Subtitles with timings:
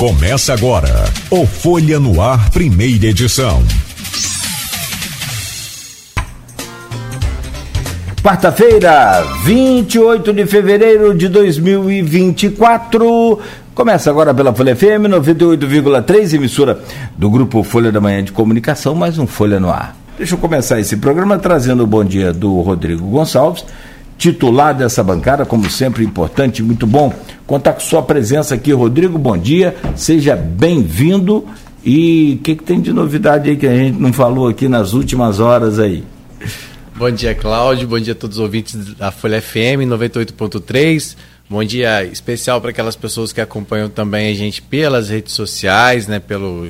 [0.00, 3.62] Começa agora o Folha no Ar, primeira edição.
[8.22, 13.38] Quarta-feira, 28 de fevereiro de 2024.
[13.74, 16.80] Começa agora pela Folha FM 98,3, emissora
[17.18, 19.94] do grupo Folha da Manhã de Comunicação, mais um Folha no Ar.
[20.16, 23.66] Deixa eu começar esse programa trazendo o bom dia do Rodrigo Gonçalves,
[24.20, 27.10] titular dessa bancada, como sempre, importante, muito bom
[27.46, 29.18] contar com sua presença aqui, Rodrigo.
[29.18, 31.48] Bom dia, seja bem-vindo.
[31.82, 34.92] E o que, que tem de novidade aí que a gente não falou aqui nas
[34.92, 36.04] últimas horas aí?
[36.94, 37.88] Bom dia, Cláudio.
[37.88, 41.16] Bom dia a todos os ouvintes da Folha FM 98.3.
[41.48, 46.20] Bom dia especial para aquelas pessoas que acompanham também a gente pelas redes sociais, né,
[46.20, 46.68] pelo,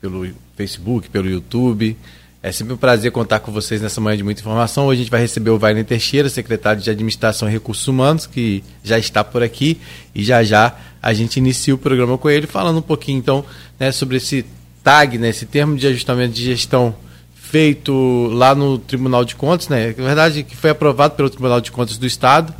[0.00, 1.96] pelo Facebook, pelo YouTube.
[2.44, 4.84] É sempre um prazer contar com vocês nessa manhã de muita informação.
[4.84, 8.62] Hoje a gente vai receber o Wagner Teixeira, secretário de Administração e Recursos Humanos, que
[8.82, 9.80] já está por aqui
[10.14, 13.46] e já já a gente inicia o programa com ele, falando um pouquinho então
[13.80, 14.44] né, sobre esse
[14.82, 16.94] TAG, né, esse termo de ajustamento de gestão
[17.34, 19.94] feito lá no Tribunal de Contas, né?
[19.96, 22.54] Na verdade, que foi aprovado pelo Tribunal de Contas do Estado.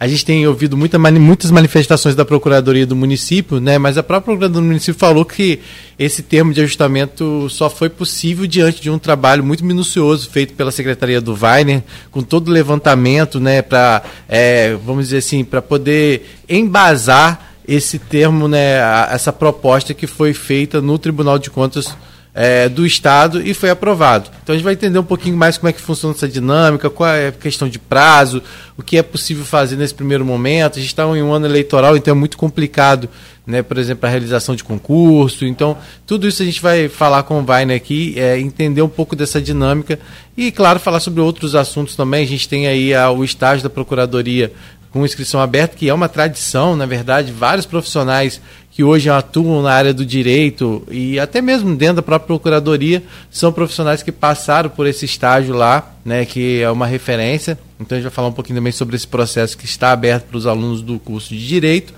[0.00, 3.78] A gente tem ouvido muita, muitas manifestações da Procuradoria do município, né?
[3.78, 5.58] mas a própria Procuradoria do município falou que
[5.98, 10.70] esse termo de ajustamento só foi possível diante de um trabalho muito minucioso feito pela
[10.70, 11.82] Secretaria do Weiner,
[12.12, 18.46] com todo o levantamento, né, para, é, vamos dizer assim, para poder embasar esse termo,
[18.46, 18.78] né,
[19.10, 21.96] essa proposta que foi feita no Tribunal de Contas
[22.40, 24.30] é, do Estado e foi aprovado.
[24.44, 27.10] Então a gente vai entender um pouquinho mais como é que funciona essa dinâmica, qual
[27.10, 28.40] é a questão de prazo,
[28.76, 30.78] o que é possível fazer nesse primeiro momento.
[30.78, 33.08] A gente está em um ano eleitoral, então é muito complicado,
[33.44, 35.44] né, por exemplo, a realização de concurso.
[35.44, 39.16] Então, tudo isso a gente vai falar com o Vainer aqui, é, entender um pouco
[39.16, 39.98] dessa dinâmica
[40.36, 42.22] e, claro, falar sobre outros assuntos também.
[42.22, 44.52] A gente tem aí a, o estágio da Procuradoria
[44.92, 48.40] com inscrição aberta, que é uma tradição, na verdade, vários profissionais
[48.78, 53.52] que hoje atuam na área do direito e até mesmo dentro da própria procuradoria são
[53.52, 57.58] profissionais que passaram por esse estágio lá, né, que é uma referência.
[57.80, 60.36] Então a gente vai falar um pouquinho também sobre esse processo que está aberto para
[60.36, 61.92] os alunos do curso de direito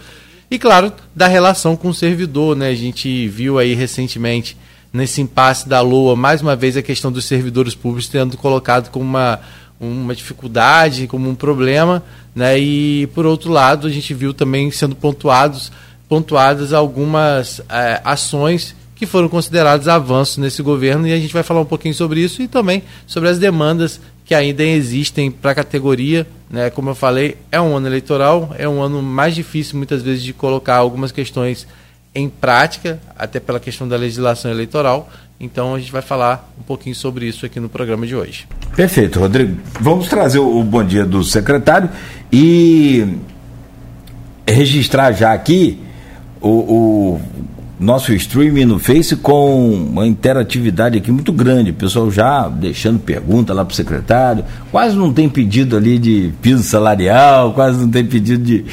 [0.50, 2.68] e claro, da relação com o servidor, né?
[2.68, 4.56] A gente viu aí recentemente
[4.90, 9.04] nesse impasse da LOA, mais uma vez a questão dos servidores públicos tendo colocado como
[9.04, 9.38] uma
[9.78, 12.02] uma dificuldade, como um problema,
[12.34, 12.58] né?
[12.58, 15.70] E por outro lado, a gente viu também sendo pontuados
[16.10, 21.60] pontuadas algumas é, ações que foram considerados avanços nesse governo e a gente vai falar
[21.60, 26.26] um pouquinho sobre isso e também sobre as demandas que ainda existem para a categoria.
[26.50, 26.68] Né?
[26.68, 30.32] Como eu falei, é um ano eleitoral, é um ano mais difícil muitas vezes de
[30.32, 31.64] colocar algumas questões
[32.12, 35.08] em prática, até pela questão da legislação eleitoral.
[35.38, 38.48] Então a gente vai falar um pouquinho sobre isso aqui no programa de hoje.
[38.74, 39.60] Perfeito, Rodrigo.
[39.80, 41.88] Vamos trazer o bom dia do secretário
[42.32, 43.16] e
[44.46, 45.78] registrar já aqui
[46.40, 47.20] o, o
[47.80, 51.70] nosso streaming no Face com uma interatividade aqui muito grande.
[51.70, 54.44] O pessoal já deixando pergunta lá para o secretário.
[54.70, 58.64] Quase não tem pedido ali de piso salarial, quase não tem pedido de.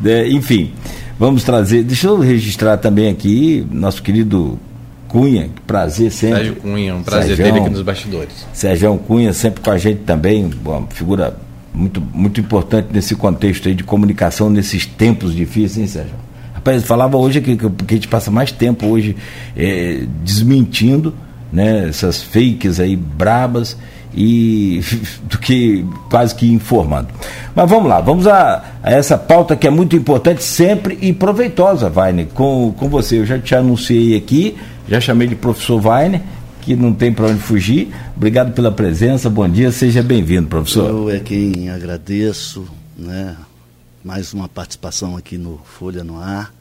[0.00, 0.72] de enfim,
[1.18, 1.82] vamos trazer.
[1.82, 4.58] Deixa eu registrar também aqui nosso querido
[5.08, 6.38] Cunha, prazer sempre.
[6.38, 8.46] Sérgio Cunha, um prazer Sérgio, aqui nos bastidores.
[8.52, 11.36] Sérgio Cunha sempre com a gente também, uma figura
[11.72, 16.24] muito, muito importante nesse contexto aí de comunicação nesses tempos difíceis, hein, Sérgio?
[16.64, 19.14] Rapaz, falava hoje que, que, a gente passa mais tempo hoje
[19.54, 21.12] é, desmentindo
[21.52, 23.76] né, essas fakes aí brabas
[24.14, 24.80] e
[25.28, 27.08] do que quase que informando.
[27.54, 31.90] Mas vamos lá, vamos a, a, essa pauta que é muito importante sempre e proveitosa,
[31.90, 33.18] Vaine, com, com você.
[33.18, 34.56] Eu já te anunciei aqui,
[34.88, 36.22] já chamei de professor Vaine,
[36.62, 37.92] que não tem para onde fugir.
[38.16, 40.88] Obrigado pela presença, bom dia, seja bem-vindo, professor.
[40.88, 42.64] Eu é quem agradeço,
[42.96, 43.36] né?
[44.04, 46.52] Mais uma participação aqui no Folha no Ar.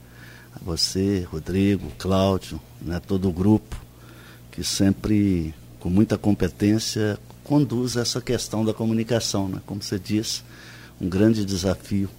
[0.55, 3.75] A você, Rodrigo, Cláudio, né, todo o grupo
[4.49, 9.49] que sempre, com muita competência, conduz essa questão da comunicação.
[9.49, 9.59] Né?
[9.65, 10.41] Como você disse,
[11.01, 12.09] um grande desafio.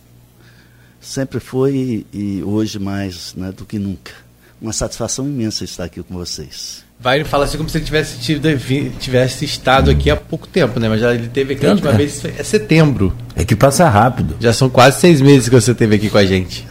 [1.01, 4.13] Sempre foi e hoje mais né, do que nunca.
[4.61, 6.84] Uma satisfação imensa estar aqui com vocês.
[6.99, 8.49] Vai fala assim como se ele tivesse, tido,
[8.99, 10.89] tivesse estado aqui há pouco tempo, né?
[10.89, 11.97] Mas já ele teve aqui a última é.
[11.97, 13.13] vez é setembro.
[13.37, 14.37] É que passa rápido.
[14.41, 16.67] Já são quase seis meses que você teve aqui com a gente.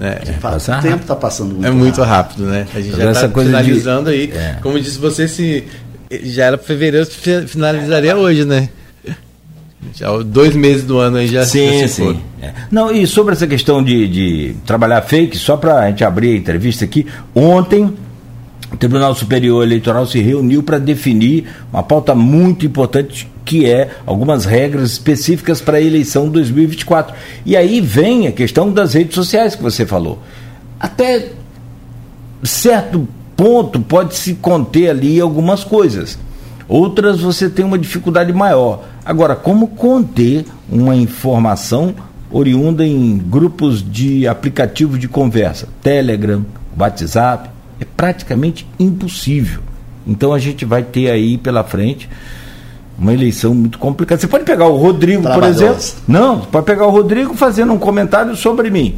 [0.00, 0.06] É.
[0.06, 2.66] é, é o tempo está passando muito É muito rápido, rápido né?
[2.74, 4.16] A gente já está finalizando de...
[4.16, 4.32] aí.
[4.32, 4.56] É.
[4.60, 5.64] Como disse você, se
[6.10, 7.06] já era fevereiro,
[7.46, 8.68] finalizaria hoje, né?
[9.94, 12.20] Já dois meses do ano aí já Sim, sim.
[12.42, 12.52] É.
[12.70, 16.36] Não, e sobre essa questão de, de trabalhar fake, só para a gente abrir a
[16.36, 17.94] entrevista aqui, ontem
[18.72, 24.44] o Tribunal Superior Eleitoral se reuniu para definir uma pauta muito importante que é algumas
[24.44, 27.14] regras específicas para a eleição 2024.
[27.44, 30.18] E aí vem a questão das redes sociais que você falou.
[30.80, 31.30] Até
[32.42, 36.18] certo ponto pode se conter ali algumas coisas.
[36.68, 38.84] Outras você tem uma dificuldade maior.
[39.04, 41.94] Agora, como conter uma informação
[42.28, 46.44] oriunda em grupos de aplicativos de conversa, Telegram,
[46.76, 47.50] WhatsApp,
[47.80, 49.60] é praticamente impossível.
[50.06, 52.08] Então a gente vai ter aí pela frente
[52.98, 54.20] uma eleição muito complicada.
[54.20, 55.82] Você pode pegar o Rodrigo, por exemplo.
[56.08, 58.96] Não, pode pegar o Rodrigo fazendo um comentário sobre mim.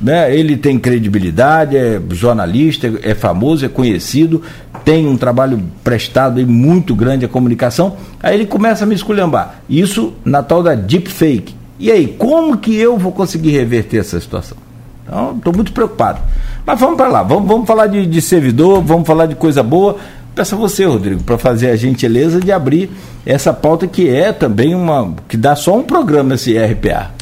[0.00, 0.36] Né?
[0.36, 4.42] Ele tem credibilidade, é jornalista, é famoso, é conhecido,
[4.84, 7.96] tem um trabalho prestado e muito grande a comunicação.
[8.22, 9.60] Aí ele começa a me esculhambar.
[9.68, 11.54] Isso na tal da deepfake.
[11.78, 14.56] E aí, como que eu vou conseguir reverter essa situação?
[15.04, 16.20] Então, estou muito preocupado.
[16.66, 19.96] Mas vamos para lá, vamos, vamos falar de, de servidor, vamos falar de coisa boa.
[20.34, 22.90] Peço a você, Rodrigo, para fazer a gentileza de abrir
[23.24, 25.14] essa pauta que é também uma.
[25.28, 27.14] que dá só um programa esse RPA.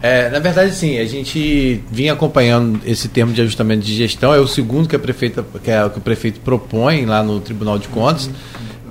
[0.00, 4.38] É, na verdade, sim, a gente vinha acompanhando esse termo de ajustamento de gestão, é
[4.38, 7.88] o segundo que, a prefeita, que, é, que o prefeito propõe lá no Tribunal de
[7.88, 8.30] Contas.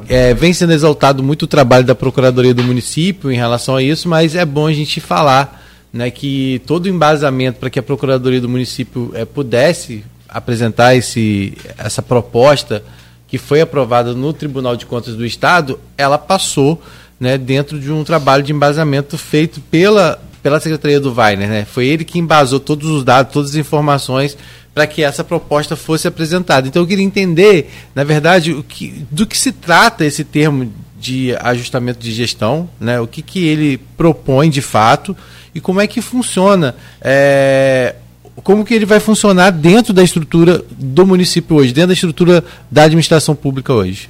[0.07, 4.09] É, vem sendo exaltado muito o trabalho da Procuradoria do município em relação a isso,
[4.09, 5.60] mas é bom a gente falar
[5.91, 11.57] né, que todo o embasamento para que a Procuradoria do município é, pudesse apresentar esse,
[11.77, 12.83] essa proposta
[13.27, 16.81] que foi aprovada no Tribunal de Contas do Estado, ela passou
[17.19, 21.65] né, dentro de um trabalho de embasamento feito pela pela Secretaria do Weiner, né?
[21.65, 24.37] Foi ele que embasou todos os dados, todas as informações
[24.73, 26.67] para que essa proposta fosse apresentada.
[26.67, 31.35] Então eu queria entender, na verdade, o que, do que se trata esse termo de
[31.39, 32.99] ajustamento de gestão, né?
[32.99, 35.15] O que, que ele propõe de fato
[35.53, 37.95] e como é que funciona, é,
[38.43, 42.83] como que ele vai funcionar dentro da estrutura do município hoje, dentro da estrutura da
[42.83, 44.09] administração pública hoje.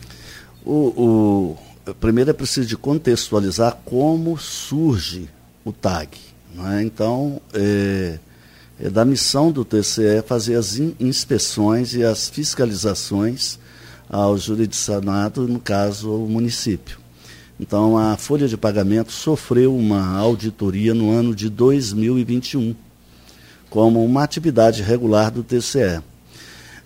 [0.63, 1.57] O,
[1.87, 5.27] o primeiro é preciso de contextualizar como surge
[5.65, 6.09] o TAG.
[6.73, 6.83] É?
[6.83, 8.19] Então, é,
[8.79, 13.57] é, da missão do TCE fazer as in, inspeções e as fiscalizações
[14.09, 17.00] ao jurisdicionado, no caso, o município.
[17.61, 22.75] Então, a folha de pagamento sofreu uma auditoria no ano de 2021,
[23.69, 26.01] como uma atividade regular do TCE.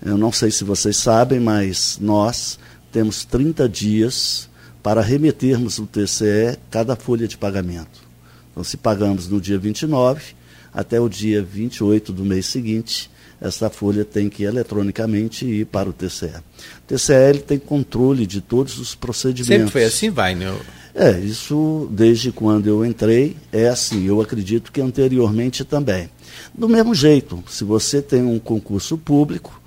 [0.06, 2.60] Eu não sei se vocês sabem, mas nós
[2.92, 4.50] temos 30 dias
[4.84, 8.04] para remetermos ao TCE cada folha de pagamento.
[8.52, 10.36] Então, se pagamos no dia 29,
[10.74, 13.10] até o dia 28 do mês seguinte,
[13.48, 16.28] essa folha tem que eletronicamente ir para o TCE.
[16.28, 19.48] O TCE tem controle de todos os procedimentos.
[19.48, 20.56] Sempre foi assim, vai, né?
[20.94, 24.06] É, isso desde quando eu entrei é assim.
[24.06, 26.10] Eu acredito que anteriormente também.
[26.54, 29.62] Do mesmo jeito, se você tem um concurso público,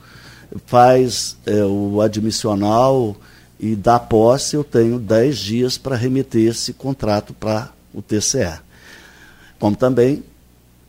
[0.66, 3.16] faz é, o admissional
[3.60, 8.68] e dá posse, eu tenho 10 dias para remeter esse contrato para o TCE
[9.58, 10.22] como também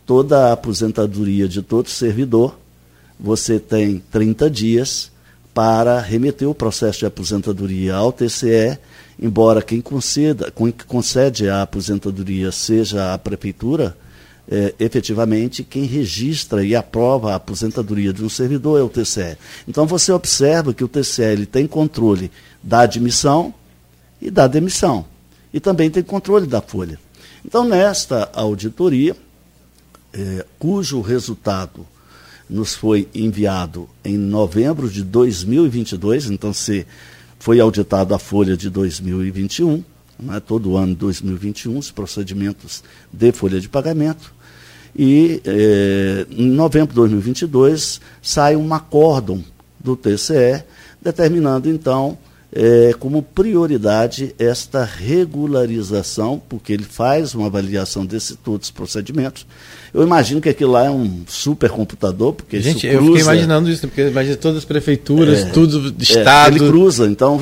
[0.06, 2.59] toda a aposentadoria de todo servidor,
[3.20, 5.12] você tem 30 dias
[5.54, 8.78] para remeter o processo de aposentadoria ao TCE,
[9.20, 13.98] embora quem conceda, quem concede a aposentadoria seja a prefeitura,
[14.52, 19.38] é, efetivamente quem registra e aprova a aposentadoria de um servidor é o TCE.
[19.68, 22.32] Então você observa que o TCE ele tem controle
[22.64, 23.54] da admissão
[24.22, 25.06] e da demissão.
[25.54, 27.00] E também tem controle da folha.
[27.44, 29.16] Então, nesta auditoria,
[30.14, 31.86] é, cujo resultado
[32.50, 36.86] nos foi enviado em novembro de 2022, então se
[37.38, 39.84] foi auditado a folha de 2021,
[40.20, 44.34] né, todo ano de 2021, os procedimentos de folha de pagamento,
[44.98, 49.44] e é, em novembro de 2022 sai um acórdão
[49.80, 50.64] do TCE
[51.02, 52.18] determinando então
[52.52, 59.46] é, como prioridade esta regularização, porque ele faz uma avaliação de todos os procedimentos.
[59.94, 64.08] Eu imagino que aquilo lá é um supercomputador, porque Gente, eu fiquei imaginando isso, porque
[64.08, 66.56] imagina todas as prefeituras, é, tudo, é, estado.
[66.56, 67.42] ele cruza, então,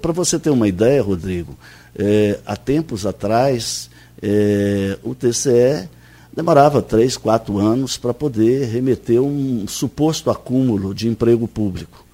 [0.00, 1.56] para você ter uma ideia, Rodrigo,
[1.96, 3.88] é, há tempos atrás,
[4.20, 5.88] é, o TCE
[6.34, 12.04] demorava três, quatro anos para poder remeter um suposto acúmulo de emprego público.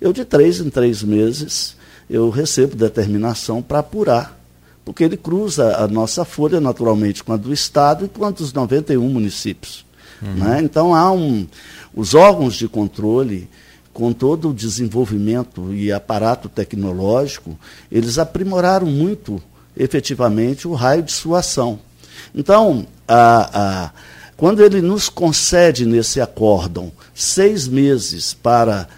[0.00, 1.76] Eu, de três em três meses,
[2.08, 4.37] eu recebo determinação para apurar,
[4.88, 8.54] porque ele cruza a nossa folha naturalmente com a do Estado e com a dos
[8.54, 9.84] 91 municípios.
[10.22, 10.32] Uhum.
[10.32, 10.62] Né?
[10.62, 11.46] Então há um.
[11.94, 13.50] Os órgãos de controle,
[13.92, 17.54] com todo o desenvolvimento e aparato tecnológico,
[17.92, 19.42] eles aprimoraram muito
[19.76, 21.78] efetivamente o raio de sua ação.
[22.34, 23.90] Então, a, a,
[24.38, 28.88] quando ele nos concede nesse acórdão seis meses para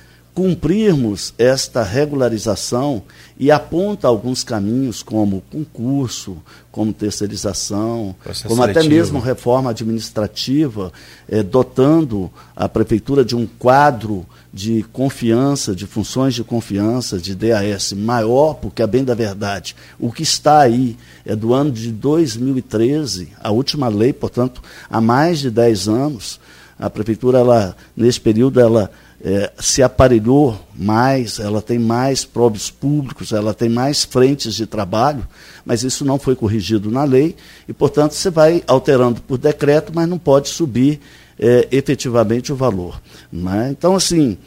[0.40, 3.02] cumprirmos esta regularização
[3.38, 6.38] e aponta alguns caminhos, como concurso,
[6.72, 8.80] como terceirização, Processo como seletivo.
[8.80, 10.94] até mesmo reforma administrativa,
[11.28, 17.92] eh, dotando a prefeitura de um quadro de confiança, de funções de confiança, de DAS
[17.92, 23.28] maior, porque, a bem da verdade, o que está aí é do ano de 2013,
[23.38, 26.40] a última lei, portanto, há mais de 10 anos.
[26.78, 28.90] A prefeitura, ela, nesse período, ela
[29.22, 35.26] é, se aparelhou mais, ela tem mais próprios públicos, ela tem mais frentes de trabalho,
[35.64, 37.36] mas isso não foi corrigido na lei
[37.68, 41.00] e, portanto, você vai alterando por decreto, mas não pode subir
[41.38, 43.00] é, efetivamente o valor.
[43.32, 43.68] Né?
[43.70, 44.38] Então, assim,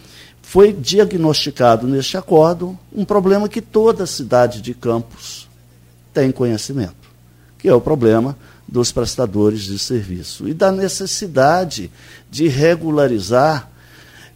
[0.41, 5.47] foi diagnosticado neste acordo um problema que toda cidade de Campos
[6.13, 7.09] tem conhecimento,
[7.57, 8.37] que é o problema
[8.67, 11.91] dos prestadores de serviço e da necessidade
[12.29, 13.69] de regularizar,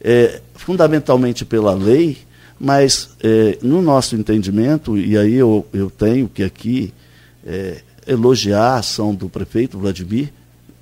[0.02, 2.18] é, fundamentalmente pela lei,
[2.60, 6.94] mas é, no nosso entendimento, e aí eu, eu tenho que aqui
[7.46, 10.32] é, elogiar a ação do prefeito Vladimir,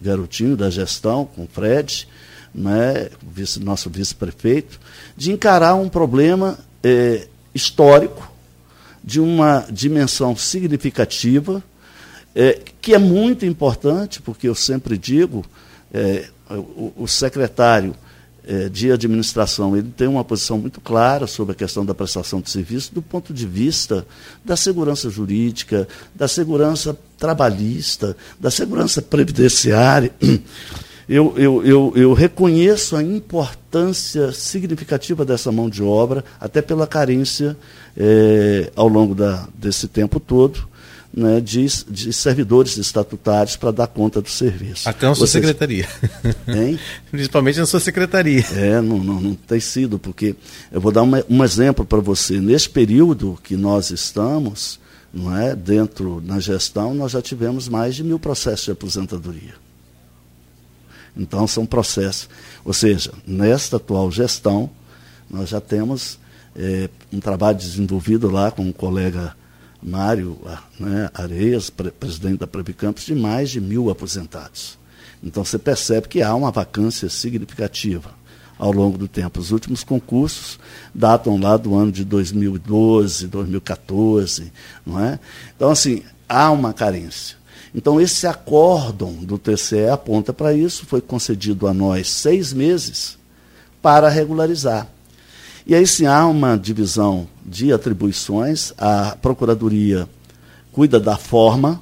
[0.01, 2.07] garotinho da gestão, com o Fred,
[2.53, 4.79] né, vice, nosso vice-prefeito,
[5.17, 8.31] de encarar um problema é, histórico,
[9.03, 11.63] de uma dimensão significativa,
[12.33, 15.45] é, que é muito importante, porque eu sempre digo,
[15.93, 17.95] é, o, o, secretário
[18.47, 22.49] é, de administração ele tem uma posição muito clara sobre a questão da prestação de
[22.49, 24.05] serviço do ponto de vista
[24.43, 30.11] da segurança jurídica, da segurança trabalhista, da segurança previdenciária.
[31.07, 37.55] Eu, eu, eu, eu reconheço a importância significativa dessa mão de obra, até pela carência
[37.95, 40.67] é, ao longo da, desse tempo todo
[41.15, 44.89] né, de, de, servidores estatutários para dar conta do serviço.
[44.89, 45.45] Até na sua Vocês...
[45.45, 45.87] secretaria.
[46.45, 46.77] Hein?
[47.09, 48.45] Principalmente na sua secretaria.
[48.51, 50.35] É, não, não, não tem sido, porque
[50.69, 52.41] eu vou dar uma, um exemplo para você.
[52.41, 54.77] Nesse período que nós estamos,
[55.13, 59.53] não é, dentro na gestão, nós já tivemos mais de mil processos de aposentadoria.
[61.15, 62.27] Então são processos.
[62.65, 64.69] Ou seja, nesta atual gestão,
[65.29, 66.19] nós já temos
[66.53, 69.33] é, um trabalho desenvolvido lá com um colega
[69.85, 70.39] Mário
[70.79, 74.79] né, Areias, pre presidente da Previcampos, de mais de mil aposentados.
[75.23, 78.09] Então você percebe que há uma vacância significativa
[78.57, 79.39] ao longo do tempo.
[79.39, 80.59] Os últimos concursos
[80.93, 84.51] datam lá do ano de 2012, 2014,
[84.85, 85.19] não é?
[85.55, 87.37] Então, assim, há uma carência.
[87.73, 93.17] Então, esse acórdão do TCE aponta para isso, foi concedido a nós seis meses
[93.81, 94.87] para regularizar.
[95.65, 100.07] E aí sim há uma divisão de atribuições, a Procuradoria
[100.71, 101.81] cuida da forma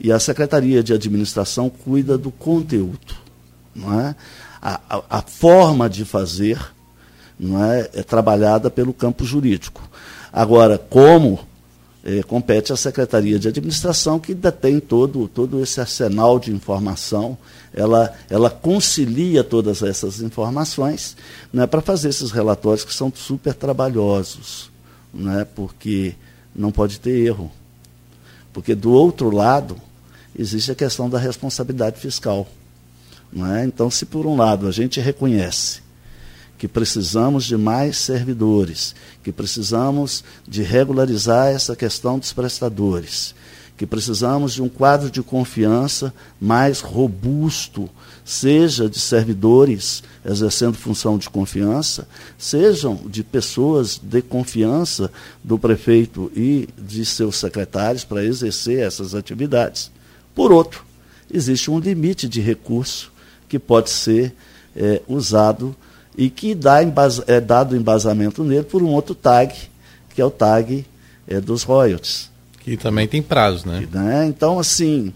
[0.00, 3.14] e a Secretaria de Administração cuida do conteúdo.
[3.74, 4.14] Não é?
[4.60, 6.58] a, a, a forma de fazer
[7.38, 9.82] não é, é trabalhada pelo campo jurídico.
[10.32, 11.40] Agora, como
[12.08, 17.36] é, compete à Secretaria de Administração, que detém todo, todo esse arsenal de informação,
[17.74, 21.14] ela, ela concilia todas essas informações
[21.52, 24.70] né, para fazer esses relatórios que são super trabalhosos,
[25.12, 26.14] né, porque
[26.56, 27.52] não pode ter erro.
[28.54, 29.76] Porque do outro lado
[30.36, 32.48] existe a questão da responsabilidade fiscal.
[33.30, 33.66] Né?
[33.66, 35.82] Então, se por um lado a gente reconhece
[36.58, 43.34] que precisamos de mais servidores, que precisamos de regularizar essa questão dos prestadores,
[43.76, 47.88] que precisamos de um quadro de confiança mais robusto,
[48.24, 55.12] seja de servidores exercendo função de confiança, sejam de pessoas de confiança
[55.44, 59.92] do prefeito e de seus secretários para exercer essas atividades.
[60.34, 60.84] Por outro,
[61.32, 63.12] existe um limite de recurso
[63.48, 64.34] que pode ser
[64.74, 65.74] é, usado
[66.18, 66.78] e que dá
[67.28, 69.54] é dado embasamento nele por um outro tag,
[70.12, 70.84] que é o tag
[71.28, 72.28] é, dos royalties.
[72.58, 73.86] Que também tem prazo, né?
[73.92, 74.26] né?
[74.26, 75.14] Então, assim,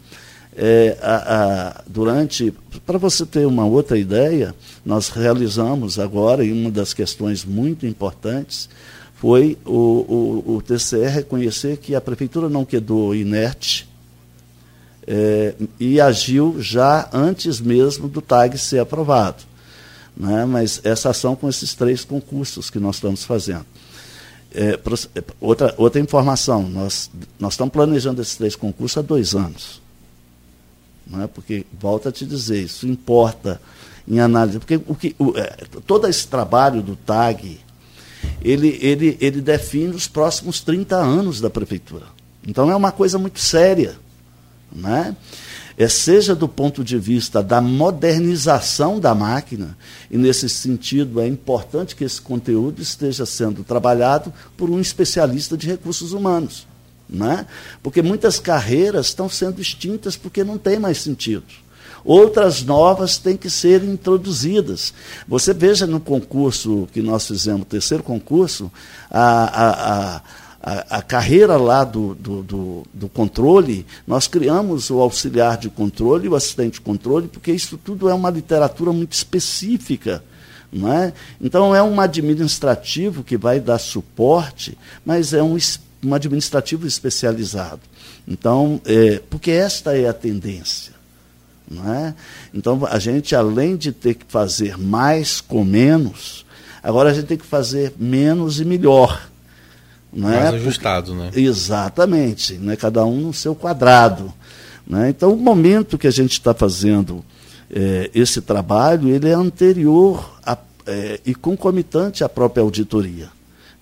[0.56, 2.54] é, a, a, durante.
[2.86, 4.54] Para você ter uma outra ideia,
[4.86, 8.68] nós realizamos agora, e uma das questões muito importantes
[9.16, 13.88] foi o, o, o TCE reconhecer que a prefeitura não quedou inerte
[15.04, 19.51] é, e agiu já antes mesmo do TAG ser aprovado
[20.16, 20.44] né?
[20.44, 23.66] mas essa ação com esses três concursos que nós estamos fazendo.
[24.54, 24.78] É,
[25.14, 29.80] é, outra, outra informação, nós, nós estamos planejando esses três concursos há dois anos.
[31.06, 31.26] Não é?
[31.26, 33.60] Porque, volta a te dizer, isso importa
[34.06, 34.58] em análise.
[34.58, 37.60] Porque o que, o, é, todo esse trabalho do TAG,
[38.42, 42.06] ele, ele, ele define os próximos 30 anos da prefeitura.
[42.46, 43.96] Então é uma coisa muito séria.
[44.70, 45.16] Né?
[45.82, 49.76] É, seja do ponto de vista da modernização da máquina,
[50.10, 55.66] e nesse sentido é importante que esse conteúdo esteja sendo trabalhado por um especialista de
[55.66, 56.66] recursos humanos.
[57.08, 57.46] Né?
[57.82, 61.44] Porque muitas carreiras estão sendo extintas porque não tem mais sentido.
[62.04, 64.92] Outras novas têm que ser introduzidas.
[65.28, 68.70] Você veja no concurso que nós fizemos, o terceiro concurso,
[69.10, 70.22] a, a, a
[70.62, 76.28] a, a, carreira lá do, do, do, do, controle, nós criamos o auxiliar de controle
[76.28, 80.22] o assistente de controle, porque isso tudo é uma literatura muito específica.
[80.72, 81.12] Não é?
[81.40, 85.58] Então, é um administrativo que vai dar suporte, mas é um,
[86.02, 87.82] um administrativo especializado.
[88.26, 90.94] Então, é, porque esta é a tendência.
[91.68, 92.14] Não é?
[92.54, 96.46] Então, a gente, além de ter que fazer mais com menos,
[96.82, 99.31] agora a gente tem que fazer menos e melhor.
[100.12, 100.42] Não é?
[100.42, 101.30] Mais ajustado, né?
[101.34, 102.76] Exatamente, né?
[102.76, 104.32] cada um no seu quadrado.
[104.86, 105.08] Né?
[105.08, 107.24] Então, o momento que a gente está fazendo
[107.70, 113.28] é, esse trabalho, ele é anterior a, é, e concomitante à própria auditoria.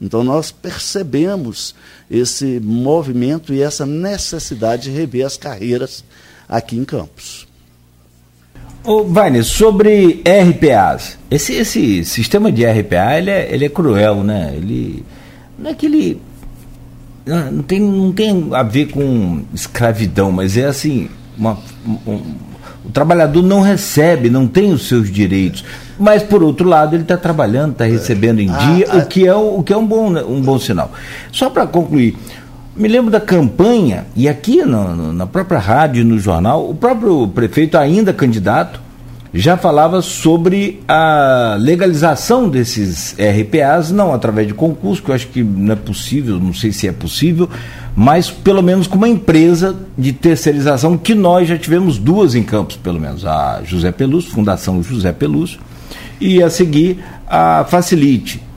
[0.01, 1.75] Então, nós percebemos
[2.11, 6.05] esse movimento e essa necessidade de rever as carreiras
[6.49, 7.47] aqui em Campos.
[8.83, 14.55] Ô, Wagner, sobre RPAs, esse, esse sistema de RPA ele é, ele é cruel, né?
[14.57, 15.05] Ele,
[15.61, 16.21] não é que ele.
[17.27, 21.09] Não tem, não tem a ver com escravidão, mas é assim.
[21.37, 21.59] Uma,
[22.07, 22.21] um,
[22.85, 25.65] o trabalhador não recebe, não tem os seus direitos.
[25.99, 29.27] Mas, por outro lado, ele está trabalhando, está recebendo em ah, dia, ah, o, que
[29.27, 30.91] é, o que é um bom, um bom sinal.
[31.31, 32.17] Só para concluir,
[32.75, 37.29] me lembro da campanha, e aqui no, na própria rádio e no jornal, o próprio
[37.29, 38.81] prefeito, ainda candidato,
[39.33, 45.43] já falava sobre a legalização desses RPAs, não através de concurso, que eu acho que
[45.43, 47.49] não é possível, não sei se é possível,
[47.95, 52.77] mas pelo menos com uma empresa de terceirização, que nós já tivemos duas em Campos,
[52.77, 55.61] pelo menos, a José Pelúcio, Fundação José Pelúcio,
[56.21, 58.50] e a seguir a Facilite.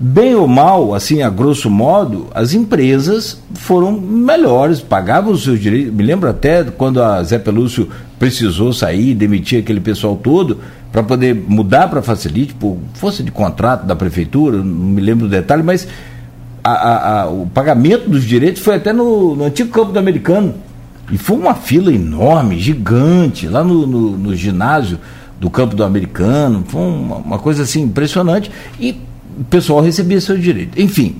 [0.00, 5.94] Bem ou mal, assim, a grosso modo, as empresas foram melhores, pagavam os seus direitos.
[5.94, 10.58] Me lembro até quando a Zé Pelúcio precisou sair, demitir aquele pessoal todo
[10.90, 15.30] para poder mudar para Facilite, por força de contrato da prefeitura, não me lembro do
[15.30, 15.88] detalhe, mas
[16.62, 20.54] a, a, a, o pagamento dos direitos foi até no, no, antigo campo do americano.
[21.10, 24.98] E foi uma fila enorme, gigante, lá no, no, no ginásio
[25.40, 26.62] do campo do americano.
[26.66, 28.50] Foi uma, uma, coisa assim impressionante.
[28.78, 29.00] E
[29.40, 30.80] o pessoal recebia seu direito.
[30.80, 31.16] Enfim,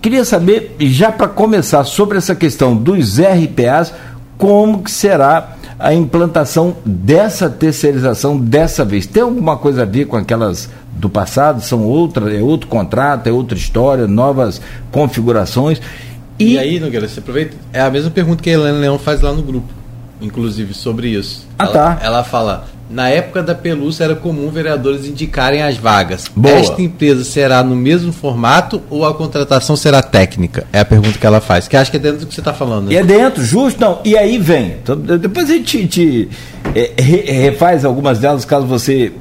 [0.00, 3.92] queria saber, já para começar, sobre essa questão dos RPAs,
[4.36, 9.06] como que será a implantação dessa terceirização dessa vez?
[9.06, 11.60] Tem alguma coisa a ver com aquelas do passado?
[11.60, 15.80] São outra, é outro contrato, é outra história, novas configurações.
[16.38, 17.56] E, e aí, Nogueira, você aproveita.
[17.72, 19.68] É a mesma pergunta que a Helena Leão faz lá no grupo,
[20.20, 21.46] inclusive, sobre isso.
[21.58, 21.98] Ah, ela, tá.
[22.00, 26.24] Ela fala: na época da pelúcia era comum vereadores indicarem as vagas.
[26.34, 26.54] Boa.
[26.54, 30.66] Esta empresa será no mesmo formato ou a contratação será técnica?
[30.72, 31.68] É a pergunta que ela faz.
[31.68, 32.86] Que acho que é dentro do que você está falando.
[32.86, 32.94] Né?
[32.94, 33.78] E é dentro, justo.
[33.78, 34.00] Não.
[34.04, 34.76] E aí vem.
[34.82, 36.28] Então, depois a gente te,
[36.74, 36.92] é,
[37.42, 39.12] refaz algumas delas caso você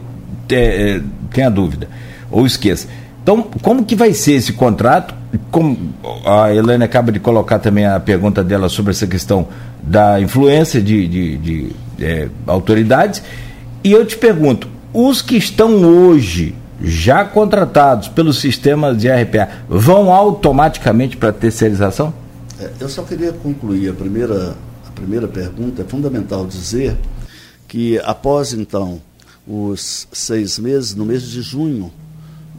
[0.50, 1.02] é, é,
[1.34, 1.90] tenha dúvida
[2.32, 2.88] ou esqueça.
[3.22, 5.14] Então, como que vai ser esse contrato?
[5.52, 5.78] Como
[6.26, 9.50] a Helene acaba de colocar também a pergunta dela sobre essa questão
[9.84, 13.22] da influência de, de, de é, autoridades
[13.88, 20.12] e eu te pergunto, os que estão hoje já contratados pelo sistema de RPA vão
[20.12, 22.14] automaticamente para a terceirização?
[22.60, 25.84] É, eu só queria concluir a primeira, a primeira pergunta.
[25.84, 26.98] É fundamental dizer
[27.66, 29.02] que após então
[29.48, 31.90] os seis meses, no mês de junho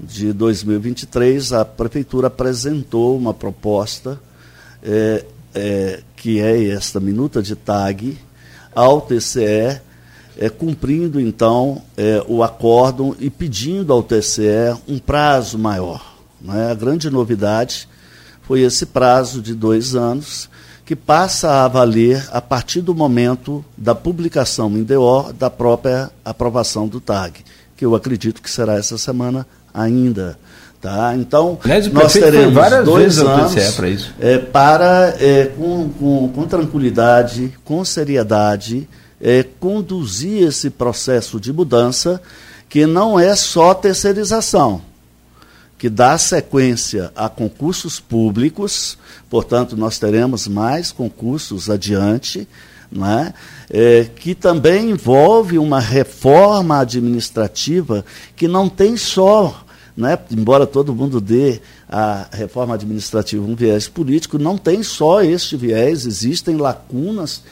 [0.03, 4.19] de 2023, a prefeitura apresentou uma proposta
[4.83, 8.17] é, é, que é esta minuta de TAG
[8.75, 9.88] ao TCE
[10.39, 16.17] é, cumprindo então é, o acórdão e pedindo ao TCE um prazo maior.
[16.41, 16.71] Né?
[16.71, 17.89] A grande novidade
[18.43, 20.49] foi esse prazo de dois anos,
[20.87, 26.89] que passa a valer a partir do momento da publicação em DO da própria aprovação
[26.89, 27.45] do TAG,
[27.77, 30.39] que eu acredito que será essa semana ainda.
[30.81, 31.15] Tá?
[31.15, 34.15] Então, Aliás, nós teremos dois anos para, isso.
[34.19, 38.89] É, para é, com, com, com tranquilidade, com seriedade,
[39.21, 42.21] é, conduzir esse processo de mudança,
[42.69, 44.83] que não é só terceirização,
[45.79, 48.99] que dá sequência a concursos públicos,
[49.31, 52.47] portanto, nós teremos mais concursos adiante,
[52.91, 53.35] né?
[53.71, 58.05] É, que também envolve uma reforma administrativa
[58.35, 59.63] que não tem só,
[59.95, 60.19] né?
[60.31, 66.07] embora todo mundo dê a reforma administrativa um viés político, não tem só este viés,
[66.07, 67.43] existem lacunas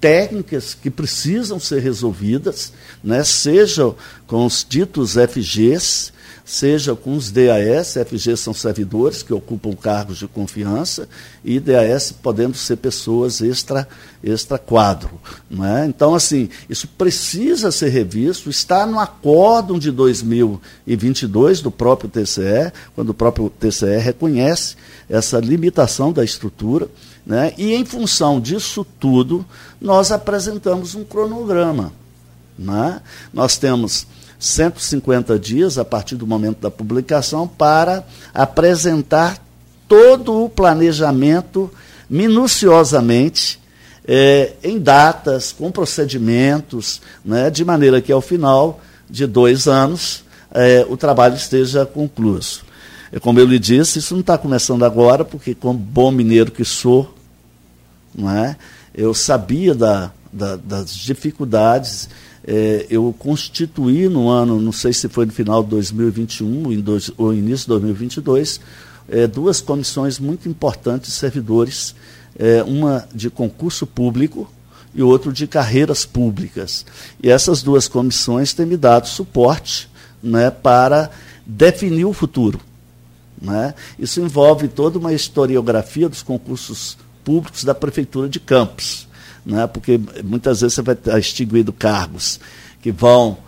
[0.00, 3.94] técnicas que precisam ser resolvidas, né, seja
[4.26, 6.12] com os ditos FGs,
[6.46, 11.08] seja com os DAS, FGs são servidores que ocupam cargos de confiança,
[11.44, 13.88] e DAS podendo ser pessoas extra,
[14.22, 15.10] extra quadro.
[15.50, 15.86] Né?
[15.88, 23.10] Então, assim, isso precisa ser revisto, está no acórdão de 2022 do próprio TCE, quando
[23.10, 24.76] o próprio TCE reconhece
[25.08, 26.88] essa limitação da estrutura,
[27.26, 27.52] né?
[27.58, 29.44] e em função disso tudo,
[29.80, 31.92] nós apresentamos um cronograma.
[32.56, 33.02] Né?
[33.34, 34.06] Nós temos
[34.38, 39.38] 150 dias a partir do momento da publicação para apresentar
[39.88, 41.70] todo o planejamento
[42.08, 43.60] minuciosamente
[44.06, 50.86] é, em datas, com procedimentos, né, de maneira que ao final de dois anos é,
[50.88, 52.64] o trabalho esteja concluído.
[53.20, 57.14] Como eu lhe disse, isso não está começando agora, porque como bom mineiro que sou,
[58.16, 58.56] não é?
[58.94, 62.08] eu sabia da, da, das dificuldades
[62.46, 67.10] é, eu constituí no ano, não sei se foi no final de 2021 em dois,
[67.16, 68.60] ou início de 2022,
[69.08, 71.94] é, duas comissões muito importantes de servidores,
[72.38, 74.48] é, uma de concurso público
[74.94, 76.86] e outro de carreiras públicas.
[77.20, 79.90] E essas duas comissões têm me dado suporte
[80.22, 81.10] né, para
[81.44, 82.60] definir o futuro.
[83.42, 83.74] Né?
[83.98, 89.06] Isso envolve toda uma historiografia dos concursos públicos da Prefeitura de Campos
[89.46, 89.66] né?
[89.66, 92.40] porque muitas vezes você vai estar extinguindo cargos
[92.82, 93.38] que vão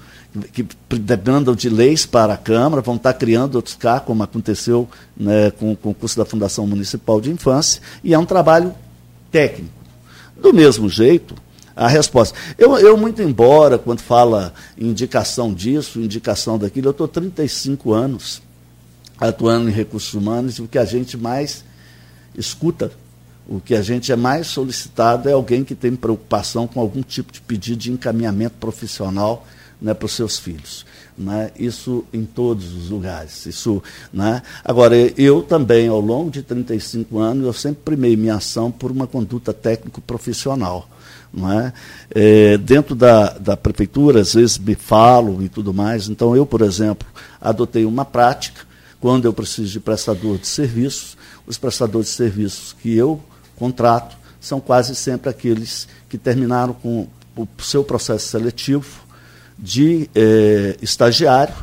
[0.52, 0.62] que
[0.98, 4.86] demandam de leis para a Câmara, vão estar criando outros cargos, como aconteceu
[5.16, 8.74] né, com o concurso da Fundação Municipal de Infância, e é um trabalho
[9.32, 9.72] técnico.
[10.36, 11.34] Do mesmo jeito,
[11.74, 12.38] a resposta.
[12.58, 18.42] Eu, eu, muito embora, quando fala indicação disso, indicação daquilo, eu estou 35 anos
[19.18, 21.64] atuando em recursos humanos e o que a gente mais
[22.36, 22.92] escuta
[23.48, 27.32] o que a gente é mais solicitado é alguém que tem preocupação com algum tipo
[27.32, 29.46] de pedido de encaminhamento profissional
[29.80, 30.84] né, para os seus filhos.
[31.16, 31.50] Né?
[31.58, 33.46] Isso em todos os lugares.
[33.46, 33.82] Isso,
[34.12, 34.42] né?
[34.62, 39.06] Agora, eu também, ao longo de 35 anos, eu sempre primei minha ação por uma
[39.06, 40.88] conduta técnico-profissional.
[41.34, 41.72] É?
[42.14, 46.08] É, dentro da, da prefeitura, às vezes me falam e tudo mais.
[46.08, 47.08] Então, eu, por exemplo,
[47.40, 48.66] adotei uma prática,
[49.00, 53.20] quando eu preciso de prestador de serviços, os prestadores de serviços que eu
[53.58, 59.02] contrato são quase sempre aqueles que terminaram com o seu processo seletivo
[59.58, 61.54] de eh, estagiário,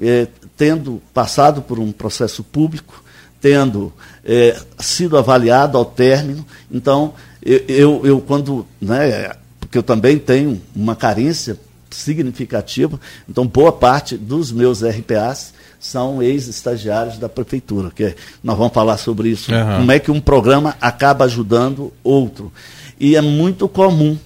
[0.00, 3.02] eh, tendo passado por um processo público,
[3.40, 3.92] tendo
[4.24, 6.44] eh, sido avaliado ao término.
[6.70, 8.66] Então, eu, eu, eu quando.
[8.80, 11.58] Né, porque eu também tenho uma carência
[11.90, 18.98] significativa, então boa parte dos meus RPAs são ex-estagiários da prefeitura, que nós vamos falar
[18.98, 19.78] sobre isso, uhum.
[19.78, 22.52] como é que um programa acaba ajudando outro.
[22.98, 24.18] E é muito comum,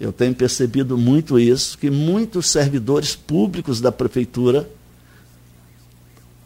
[0.00, 4.68] eu tenho percebido muito isso, que muitos servidores públicos da prefeitura,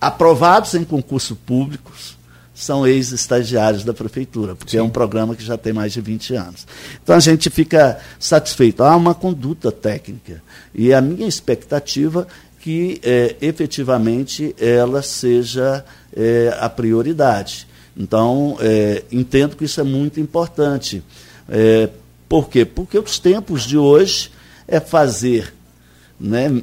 [0.00, 2.18] aprovados em concurso públicos,
[2.59, 4.78] são ex-estagiários da prefeitura, porque Sim.
[4.78, 6.66] é um programa que já tem mais de 20 anos.
[7.00, 8.83] Então a gente fica satisfeito.
[8.83, 10.42] Há uma conduta técnica.
[10.74, 12.26] E a minha expectativa
[12.68, 15.83] que é, efetivamente ela seja
[16.14, 17.66] é, a prioridade.
[17.96, 21.02] Então, é, entendo que isso é muito importante.
[21.48, 21.88] É,
[22.28, 22.66] por quê?
[22.66, 24.31] Porque os tempos de hoje
[24.66, 25.54] é fazer
[26.20, 26.62] né,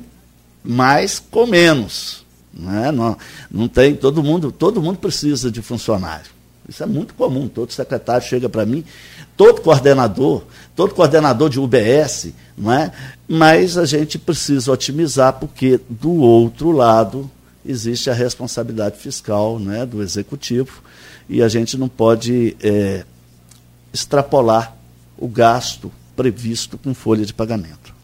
[0.64, 2.24] mais com menos.
[2.54, 2.92] Né?
[2.92, 3.18] Não,
[3.50, 6.30] não tem, todo mundo, todo mundo precisa de funcionário.
[6.70, 7.48] Isso é muito comum.
[7.48, 8.84] Todo secretário chega para mim,
[9.36, 10.44] todo coordenador,
[10.76, 12.92] todo coordenador de UBS, não é?
[13.28, 17.30] Mas a gente precisa otimizar porque do outro lado
[17.66, 20.84] existe a responsabilidade fiscal, né, do executivo
[21.28, 23.04] e a gente não pode é,
[23.92, 24.76] extrapolar
[25.18, 27.96] o gasto previsto com folha de pagamento.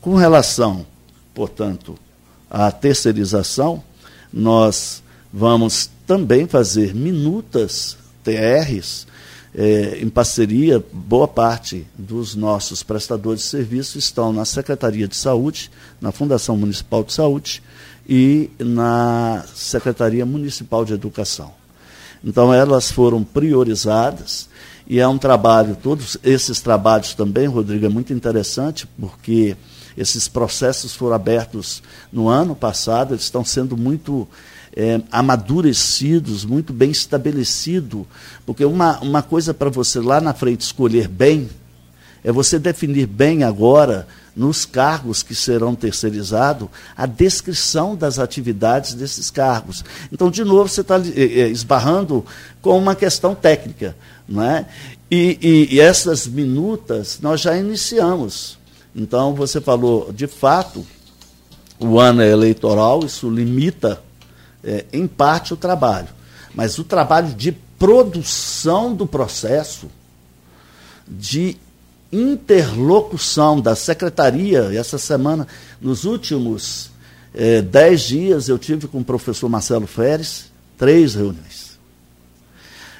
[0.00, 0.86] Com relação,
[1.34, 1.98] portanto,
[2.48, 3.82] à terceirização,
[4.32, 9.06] nós vamos também fazer minutas TRs
[9.54, 15.70] é, em parceria, boa parte dos nossos prestadores de serviço estão na Secretaria de Saúde,
[16.00, 17.62] na Fundação Municipal de Saúde
[18.08, 21.52] e na Secretaria Municipal de Educação.
[22.22, 24.48] Então, elas foram priorizadas
[24.86, 29.56] e é um trabalho, todos esses trabalhos também, Rodrigo, é muito interessante, porque
[29.96, 31.82] esses processos foram abertos
[32.12, 34.28] no ano passado, eles estão sendo muito
[34.76, 38.06] é, amadurecidos, muito bem estabelecido.
[38.46, 41.48] Porque uma, uma coisa para você lá na frente escolher bem
[42.22, 44.06] é você definir bem agora,
[44.36, 49.84] nos cargos que serão terceirizados, a descrição das atividades desses cargos.
[50.12, 52.24] Então, de novo, você está é, é, esbarrando
[52.62, 53.96] com uma questão técnica.
[54.28, 54.66] Não é?
[55.10, 55.38] e,
[55.70, 58.58] e, e essas minutas nós já iniciamos.
[58.94, 60.86] Então, você falou, de fato,
[61.78, 64.00] o ano é eleitoral, isso limita,
[64.64, 66.08] é, em parte, o trabalho.
[66.54, 69.88] Mas o trabalho de produção do processo,
[71.08, 71.56] de
[72.12, 75.46] interlocução da secretaria, essa semana,
[75.80, 76.90] nos últimos
[77.34, 81.78] é, dez dias, eu tive com o professor Marcelo Feres três reuniões.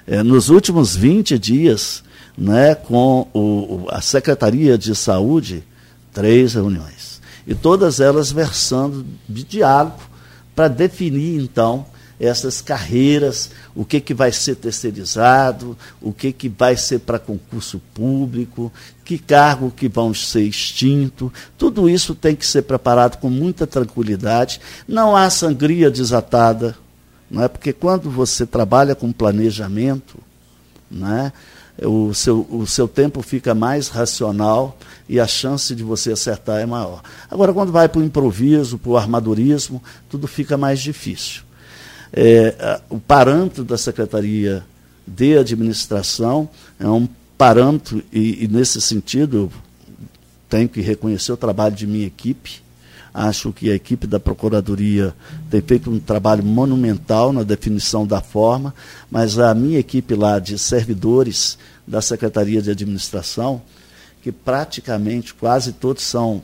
[0.06, 2.02] É, nos últimos 20 dias,
[2.36, 5.64] né, com o, a Secretaria de Saúde,
[6.12, 7.20] três reuniões.
[7.46, 10.09] E todas elas versando de diálogo
[10.54, 11.86] para definir, então,
[12.20, 17.80] essas carreiras, o que, que vai ser terceirizado, o que, que vai ser para concurso
[17.94, 18.70] público,
[19.02, 21.32] que cargo que vão ser extinto.
[21.56, 24.60] Tudo isso tem que ser preparado com muita tranquilidade.
[24.86, 26.76] Não há sangria desatada,
[27.30, 27.48] não é?
[27.48, 30.18] porque quando você trabalha com planejamento,
[30.90, 31.32] não é?
[31.86, 34.76] O seu, o seu tempo fica mais racional
[35.08, 37.02] e a chance de você acertar é maior.
[37.30, 41.42] Agora, quando vai para o improviso, para o armadorismo, tudo fica mais difícil.
[42.12, 44.64] É, o parâmetro da Secretaria
[45.06, 49.52] de Administração é um parâmetro, e, e nesse sentido, eu
[50.48, 52.62] tenho que reconhecer o trabalho de minha equipe.
[53.12, 55.14] Acho que a equipe da Procuradoria
[55.50, 58.74] tem feito um trabalho monumental na definição da forma,
[59.10, 63.62] mas a minha equipe lá de servidores da Secretaria de Administração,
[64.22, 66.42] que praticamente quase todos são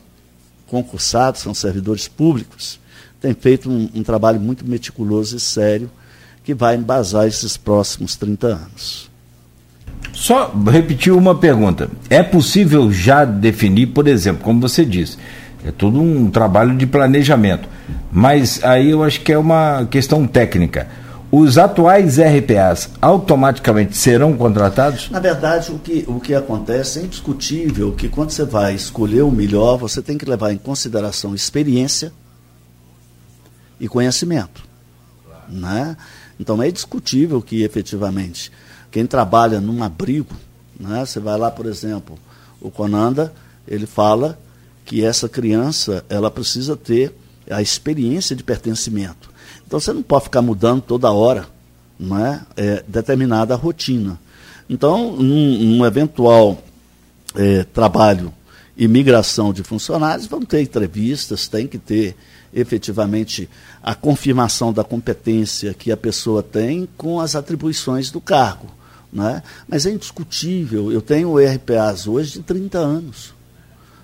[0.66, 2.80] concursados, são servidores públicos,
[3.20, 5.90] tem feito um, um trabalho muito meticuloso e sério
[6.42, 9.10] que vai embasar esses próximos 30 anos.
[10.12, 11.90] Só repetir uma pergunta.
[12.08, 15.18] É possível já definir, por exemplo, como você disse,
[15.66, 17.68] é todo um trabalho de planejamento,
[18.10, 20.86] mas aí eu acho que é uma questão técnica
[21.30, 25.10] os atuais RPAs automaticamente serão contratados?
[25.10, 29.30] Na verdade, o que, o que acontece é indiscutível que quando você vai escolher o
[29.30, 32.12] melhor, você tem que levar em consideração experiência
[33.80, 34.64] e conhecimento.
[35.48, 35.96] Né?
[36.38, 38.52] Então é discutível que efetivamente
[38.90, 40.34] quem trabalha num abrigo,
[40.78, 41.04] né?
[41.04, 42.16] você vai lá, por exemplo,
[42.60, 43.32] o Conanda,
[43.66, 44.38] ele fala
[44.86, 47.14] que essa criança ela precisa ter
[47.50, 49.28] a experiência de pertencimento.
[49.66, 51.54] Então você não pode ficar mudando toda hora
[51.98, 52.42] não é?
[52.56, 54.18] é determinada rotina.
[54.68, 56.62] Então, num, num eventual
[57.34, 58.32] é, trabalho
[58.76, 62.16] e migração de funcionários, vão ter entrevistas, tem que ter
[62.52, 63.48] efetivamente
[63.82, 68.66] a confirmação da competência que a pessoa tem com as atribuições do cargo.
[69.12, 69.42] Né?
[69.68, 73.35] Mas é indiscutível, eu tenho RPAs hoje de 30 anos.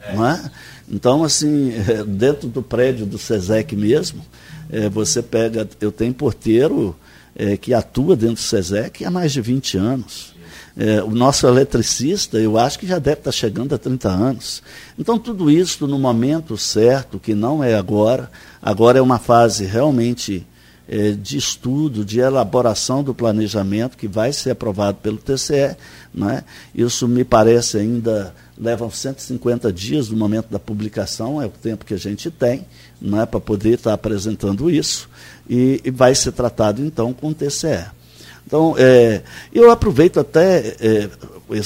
[0.02, 0.14] É.
[0.14, 0.50] Não é?
[0.88, 1.72] Então, assim,
[2.06, 4.24] dentro do prédio do SESEC mesmo,
[4.70, 6.96] é, você pega, eu tenho porteiro
[7.34, 10.32] é, que atua dentro do SESEC há mais de 20 anos.
[10.76, 14.62] É, o nosso eletricista, eu acho que já deve estar chegando a 30 anos.
[14.98, 20.46] Então, tudo isso no momento certo, que não é agora, agora é uma fase realmente
[20.88, 25.76] é, de estudo, de elaboração do planejamento que vai ser aprovado pelo TCE.
[26.14, 26.44] Né?
[26.74, 31.94] Isso me parece ainda levam 150 dias do momento da publicação, é o tempo que
[31.94, 32.66] a gente tem
[33.00, 35.08] né, para poder estar apresentando isso,
[35.48, 37.86] e, e, vai ser tratado então com o TCE.
[38.46, 39.22] Então, é,
[39.52, 41.08] eu aproveito até é,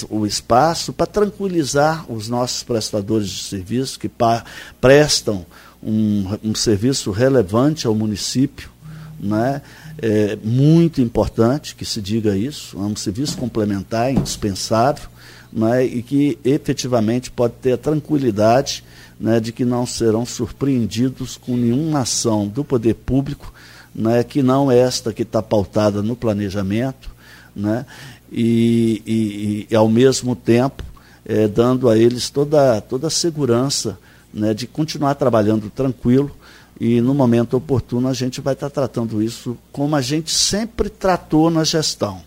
[0.08, 4.44] o espaço para tranquilizar os nossos prestadores de serviço que pa,
[4.80, 5.44] prestam
[5.82, 8.70] um, um serviço relevante ao município,
[9.18, 9.62] né?
[10.00, 15.08] É muito importante que se diga isso, é um serviço complementar, indispensável,
[15.52, 18.84] né, e que efetivamente pode ter a tranquilidade
[19.18, 23.52] né, de que não serão surpreendidos com nenhuma ação do poder público
[23.94, 27.10] né, que não esta que está pautada no planejamento,
[27.54, 27.86] né,
[28.30, 30.84] e, e, e ao mesmo tempo
[31.24, 33.98] é, dando a eles toda, toda a segurança
[34.34, 36.30] né, de continuar trabalhando tranquilo
[36.78, 41.50] e no momento oportuno a gente vai estar tratando isso como a gente sempre tratou
[41.50, 42.22] na gestão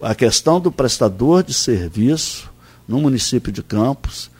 [0.00, 2.50] a questão do prestador de serviço
[2.88, 4.30] no município de Campos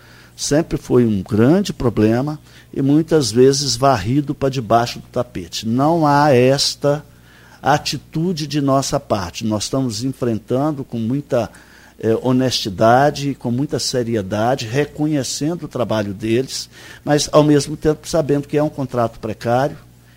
[0.41, 2.39] sempre foi um grande problema
[2.73, 5.69] e muitas vezes varrido para debaixo do tapete.
[5.69, 7.05] Não há esta
[7.63, 9.45] atitude de nossa parte.
[9.45, 11.51] Nós estamos enfrentando com muita
[12.01, 16.69] eh, honestidade, com muita seriedade, reconhecendo o trabalho deles,
[17.05, 19.77] mas ao mesmo tempo sabendo que é um contrato precário,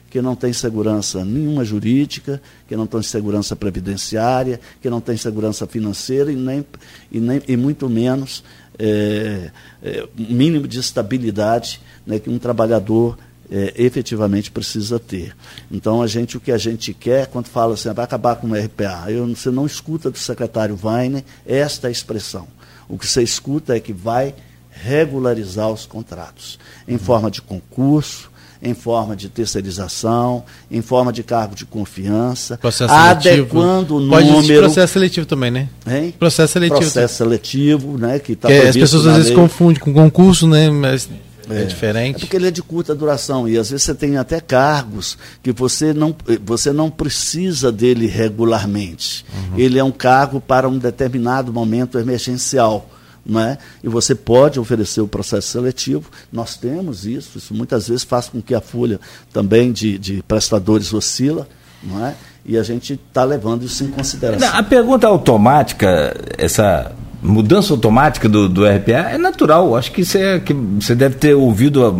[0.10, 5.66] que não tem segurança nenhuma jurídica, que não tem segurança previdenciária, que não tem segurança
[5.66, 6.64] financeira e, nem,
[7.12, 8.44] e, nem, e muito menos
[8.78, 13.18] é, é, mínimo de estabilidade né, que um trabalhador
[13.52, 15.36] é, efetivamente precisa ter.
[15.72, 18.48] Então a gente o que a gente quer quando fala assim, ah, vai acabar com
[18.48, 22.48] o RPA, eu, você não escuta do secretário Weiner esta expressão.
[22.88, 24.34] O que você escuta é que vai
[24.70, 31.54] regularizar os contratos em forma de concurso, em forma de terceirização, em forma de cargo
[31.54, 34.08] de confiança, processo adequando seletivo.
[34.08, 34.62] o Pode número.
[34.62, 35.68] processo seletivo também, né?
[35.86, 36.14] Hein?
[36.18, 36.80] Processo seletivo.
[36.80, 38.20] Processo seletivo, né?
[38.20, 39.36] Que tá Que as pessoas às vezes lei.
[39.38, 40.70] confundem com concurso, né?
[40.70, 41.10] Mas
[41.50, 42.20] é, É diferente.
[42.20, 45.94] porque ele é de curta duração e às vezes você tem até cargos que você
[45.94, 49.26] não, você não precisa dele regularmente.
[49.58, 52.90] Ele é um cargo para um determinado momento emergencial.
[53.26, 53.58] Não é?
[53.82, 58.42] E você pode oferecer o processo seletivo, nós temos isso, isso muitas vezes faz com
[58.42, 59.00] que a folha
[59.32, 61.48] também de, de prestadores oscila,
[61.82, 62.16] não é?
[62.46, 64.50] e a gente está levando isso em consideração.
[64.54, 66.92] A pergunta automática, essa
[67.24, 69.76] mudança automática do, do RPA é natural.
[69.76, 71.94] Acho que isso é que você deve ter ouvido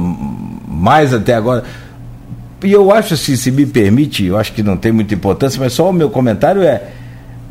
[0.68, 1.64] mais até agora.
[2.64, 5.74] E eu acho, se, se me permite, eu acho que não tem muita importância, mas
[5.74, 6.90] só o meu comentário é.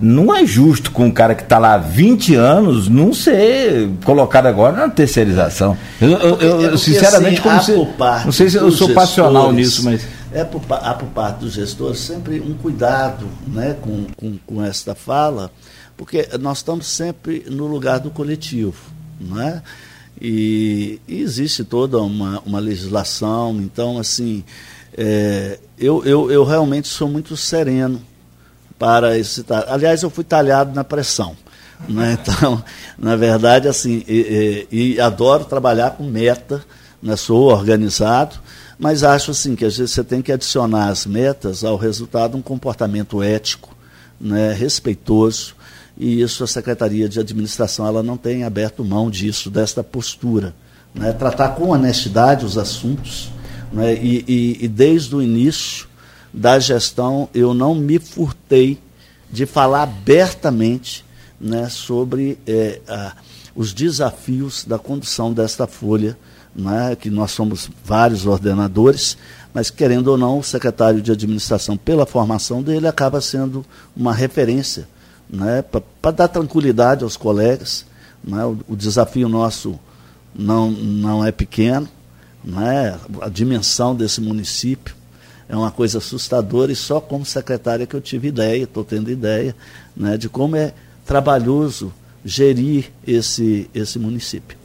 [0.05, 4.47] Não é justo com um cara que está lá há 20 anos não ser colocado
[4.47, 5.77] agora na terceirização.
[6.01, 9.57] Eu, eu- eu- porque, sinceramente, assim, como se, não sei se eu sou passional gestores,
[9.57, 10.03] nisso, mas.
[10.35, 14.93] É por, há por parte dos gestores sempre um cuidado né, com, com, com esta
[14.95, 15.53] fala,
[16.03, 18.75] porque nós estamos sempre no lugar do coletivo.
[19.21, 19.63] Não é?
[20.21, 24.43] e, e existe toda uma, uma legislação, então, assim,
[24.99, 28.03] é, eu, eu, eu realmente sou muito sereno
[28.77, 29.45] para esse.
[29.69, 31.37] Aliás, eu fui talhado na pressão.
[31.89, 32.19] Né?
[32.23, 32.65] Então,
[32.99, 36.65] na verdade, assim, e, e- e adoro trabalhar com meta,
[37.01, 37.15] né?
[37.15, 38.37] sou organizado,
[38.77, 42.43] mas acho assim que às vezes você tem que adicionar as metas ao resultado um
[42.43, 43.73] comportamento ético,
[44.21, 44.53] né?
[44.53, 45.57] respeitoso,
[45.97, 50.55] e isso a Secretaria de Administração ela não tem aberto mão disso, desta postura.
[50.95, 51.13] Né?
[51.13, 53.31] Tratar com honestidade os assuntos,
[53.73, 53.95] né?
[53.95, 55.87] e, e, e desde o início
[56.33, 58.79] da gestão eu não me furtei
[59.31, 61.05] de falar abertamente
[61.41, 63.13] né, sobre eh, a-
[63.55, 66.17] os desafios da condução desta folha,
[66.55, 69.17] né, que nós somos vários ordenadores,
[69.53, 73.65] mas querendo ou não, o secretário de administração, pela formação dele, acaba sendo
[73.97, 74.87] uma referência
[75.33, 75.65] né,
[76.03, 77.87] para dar tranquilidade aos colegas.
[78.23, 79.81] Né, o, o desafio nosso
[80.35, 81.89] não, não é pequeno,
[82.45, 84.95] né, a dimensão desse município
[85.49, 89.55] é uma coisa assustadora e só como secretária que eu tive ideia, estou tendo ideia,
[89.97, 90.73] né, de como é
[91.05, 91.93] trabalhoso
[92.25, 94.57] gerir esse, esse município.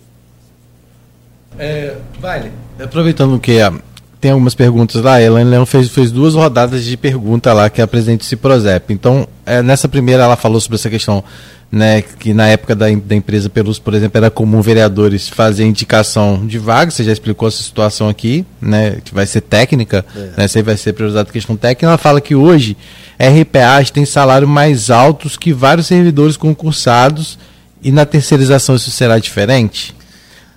[1.57, 2.51] É, vale.
[2.79, 3.73] Aproveitando que ah,
[4.19, 7.81] tem algumas perguntas lá, a Elaine Leão fez, fez duas rodadas de pergunta lá, que
[7.81, 8.91] é a presidente do Ciprozep.
[8.91, 11.23] Então, é, nessa primeira ela falou sobre essa questão,
[11.71, 16.47] né, que na época da, da empresa Pelus, por exemplo, era comum vereadores fazer indicação
[16.47, 20.03] de vaga, você já explicou essa situação aqui, né, que vai ser técnica,
[20.35, 21.85] né, isso aí vai ser priorizado questão técnica.
[21.85, 22.75] Ela fala que hoje
[23.19, 27.37] RPAs tem salário mais altos que vários servidores concursados
[27.83, 29.95] e na terceirização isso será diferente?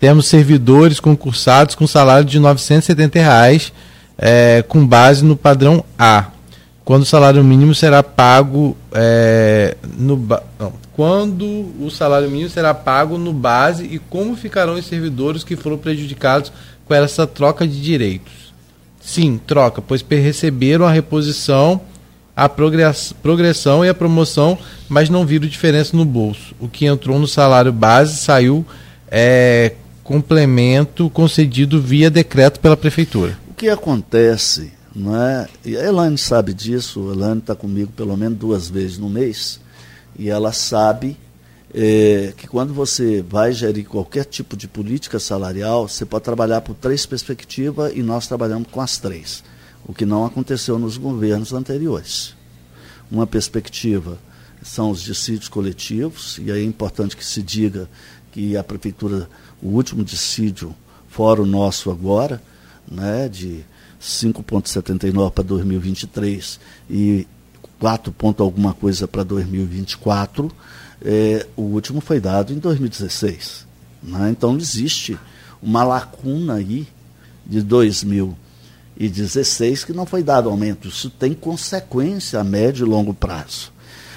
[0.00, 3.72] Temos servidores concursados com salário de 970 reais,
[4.16, 6.28] é, com base no padrão A.
[6.84, 10.16] Quando o salário mínimo será pago é, no
[10.58, 11.44] não, quando
[11.78, 16.50] o salário mínimo será pago no base e como ficarão os servidores que foram prejudicados
[16.84, 18.32] com essa troca de direitos?
[19.00, 21.80] Sim, troca, pois receberam a reposição,
[22.34, 24.58] a progress- progressão e a promoção,
[24.88, 26.54] mas não viram diferença no bolso.
[26.58, 28.66] O que entrou no salário base saiu
[29.10, 29.72] é,
[30.11, 33.38] complemento concedido via decreto pela prefeitura.
[33.49, 35.46] O que acontece, não é?
[35.64, 39.61] E a Elaine sabe disso, a Elaine está comigo pelo menos duas vezes no mês,
[40.18, 41.16] e ela sabe
[41.73, 46.75] eh, que quando você vai gerir qualquer tipo de política salarial, você pode trabalhar por
[46.75, 49.44] três perspectivas e nós trabalhamos com as três,
[49.87, 52.35] o que não aconteceu nos governos anteriores.
[53.09, 54.18] Uma perspectiva
[54.61, 57.88] são os dissídios coletivos, e aí é importante que se diga
[58.33, 59.29] que a prefeitura,
[59.62, 60.75] o último dissídio,
[61.09, 62.42] fora o nosso agora,
[62.90, 63.64] né, de
[64.01, 67.29] 5,79 para 2023 e
[67.79, 70.51] 4 ponto alguma coisa para 2024,
[71.03, 73.64] é, o último foi dado em 2016.
[74.03, 74.31] Né?
[74.31, 75.16] Então existe
[75.62, 76.88] uma lacuna aí
[77.46, 80.88] de 2016 que não foi dado aumento.
[80.88, 83.73] Isso tem consequência a médio e longo prazo.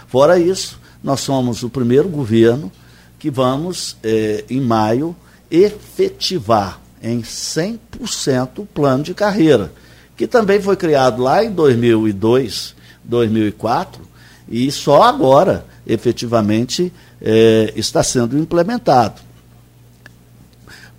[0.08, 2.72] Fora isso, nós somos o primeiro governo
[3.18, 5.16] que vamos, eh, em maio,
[5.54, 9.72] efetivar em 100% o plano de carreira,
[10.18, 14.02] que também foi criado lá em 2002, 2004,
[14.50, 16.92] e só agora, efetivamente,
[17.22, 19.22] eh, está sendo implementado.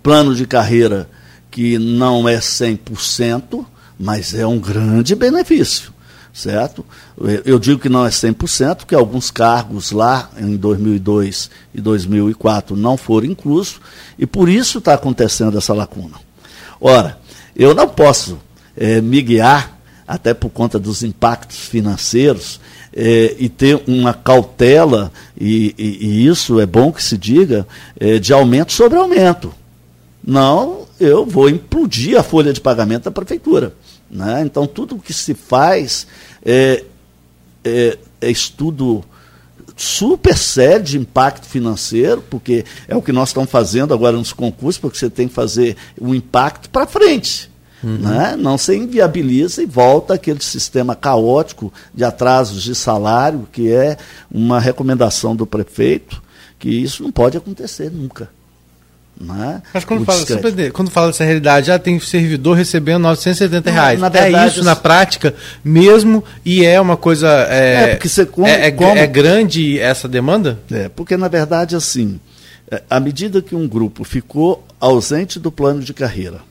[0.01, 1.09] Plano de carreira
[1.51, 3.65] que não é 100%,
[3.99, 5.93] mas é um grande benefício,
[6.35, 6.85] certo?
[7.45, 12.97] Eu digo que não é 100%, porque alguns cargos lá em 2002 e 2004 não
[12.97, 13.79] foram inclusos,
[14.19, 16.19] e por isso está acontecendo essa lacuna.
[16.79, 17.17] Ora,
[17.55, 18.37] eu não posso
[18.75, 22.59] é, me guiar, até por conta dos impactos financeiros,
[22.93, 27.65] é, e ter uma cautela, e, e, e, isso é bom que se diga,
[27.97, 29.53] é, de aumento sobre aumento.
[30.21, 33.73] Não, eu vou implodir a folha de pagamento da prefeitura.
[34.15, 34.43] Né?
[34.45, 36.07] Então, tudo que se faz
[36.43, 36.83] é,
[37.63, 39.03] é, é estudo
[39.75, 44.79] super sério de impacto financeiro, porque é o que nós estamos fazendo agora nos concursos,
[44.79, 47.51] porque você tem que fazer o um impacto para frente.
[47.83, 47.97] Uhum.
[47.97, 48.37] Né?
[48.37, 53.97] Não se inviabiliza e volta aquele sistema caótico de atrasos de salário, que é
[54.31, 56.23] uma recomendação do prefeito,
[56.57, 58.29] que isso não pode acontecer nunca.
[59.19, 59.61] Né?
[59.73, 60.25] Mas quando fala,
[60.73, 63.99] quando fala dessa realidade, já tem servidor recebendo 970 reais.
[63.99, 67.29] Na, verdade, é isso na prática mesmo e é uma coisa.
[67.49, 68.97] É, é porque você come, é, é, como...
[68.97, 70.59] é grande essa demanda?
[70.69, 72.19] É, porque na verdade, assim,
[72.69, 76.41] é, à medida que um grupo ficou ausente do plano de carreira,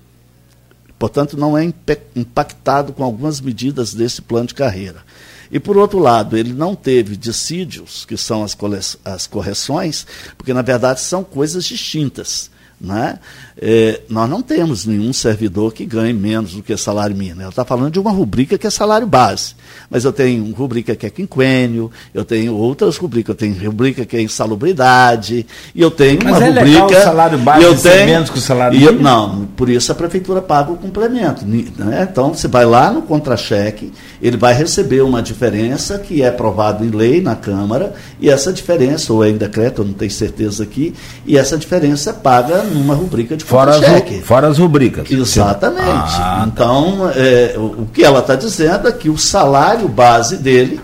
[0.99, 1.71] portanto, não é
[2.17, 5.03] impactado com algumas medidas desse plano de carreira.
[5.51, 8.57] E, por outro lado, ele não teve dissídios, que são as,
[9.05, 10.07] as correções,
[10.37, 12.51] porque, na verdade, são coisas distintas.
[12.85, 13.18] Né?
[13.61, 17.41] É, nós não temos nenhum servidor que ganhe menos do que salário mínimo.
[17.41, 19.55] Ela está falando de uma rubrica que é salário base.
[19.89, 24.05] Mas eu tenho uma rubrica que é quinquênio, eu tenho outras rubricas, eu tenho rubrica
[24.05, 26.85] que é insalubridade, e eu tenho Mas uma é rubrica.
[26.85, 28.99] Legal o salário base eu tenho, menos que o salário mínimo?
[28.99, 31.45] Eu, não, por isso a prefeitura paga o complemento.
[31.47, 32.09] Né?
[32.11, 36.91] Então você vai lá no contra-cheque, ele vai receber uma diferença que é aprovada em
[36.91, 40.95] lei na Câmara, e essa diferença, ou é em decreto, eu não tenho certeza aqui,
[41.24, 45.11] e essa diferença é paga numa rubrica de fora as, fora as rubricas.
[45.11, 45.87] Exatamente.
[45.87, 50.81] Ah, então, é, o que ela está dizendo é que o salário base dele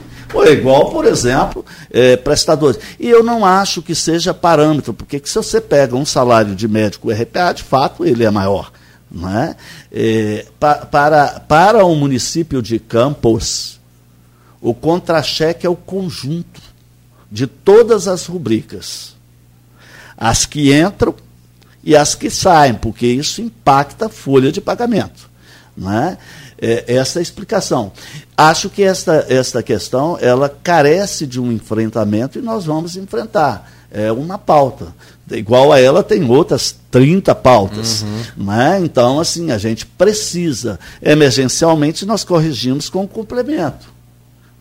[0.47, 2.78] é igual, por exemplo, é, prestadores.
[2.99, 7.11] E eu não acho que seja parâmetro, porque se você pega um salário de médico
[7.11, 8.70] RPA, de fato, ele é maior.
[9.11, 9.57] Não é?
[9.91, 13.80] É, pa, para, para o município de Campos,
[14.61, 16.61] o contra-cheque é o conjunto
[17.30, 19.16] de todas as rubricas.
[20.16, 21.14] As que entram
[21.83, 25.31] e as que saem, porque isso impacta a folha de pagamento.
[25.76, 26.18] Né?
[26.61, 27.93] É, essa é a explicação.
[28.37, 33.70] Acho que esta, esta questão ela carece de um enfrentamento e nós vamos enfrentar.
[33.91, 34.95] É uma pauta.
[35.31, 38.03] Igual a ela, tem outras 30 pautas.
[38.03, 38.45] Uhum.
[38.47, 38.81] Né?
[38.83, 40.78] Então, assim, a gente precisa.
[41.01, 43.87] Emergencialmente, nós corrigimos com o complemento,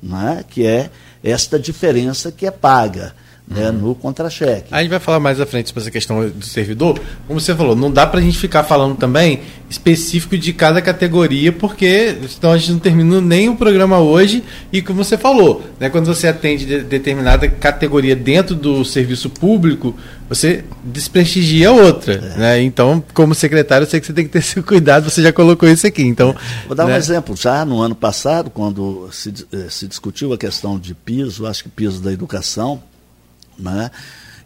[0.02, 0.46] né?
[0.50, 0.90] que é
[1.24, 3.14] esta diferença que é paga
[3.50, 4.68] né, no contra-cheque.
[4.70, 7.00] A gente vai falar mais à frente sobre essa questão do servidor.
[7.28, 11.52] Como você falou, não dá para a gente ficar falando também específico de cada categoria,
[11.52, 14.44] porque senão a gente não termina nem o programa hoje.
[14.72, 19.96] E como você falou, né, quando você atende de determinada categoria dentro do serviço público,
[20.28, 22.14] você desprestigia outra.
[22.14, 22.38] É.
[22.38, 22.62] Né?
[22.62, 25.68] Então, como secretário, eu sei que você tem que ter esse cuidado, você já colocou
[25.68, 26.04] isso aqui.
[26.04, 26.36] Então,
[26.68, 26.94] Vou dar né?
[26.94, 27.36] um exemplo.
[27.36, 31.70] Já no ano passado, quando se, eh, se discutiu a questão de piso, acho que
[31.70, 32.82] piso da educação,
[33.60, 33.92] né?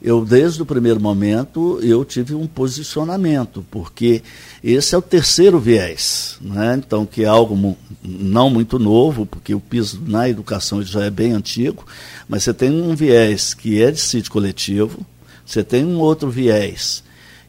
[0.02, 4.22] Eu, desde o primeiro momento, eu tive um posicionamento, porque
[4.62, 6.76] esse é o terceiro viés, né?
[6.78, 11.32] então, que é algo não muito novo, porque o piso na educação já é bem
[11.32, 11.86] antigo,
[12.28, 15.06] mas você tem um viés que é de sítio coletivo,
[15.46, 17.02] você tem um outro viés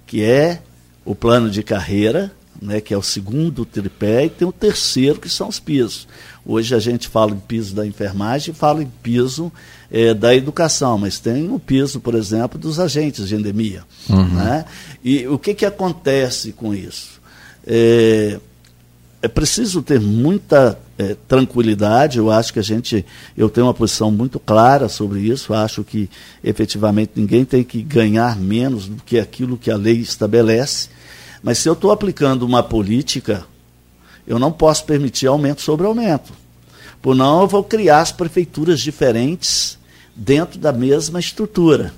[0.06, 0.62] que é
[1.04, 2.30] o plano de carreira,
[2.62, 6.06] né, que é o segundo tripé, e tem o terceiro, que são os pisos.
[6.46, 9.52] Hoje a gente fala em piso da enfermagem e fala em piso
[9.90, 13.82] é, da educação, mas tem o piso, por exemplo, dos agentes de endemia.
[14.08, 14.28] Uhum.
[14.28, 14.64] Né?
[15.02, 17.20] E o que, que acontece com isso?
[17.66, 18.38] É,
[19.22, 22.18] é preciso ter muita é, tranquilidade.
[22.18, 23.04] Eu acho que a gente,
[23.36, 25.54] eu tenho uma posição muito clara sobre isso.
[25.54, 26.10] Acho que
[26.42, 30.88] efetivamente ninguém tem que ganhar menos do que aquilo que a lei estabelece.
[31.42, 33.44] Mas se eu estou aplicando uma política
[34.26, 36.32] eu não posso permitir aumento sobre aumento.
[37.04, 39.78] Por não, eu vou criar as prefeituras diferentes
[40.16, 41.92] dentro da mesma estrutura.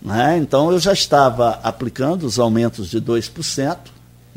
[0.00, 0.38] Né?
[0.38, 3.76] Então, eu já estava aplicando os aumentos de 2%,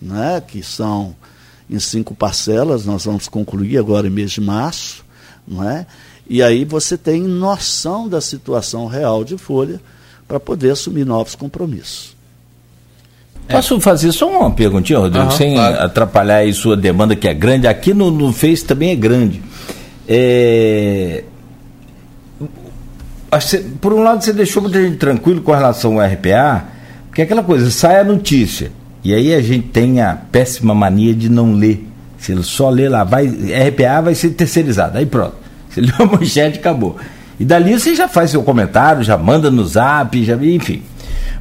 [0.01, 0.43] né?
[0.45, 1.15] que são
[1.69, 5.05] em cinco parcelas, nós vamos concluir agora em mês de março.
[5.47, 5.87] Né?
[6.29, 9.79] E aí você tem noção da situação real de folha
[10.27, 12.13] para poder assumir novos compromissos.
[13.47, 13.53] É.
[13.53, 15.81] Posso fazer só uma perguntinha, Rodrigo, uhum, sem claro.
[15.81, 17.65] atrapalhar aí sua demanda que é grande.
[17.65, 19.41] Aqui no, no Face também é grande.
[20.07, 21.23] É...
[23.81, 26.65] Por um lado, você deixou muita gente tranquilo com relação ao RPA,
[27.07, 28.71] porque é aquela coisa, sai a notícia.
[29.03, 31.87] E aí a gente tem a péssima mania de não ler.
[32.17, 34.97] Se ele só ler lá, vai, RPA vai ser terceirizado.
[34.97, 35.35] Aí pronto.
[35.69, 36.97] Você leu a manchete, acabou.
[37.39, 40.81] E dali você já faz seu comentário, já manda no zap, já enfim.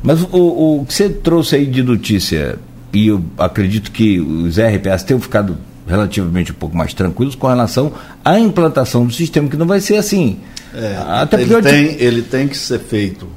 [0.03, 2.59] Mas o, o que você trouxe aí de notícia,
[2.93, 5.57] e eu acredito que os RPAs tenham ficado
[5.87, 7.93] relativamente um pouco mais tranquilos com relação
[8.24, 10.41] à implantação do sistema, que não vai ser assim.
[10.74, 13.28] É, Até ele, tem, ele tem que ser feito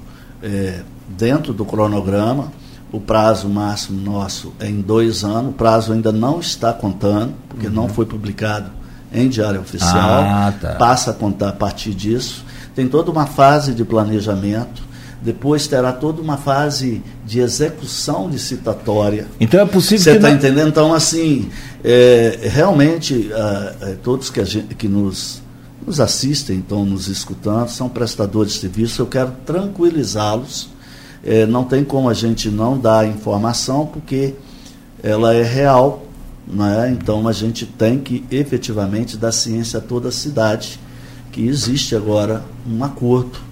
[0.41, 2.51] é, dentro do cronograma.
[2.91, 5.51] O prazo máximo nosso é em dois anos.
[5.51, 7.73] O prazo ainda não está contando, porque uhum.
[7.73, 8.71] não foi publicado
[9.13, 10.21] em diário oficial.
[10.23, 10.75] Ah, tá.
[10.75, 12.45] Passa a contar a partir disso.
[12.73, 14.81] Tem toda uma fase de planejamento
[15.21, 19.27] depois terá toda uma fase de execução de citatória.
[19.39, 20.35] Então é possível Você está não...
[20.35, 20.69] entendendo?
[20.69, 21.49] Então, assim,
[21.83, 23.29] é, realmente,
[23.81, 25.41] é, todos que, gente, que nos,
[25.85, 29.01] nos assistem, estão nos escutando, são prestadores de serviço.
[29.01, 30.69] Eu quero tranquilizá-los.
[31.23, 34.35] É, não tem como a gente não dar informação, porque
[35.01, 36.03] ela é real.
[36.47, 36.95] Né?
[36.97, 40.79] Então, a gente tem que efetivamente dar ciência a toda a cidade
[41.31, 43.47] que existe agora um acordo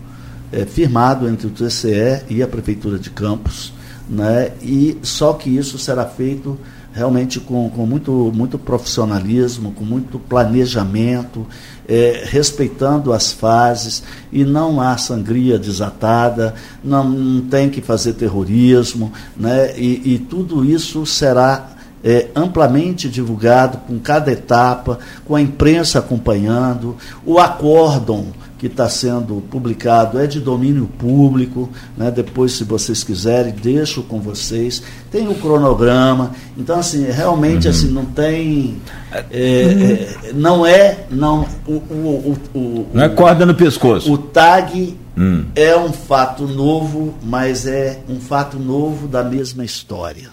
[0.52, 3.74] é, firmado entre o TCE e a Prefeitura de Campos,
[4.10, 4.52] né?
[4.62, 6.58] e só que isso será feito
[6.96, 11.46] realmente com, com muito, muito profissionalismo, com muito planejamento,
[11.86, 19.12] é, respeitando as fases, e não há sangria desatada, não, não tem que fazer terrorismo,
[19.36, 19.78] né?
[19.78, 26.96] e, e tudo isso será é, amplamente divulgado com cada etapa, com a imprensa acompanhando,
[27.26, 28.28] o acórdão
[28.58, 32.10] que está sendo publicado é de domínio público, né?
[32.10, 34.82] depois, se vocês quiserem, deixo com vocês.
[35.12, 37.74] Tem o cronograma, então, assim, realmente, uhum.
[37.74, 38.82] assim, não tem.
[39.12, 40.30] É, uhum.
[40.30, 41.06] é, não é.
[41.10, 44.12] Não, o, o, o, não é corda no pescoço.
[44.12, 45.46] O TAG hum.
[45.56, 50.30] é um fato novo, mas é um fato novo da mesma história,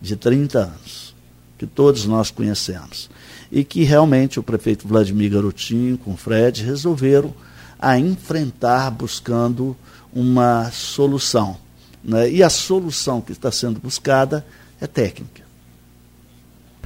[0.00, 1.14] de 30 anos,
[1.56, 3.08] que todos nós conhecemos
[3.50, 7.32] e que realmente o prefeito Vladimir Garotinho com o Fred resolveram
[7.78, 9.76] a enfrentar buscando
[10.12, 11.56] uma solução.
[12.02, 12.30] Né?
[12.30, 14.44] E a solução que está sendo buscada
[14.80, 15.44] é técnica.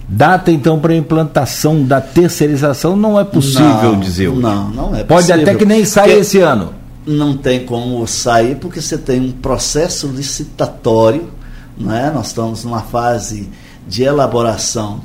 [0.09, 4.71] Data então para a implantação da terceirização não é possível não.
[4.71, 5.43] Não, não é Pode possível.
[5.43, 6.75] até que nem sair esse ano.
[7.07, 11.31] Não tem como sair porque você tem um processo licitatório,
[11.79, 12.11] né?
[12.15, 13.49] nós estamos numa fase
[13.87, 15.01] de elaboração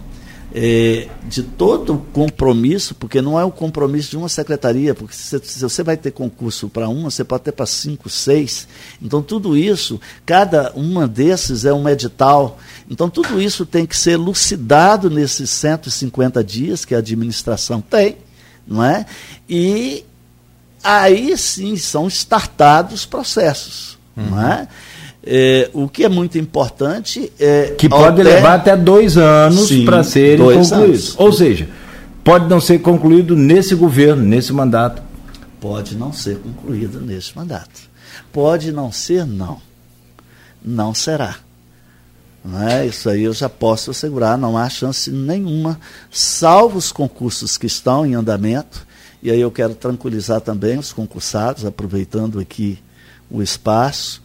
[0.58, 5.60] é, de todo compromisso, porque não é o compromisso de uma secretaria, porque se, se
[5.60, 8.66] você vai ter concurso para uma, você pode ter para cinco, seis.
[9.02, 12.58] Então, tudo isso, cada uma desses é um edital.
[12.90, 18.16] Então, tudo isso tem que ser elucidado nesses 150 dias que a administração tem,
[18.66, 19.06] não é?
[19.50, 20.06] E
[20.82, 24.30] aí sim são startados processos, uhum.
[24.30, 24.70] não é?
[25.28, 27.74] É, o que é muito importante é.
[27.78, 28.36] Que pode até...
[28.36, 30.72] levar até dois anos para serem concluídos.
[30.72, 31.16] Anos.
[31.18, 31.68] Ou seja,
[32.24, 35.02] pode não ser concluído nesse governo, nesse mandato.
[35.60, 37.90] Pode não ser concluído nesse mandato.
[38.32, 39.60] Pode não ser, não.
[40.64, 41.38] Não será.
[42.44, 42.86] Não é?
[42.86, 45.80] Isso aí eu já posso assegurar, não há chance nenhuma,
[46.12, 48.86] salvo os concursos que estão em andamento.
[49.24, 52.78] E aí eu quero tranquilizar também os concursados, aproveitando aqui
[53.32, 54.22] o espaço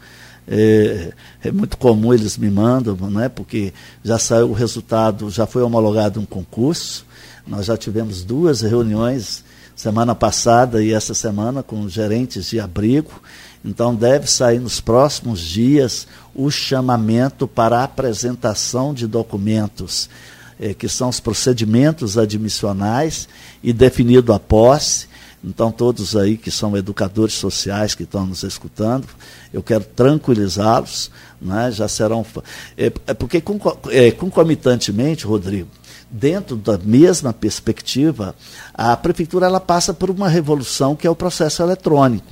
[0.52, 1.12] é,
[1.44, 3.28] é, muito comum eles me mandam, não é?
[3.28, 3.72] Porque
[4.02, 7.06] já saiu o resultado, já foi homologado um concurso.
[7.46, 9.44] Nós já tivemos duas reuniões
[9.76, 13.22] semana passada e essa semana com gerentes de abrigo.
[13.64, 20.10] Então deve sair nos próximos dias o chamamento para apresentação de documentos,
[20.58, 23.28] é, que são os procedimentos admissionais
[23.62, 25.06] e definido a posse
[25.42, 29.06] então, todos aí que são educadores sociais que estão nos escutando,
[29.52, 31.10] eu quero tranquilizá-los,
[31.40, 31.70] né?
[31.72, 32.24] já serão.
[32.76, 33.42] É, é porque,
[33.88, 35.68] é, concomitantemente, Rodrigo,
[36.10, 38.34] dentro da mesma perspectiva,
[38.74, 42.26] a prefeitura ela passa por uma revolução que é o processo eletrônico.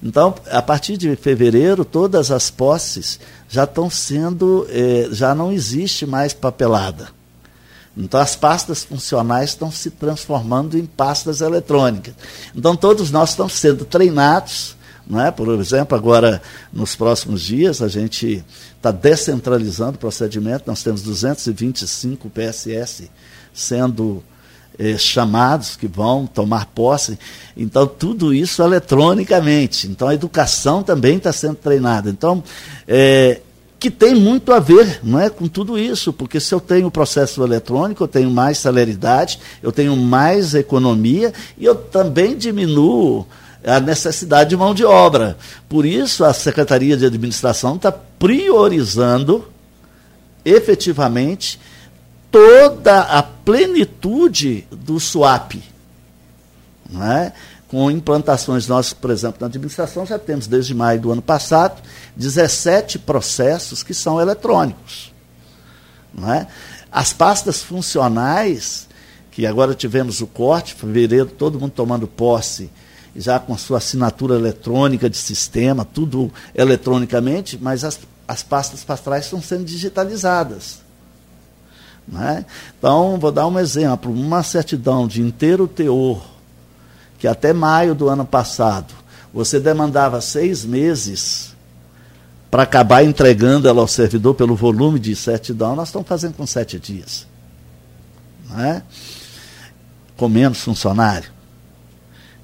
[0.00, 3.18] Então, a partir de fevereiro, todas as posses
[3.48, 7.08] já estão sendo, é, já não existe mais papelada.
[7.96, 12.14] Então, as pastas funcionais estão se transformando em pastas eletrônicas.
[12.54, 14.76] Então, todos nós estamos sendo treinados.
[15.06, 15.30] Não é?
[15.30, 16.40] Por exemplo, agora,
[16.72, 18.42] nos próximos dias, a gente
[18.76, 20.64] está descentralizando o procedimento.
[20.66, 23.10] Nós temos 225 PSS
[23.52, 24.22] sendo
[24.78, 27.18] eh, chamados que vão tomar posse.
[27.54, 29.86] Então, tudo isso eletronicamente.
[29.86, 32.08] Então, a educação também está sendo treinada.
[32.08, 32.42] Então,
[32.88, 33.40] eh,
[33.82, 37.42] que tem muito a ver não é, com tudo isso, porque se eu tenho processo
[37.42, 43.26] eletrônico, eu tenho mais celeridade, eu tenho mais economia e eu também diminuo
[43.66, 45.36] a necessidade de mão de obra.
[45.68, 49.48] Por isso, a Secretaria de Administração está priorizando
[50.44, 51.58] efetivamente
[52.30, 55.60] toda a plenitude do SWAP.
[56.88, 57.32] Né?
[57.72, 61.80] Com implantações, nós, por exemplo, na administração já temos desde maio do ano passado
[62.14, 65.10] 17 processos que são eletrônicos.
[66.12, 66.48] Né?
[66.92, 68.86] As pastas funcionais,
[69.30, 72.70] que agora tivemos o corte, fevereiro, todo mundo tomando posse,
[73.16, 77.98] já com sua assinatura eletrônica de sistema, tudo eletronicamente, mas as,
[78.28, 80.82] as pastas pastrais estão sendo digitalizadas.
[82.06, 82.44] Né?
[82.78, 86.31] Então, vou dar um exemplo: uma certidão de inteiro teor,
[87.22, 88.92] que até maio do ano passado
[89.32, 91.54] você demandava seis meses
[92.50, 96.80] para acabar entregando ela ao servidor pelo volume de certidão, nós estamos fazendo com sete
[96.80, 97.24] dias.
[98.50, 98.82] Né?
[100.16, 101.30] Com menos funcionário.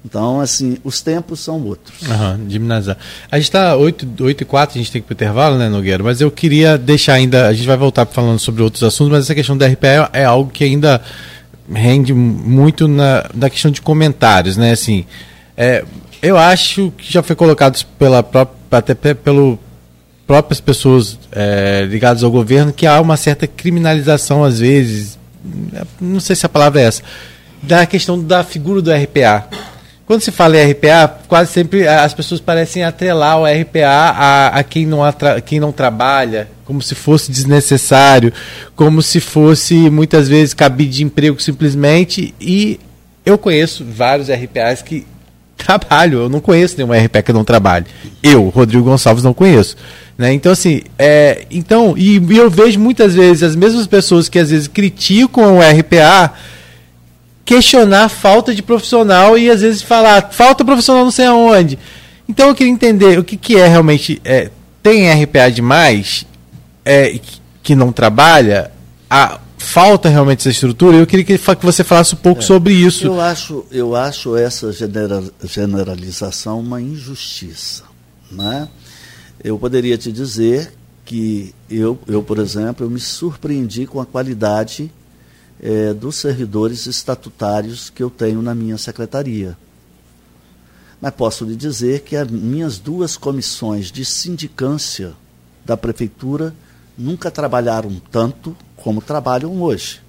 [0.05, 2.01] Então, assim, os tempos são outros.
[2.03, 2.67] Uhum.
[3.29, 5.57] A gente está 8, 8 e 4, a gente tem que ir para o intervalo,
[5.57, 6.01] né, Nogueira?
[6.01, 9.35] Mas eu queria deixar ainda, a gente vai voltar falando sobre outros assuntos, mas essa
[9.35, 11.01] questão da RPA é algo que ainda
[11.71, 14.71] rende muito na, na questão de comentários, né?
[14.71, 15.05] Assim,
[15.55, 15.83] é,
[16.21, 19.59] eu acho que já foi colocado pela própria, até pelo
[20.25, 25.17] próprias pessoas é, ligadas ao governo que há uma certa criminalização às vezes,
[25.99, 27.01] não sei se a palavra é essa,
[27.63, 29.47] da questão da figura do RPA.
[30.09, 34.63] Quando se fala em RPA, quase sempre as pessoas parecem atrelar o RPA a, a
[34.63, 38.33] quem, não atra, quem não trabalha, como se fosse desnecessário,
[38.75, 42.33] como se fosse muitas vezes cabide de emprego simplesmente.
[42.41, 42.79] E
[43.23, 45.05] eu conheço vários RPAs que
[45.55, 47.85] trabalham, eu não conheço nenhum RPA que não trabalhe.
[48.23, 49.77] Eu, Rodrigo Gonçalves, não conheço.
[50.17, 50.33] Né?
[50.33, 54.49] Então, assim, é, então, e, e eu vejo muitas vezes as mesmas pessoas que às
[54.49, 56.33] vezes criticam o RPA
[57.49, 61.79] questionar falta de profissional e às vezes falar falta profissional não sei aonde.
[62.27, 64.21] Então eu queria entender o que, que é realmente.
[64.23, 64.51] É,
[64.83, 66.27] tem RPA demais
[66.85, 67.19] é,
[67.63, 68.71] que não trabalha?
[69.09, 70.97] A, falta realmente essa estrutura?
[70.97, 73.07] Eu queria que, que você falasse um pouco é, sobre isso.
[73.07, 74.71] Eu acho, eu acho essa
[75.43, 77.83] generalização uma injustiça.
[78.31, 78.67] Né?
[79.43, 80.71] Eu poderia te dizer
[81.03, 84.91] que eu, eu, por exemplo, eu me surpreendi com a qualidade
[85.61, 89.57] é, dos servidores estatutários que eu tenho na minha secretaria.
[91.01, 95.13] Mas posso lhe dizer que as minhas duas comissões de sindicância
[95.65, 96.53] da prefeitura
[96.97, 100.01] nunca trabalharam tanto como trabalham hoje.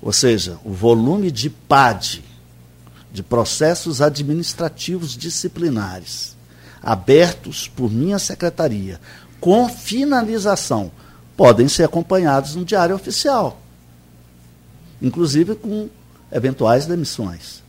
[0.00, 2.22] Ou seja, o volume de PAD,
[3.12, 6.36] de processos administrativos disciplinares,
[6.82, 9.00] abertos por minha secretaria,
[9.40, 10.90] com finalização,
[11.36, 13.63] podem ser acompanhados no Diário Oficial
[15.04, 15.88] inclusive com
[16.32, 17.62] eventuais demissões.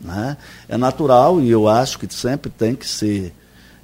[0.00, 0.36] Né?
[0.68, 3.32] É natural e eu acho que sempre tem que ser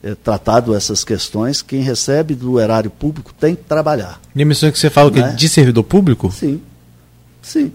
[0.03, 1.63] é, tratado essas questões.
[1.63, 4.21] Quem recebe do erário público tem que trabalhar.
[4.35, 5.31] Demissões que você fala né?
[5.31, 6.31] que de servidor público?
[6.31, 6.61] Sim,
[7.41, 7.73] sim.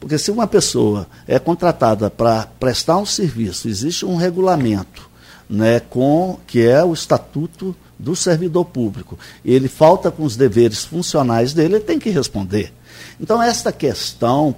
[0.00, 5.08] Porque se uma pessoa é contratada para prestar um serviço, existe um regulamento
[5.48, 9.18] né, com que é o estatuto do servidor público.
[9.44, 12.72] Ele falta com os deveres funcionais dele, ele tem que responder.
[13.20, 14.54] Então, esta questão,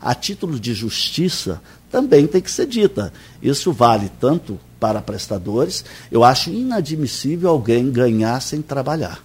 [0.00, 1.60] a título de justiça,
[1.90, 3.12] também tem que ser dita.
[3.42, 9.22] Isso vale tanto para prestadores, eu acho inadmissível alguém ganhar sem trabalhar.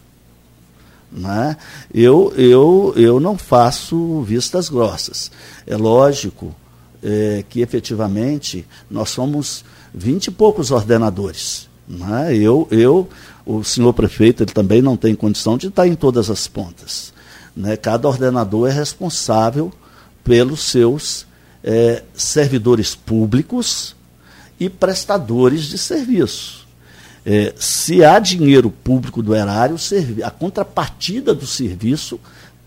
[1.11, 1.57] Né?
[1.91, 5.31] Eu, eu, eu não faço vistas grossas.
[5.65, 6.53] É lógico
[7.01, 11.67] é, que efetivamente nós somos vinte e poucos ordenadores.
[11.87, 12.35] Né?
[12.35, 13.09] Eu, eu,
[13.43, 17.13] o senhor prefeito, ele também não tem condição de estar em todas as pontas.
[17.57, 17.75] Né?
[17.75, 19.73] Cada ordenador é responsável
[20.23, 21.25] pelos seus
[21.63, 23.95] é, servidores públicos
[24.59, 26.67] e prestadores de serviço.
[27.25, 29.75] É, se há dinheiro público do erário,
[30.23, 32.19] a contrapartida do serviço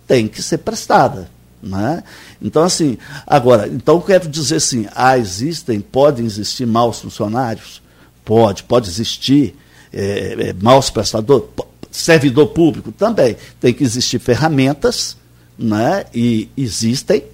[0.09, 1.31] tem que ser prestada.
[1.63, 2.03] Né?
[2.43, 7.81] Então, assim, agora, então quero dizer assim, ah, existem, podem existir maus funcionários?
[8.25, 9.57] Pode, pode existir
[9.93, 11.49] é, é, maus prestadores?
[11.91, 13.37] Servidor público também.
[13.61, 15.17] Tem que existir ferramentas,
[15.59, 16.05] né?
[16.15, 17.25] e existem.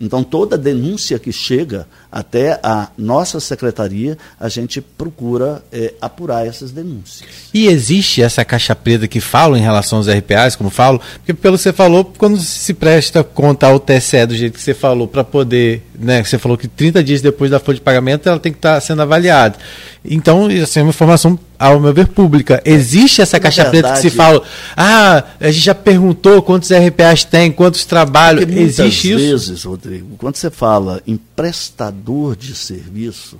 [0.00, 1.86] Então, toda denúncia que chega
[2.16, 7.28] até a nossa secretaria, a gente procura é, apurar essas denúncias.
[7.52, 10.98] E existe essa caixa preta que falam em relação aos RPAs, como falo?
[11.16, 14.72] Porque pelo que você falou, quando se presta conta ao TCE do jeito que você
[14.72, 18.40] falou, para poder, né, você falou que 30 dias depois da folha de pagamento ela
[18.40, 19.58] tem que estar tá sendo avaliada.
[20.08, 22.62] Então, isso é uma informação, ao meu ver, pública.
[22.64, 24.42] Existe essa caixa verdade, preta que se fala,
[24.76, 29.18] ah, a gente já perguntou quantos RPAs tem, quantos trabalhos, existe isso?
[29.18, 33.38] vezes, Rodrigo, quando você fala em prestador prestador de serviço,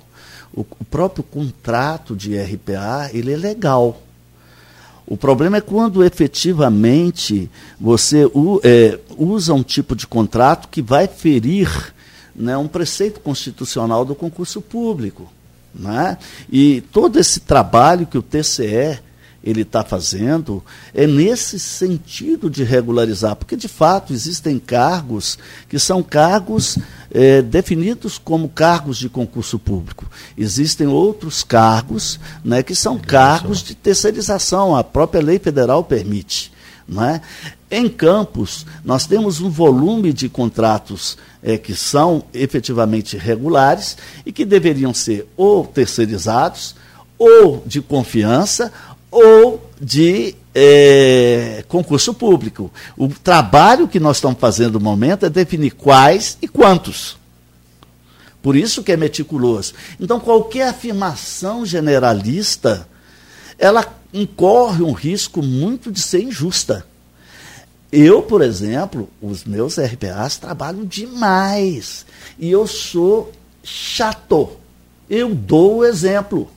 [0.53, 4.01] o, o próprio contrato de RPA, ele é legal.
[5.05, 7.49] O problema é quando efetivamente
[7.79, 8.25] você
[8.63, 11.93] é, usa um tipo de contrato que vai ferir
[12.35, 15.31] né, um preceito constitucional do concurso público.
[15.73, 16.17] Né?
[16.51, 18.99] E todo esse trabalho que o TCE
[19.43, 20.63] ele está fazendo
[20.93, 25.37] é nesse sentido de regularizar, porque de fato existem cargos
[25.69, 26.77] que são cargos
[27.11, 30.05] é, definidos como cargos de concurso público.
[30.37, 36.51] Existem outros cargos né, que são cargos de terceirização, a própria lei federal permite.
[36.87, 37.21] Né?
[37.69, 44.45] Em Campos, nós temos um volume de contratos é, que são efetivamente regulares e que
[44.45, 46.75] deveriam ser ou terceirizados,
[47.17, 48.71] ou de confiança,
[49.11, 52.71] ou de é, concurso público.
[52.97, 57.17] O trabalho que nós estamos fazendo no momento é definir quais e quantos.
[58.41, 59.73] Por isso que é meticuloso.
[59.99, 62.87] Então, qualquer afirmação generalista,
[63.57, 66.85] ela incorre um risco muito de ser injusta.
[67.91, 72.05] Eu, por exemplo, os meus RPAs trabalham demais.
[72.37, 73.31] E eu sou
[73.63, 74.51] chato.
[75.09, 76.49] Eu dou o exemplo.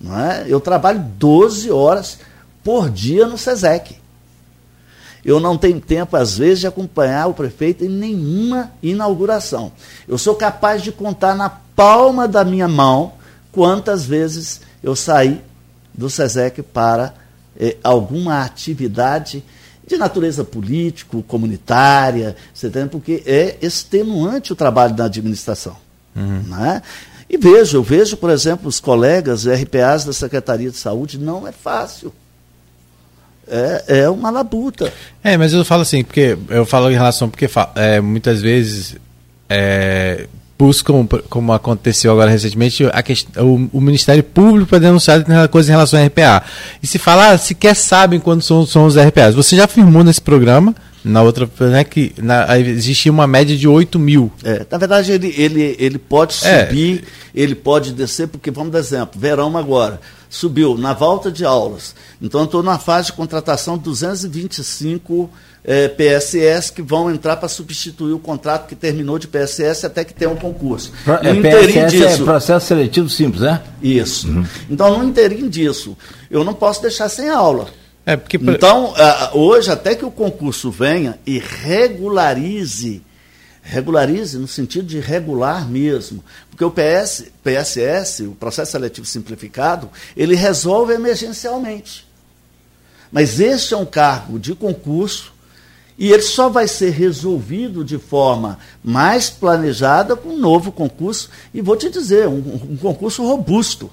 [0.00, 0.44] Não é?
[0.46, 2.18] Eu trabalho 12 horas
[2.62, 3.96] por dia no SESEC.
[5.24, 9.72] Eu não tenho tempo, às vezes, de acompanhar o prefeito em nenhuma inauguração.
[10.06, 13.14] Eu sou capaz de contar na palma da minha mão
[13.50, 15.40] quantas vezes eu saí
[15.94, 17.14] do SESEC para
[17.58, 19.42] eh, alguma atividade
[19.86, 22.88] de natureza político, comunitária, você entende?
[22.88, 25.76] porque é extenuante o trabalho da administração.
[26.16, 26.42] Uhum.
[26.42, 26.82] Né?
[27.28, 31.52] E vejo, eu vejo, por exemplo, os colegas RPAs da Secretaria de Saúde, não é
[31.52, 32.12] fácil.
[33.46, 34.92] É, é uma labuta.
[35.22, 38.96] É, mas eu falo assim, porque eu falo em relação, porque é, muitas vezes
[39.48, 40.26] é,
[40.58, 45.72] buscam, como aconteceu agora recentemente, a questão, o, o, Ministério Público para denunciar coisas em
[45.72, 46.42] relação ao RPA.
[46.82, 49.34] E se falar, sequer sabem quando são, são os RPAs.
[49.34, 53.98] Você já afirmou nesse programa na outra, né, que na, existia uma média de 8
[53.98, 54.32] mil.
[54.42, 56.66] É, na verdade, ele, ele, ele pode é.
[56.66, 57.40] subir, é.
[57.42, 60.00] ele pode descer, porque vamos dar exemplo, verão agora,
[60.30, 61.94] subiu na volta de aulas.
[62.22, 65.30] Então, estou na fase de contratação 225
[65.62, 70.14] é, PSS que vão entrar para substituir o contrato que terminou de PSS até que
[70.14, 70.90] tenha um concurso.
[71.04, 73.62] Pro, no é, PSS é disso, é processo seletivo simples, né?
[73.82, 74.28] Isso.
[74.28, 74.44] Uhum.
[74.70, 75.96] Então, no interim disso,
[76.30, 77.68] eu não posso deixar sem aula.
[78.06, 78.36] É porque...
[78.36, 78.94] Então,
[79.32, 83.02] hoje, até que o concurso venha e regularize,
[83.62, 90.34] regularize no sentido de regular mesmo, porque o PS, PSS, o processo seletivo simplificado, ele
[90.34, 92.06] resolve emergencialmente.
[93.10, 95.32] Mas este é um cargo de concurso
[95.96, 101.60] e ele só vai ser resolvido de forma mais planejada com um novo concurso, e
[101.60, 102.38] vou te dizer, um,
[102.70, 103.90] um concurso robusto.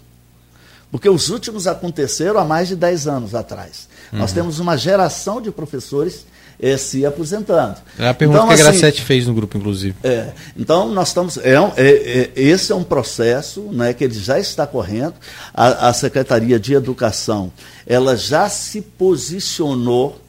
[0.92, 3.88] Porque os últimos aconteceram há mais de 10 anos atrás.
[4.12, 4.20] Uhum.
[4.20, 6.26] Nós temos uma geração de professores
[6.60, 7.78] eh, se aposentando.
[7.98, 9.96] É a pergunta então, que a assim, Gracete fez no grupo, inclusive.
[10.04, 11.38] É, então, nós estamos.
[11.38, 15.14] É, é, é, esse é um processo né, que ele já está correndo.
[15.54, 17.52] A, a Secretaria de Educação
[17.88, 20.22] ela já se posicionou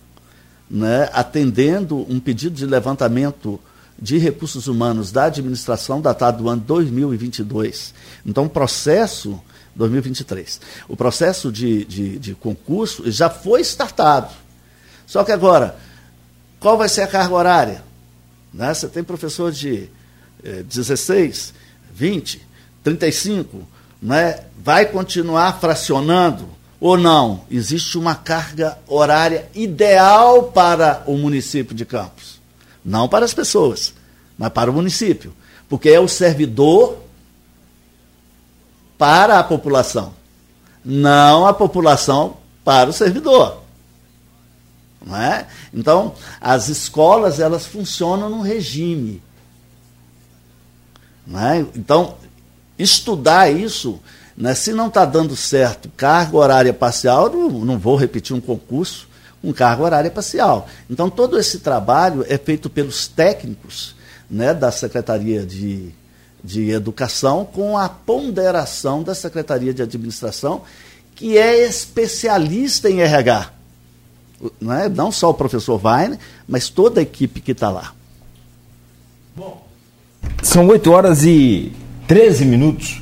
[0.71, 3.61] né, atendendo um pedido de levantamento
[4.01, 7.93] de recursos humanos da administração datado do ano 2022.
[8.25, 9.41] Então, o processo
[9.75, 10.61] 2023.
[10.89, 14.33] O processo de, de, de concurso já foi startado.
[15.07, 15.77] Só que agora,
[16.61, 17.85] qual vai ser a carga horária?
[18.53, 18.73] Né?
[18.73, 19.89] Você tem professor de
[20.45, 21.55] eh, 16,
[21.95, 22.47] 20,
[22.83, 23.67] 35,
[24.01, 24.45] né?
[24.59, 26.49] vai continuar fracionando
[26.81, 27.45] ou não?
[27.51, 32.41] Existe uma carga horária ideal para o município de Campos.
[32.85, 33.95] Não para as pessoas,
[34.37, 35.33] mas para o município.
[35.69, 36.99] Porque é o servidor
[39.03, 40.15] para a população,
[40.85, 43.61] não a população para o servidor.
[45.05, 45.49] Não é?
[45.75, 49.21] Então, as escolas elas funcionam num regime.
[51.27, 51.67] Não é?
[51.75, 52.15] Então,
[52.79, 53.99] estudar isso,
[54.37, 59.09] né, se não está dando certo carga horária parcial, não, não vou repetir um concurso
[59.43, 60.69] com carga horária parcial.
[60.89, 63.97] Então, todo esse trabalho é feito pelos técnicos
[64.31, 65.93] né, da Secretaria de
[66.43, 70.63] de Educação com a ponderação da Secretaria de Administração,
[71.15, 73.51] que é especialista em RH.
[74.61, 74.89] Não, é?
[74.89, 76.19] não só o professor Weiner,
[76.49, 77.93] mas toda a equipe que está lá.
[79.37, 79.65] Bom,
[80.43, 81.73] são 8 horas e
[82.09, 83.01] 13 minutos.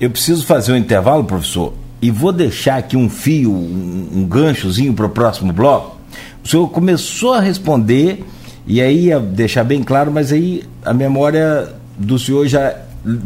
[0.00, 4.94] Eu preciso fazer um intervalo, professor, e vou deixar aqui um fio, um, um ganchozinho
[4.94, 5.96] para o próximo bloco.
[6.44, 8.24] O senhor começou a responder,
[8.66, 12.76] e aí ia deixar bem claro, mas aí a memória do senhor já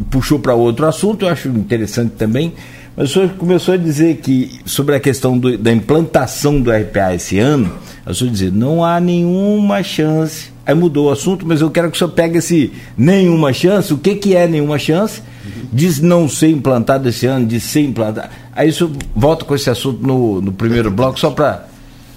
[0.09, 2.53] puxou para outro assunto, eu acho interessante também,
[2.95, 7.15] Mas o senhor começou a dizer que, sobre a questão do, da implantação do RPA
[7.15, 7.71] esse ano,
[8.05, 10.51] o senhor dizer, não há nenhuma chance.
[10.65, 13.93] Aí mudou o assunto, mas eu quero que o senhor pegue esse nenhuma chance.
[13.93, 15.21] O que, que é nenhuma chance?
[15.71, 18.29] De não ser implantado esse ano, de ser implantado.
[18.53, 21.67] Aí o senhor volta com esse assunto no, no primeiro bloco, só para.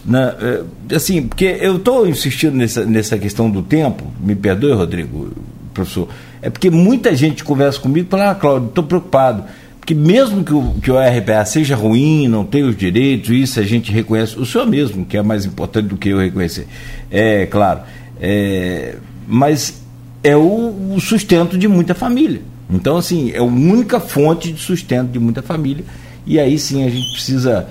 [0.05, 5.31] Né, é, assim, porque eu estou insistindo nessa, nessa questão do tempo, me perdoe, Rodrigo,
[5.73, 6.09] professor,
[6.43, 9.45] é porque muita gente conversa comigo e fala, ah, Cláudio, estou preocupado
[9.85, 13.65] que mesmo que o, que o RPA seja ruim, não tenha os direitos, isso a
[13.65, 16.67] gente reconhece, o senhor mesmo, que é mais importante do que eu reconhecer,
[17.11, 17.81] é claro,
[18.21, 19.83] é, mas
[20.23, 22.41] é o, o, sustento de muita família.
[22.71, 25.85] Então, assim, é a única fonte de sustento de muita família,
[26.25, 27.69] e aí sim a gente precisa,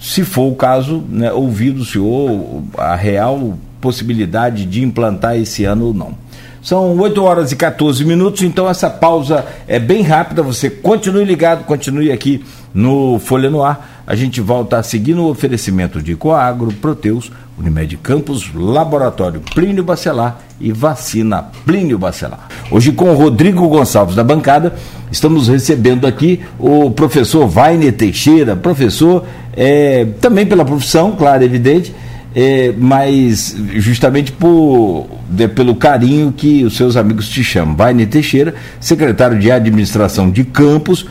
[0.00, 5.86] se for o caso, né, ouvir do senhor a real possibilidade de implantar esse ano
[5.86, 6.14] ou não.
[6.62, 10.44] São 8 horas e 14 minutos, então essa pausa é bem rápida.
[10.44, 14.04] Você continue ligado, continue aqui no Folha no Ar.
[14.06, 20.38] A gente volta a seguir no oferecimento de Coagro, Proteus, Unimed Campos, Laboratório Plínio Bacelar
[20.60, 22.46] e Vacina Plínio Bacelar.
[22.70, 24.72] Hoje com o Rodrigo Gonçalves da bancada,
[25.10, 29.24] estamos recebendo aqui o professor Vainer Teixeira, professor
[29.56, 31.92] é, também pela profissão, claro, evidente,
[32.34, 37.76] é, mas justamente por, de, pelo carinho que os seus amigos te chamam.
[37.76, 41.06] Vaine Teixeira, secretário de Administração de Campos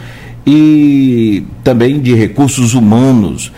[0.46, 3.52] e também de Recursos Humanos.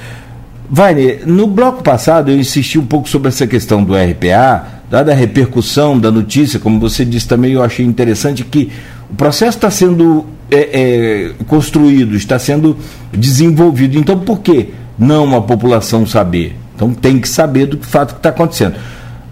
[0.69, 5.15] Vaine, no bloco passado eu insisti um pouco sobre essa questão do RPA, dada a
[5.15, 8.71] repercussão da notícia, como você disse também, eu achei interessante que
[9.09, 12.77] o processo está sendo é, é, construído, está sendo
[13.11, 13.97] desenvolvido.
[13.97, 16.55] Então, por que não a população saber?
[16.75, 18.75] Então tem que saber do fato que está acontecendo.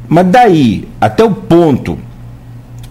[0.08, 1.98] Mas daí até o ponto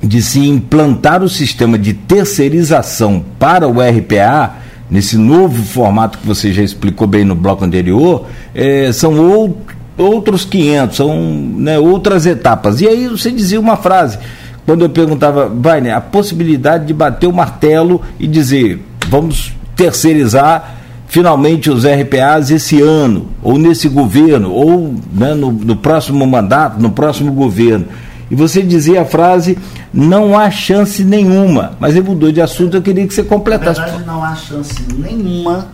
[0.02, 4.56] de se implantar o sistema de terceirização para o RPA,
[4.90, 9.58] nesse novo formato que você já explicou bem no bloco anterior, é, são ou,
[9.98, 12.80] outros 500, são né, outras etapas.
[12.80, 14.18] E aí você dizia uma frase,
[14.64, 20.79] quando eu perguntava, vai, a possibilidade de bater o martelo e dizer, vamos terceirizar
[21.10, 26.92] finalmente os RPAs esse ano, ou nesse governo, ou né, no, no, próximo mandato, no
[26.92, 27.88] próximo governo.
[28.30, 29.58] E você dizia a frase,
[29.92, 31.76] não há chance nenhuma.
[31.80, 33.80] Mas ele mudou de assunto, eu queria que você completasse.
[33.80, 35.68] Na verdade, não há chance nenhuma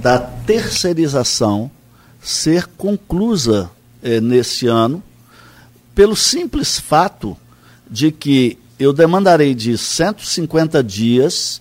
[0.00, 1.68] da terceirização
[2.22, 3.68] ser conclusa
[4.04, 5.02] eh, nesse ano,
[5.96, 7.36] pelo simples fato
[7.90, 11.60] de que eu demandarei de 150 dias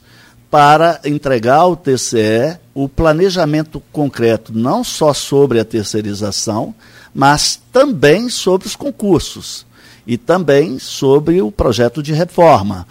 [0.52, 6.74] para entregar ao TCE o planejamento concreto, não só sobre a terceirização,
[7.14, 9.66] mas também sobre os concursos
[10.08, 12.88] e também sobre o projeto de reforma.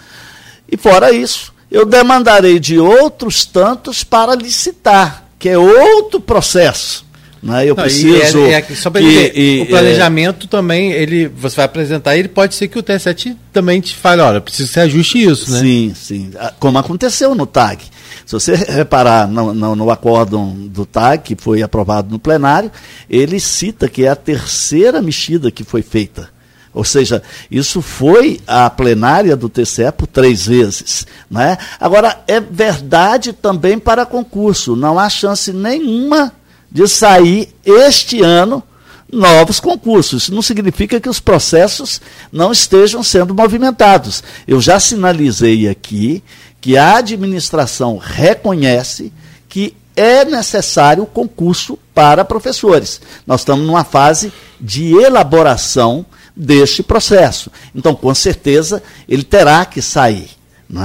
[0.71, 7.07] E fora isso, eu demandarei de outros tantos para licitar, que é outro processo.
[7.43, 7.65] Né?
[7.65, 8.41] Eu Não, preciso.
[8.41, 12.29] É, é, só para dizer, e, o planejamento é, também, ele, você vai apresentar, ele
[12.29, 15.61] pode ser que o TSE também te fale, olha, precisa se ajuste isso, né?
[15.61, 16.31] Sim, sim.
[16.39, 17.85] Ah, como aconteceu no TAG.
[18.29, 22.71] Se você reparar no, no, no acórdão do TAG, que foi aprovado no plenário,
[23.09, 26.29] ele cita que é a terceira mexida que foi feita.
[26.75, 31.07] Ou seja, isso foi a plenária do TCE por três vezes.
[31.31, 31.57] Né?
[31.81, 34.77] Agora, é verdade também para concurso.
[34.77, 36.31] Não há chance nenhuma
[36.71, 38.63] de sair este ano
[39.11, 40.25] novos concursos.
[40.25, 41.99] Isso não significa que os processos
[42.31, 44.23] não estejam sendo movimentados.
[44.47, 46.23] Eu já sinalizei aqui
[46.69, 49.11] que a administração reconhece
[49.49, 53.01] que é necessário o concurso para professores.
[53.27, 56.05] Nós estamos numa fase de elaboração
[56.37, 57.51] deste processo.
[57.75, 60.29] Então, com certeza, ele terá que sair.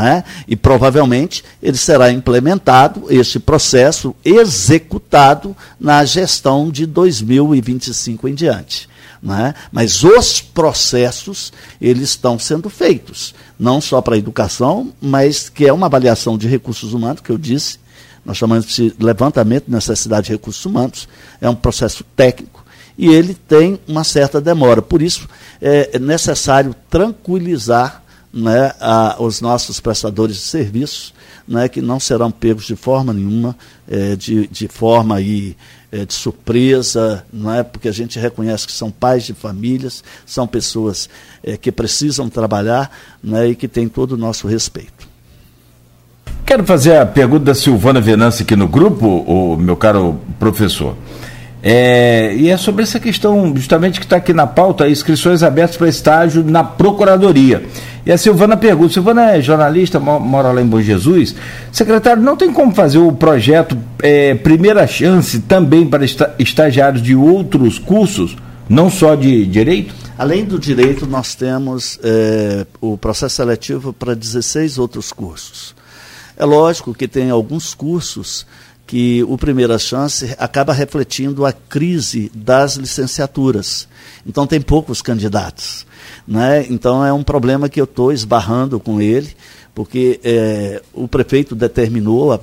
[0.09, 0.23] É?
[0.47, 8.87] E provavelmente ele será implementado, este processo executado na gestão de 2025 em diante.
[9.25, 9.53] É?
[9.71, 15.71] Mas os processos eles estão sendo feitos, não só para a educação, mas que é
[15.71, 17.79] uma avaliação de recursos humanos, que eu disse,
[18.25, 21.07] nós chamamos de levantamento de necessidade de recursos humanos,
[21.39, 22.63] é um processo técnico
[22.97, 24.81] e ele tem uma certa demora.
[24.81, 25.27] Por isso
[25.61, 28.03] é necessário tranquilizar
[28.33, 31.13] né, a, os nossos prestadores de serviços,
[31.47, 33.55] né, que não serão pegos de forma nenhuma,
[33.87, 35.55] é, de, de forma aí,
[35.93, 37.61] é, de surpresa, não é?
[37.61, 41.07] porque a gente reconhece que são pais de famílias, são pessoas
[41.43, 42.89] é, que precisam trabalhar
[43.23, 45.07] né, e que têm todo o nosso respeito.
[46.43, 50.97] Quero fazer a pergunta da Silvana Venâncio aqui no grupo, o meu caro professor.
[51.61, 55.87] É, e é sobre essa questão justamente que está aqui na pauta, inscrições abertas para
[55.87, 57.63] estágio na Procuradoria.
[58.05, 61.35] E a Silvana pergunta: Silvana é jornalista, mora lá em Bom Jesus.
[61.71, 66.03] Secretário, não tem como fazer o projeto é, Primeira Chance também para
[66.37, 68.35] estagiários de outros cursos,
[68.67, 69.93] não só de direito?
[70.17, 75.73] Além do direito, nós temos é, o processo seletivo para 16 outros cursos.
[76.37, 78.45] É lógico que tem alguns cursos
[78.85, 83.87] que o Primeira Chance acaba refletindo a crise das licenciaturas.
[84.25, 85.85] Então, tem poucos candidatos.
[86.27, 86.65] Né?
[86.69, 89.35] Então, é um problema que eu estou esbarrando com ele,
[89.75, 92.39] porque é, o prefeito determinou a,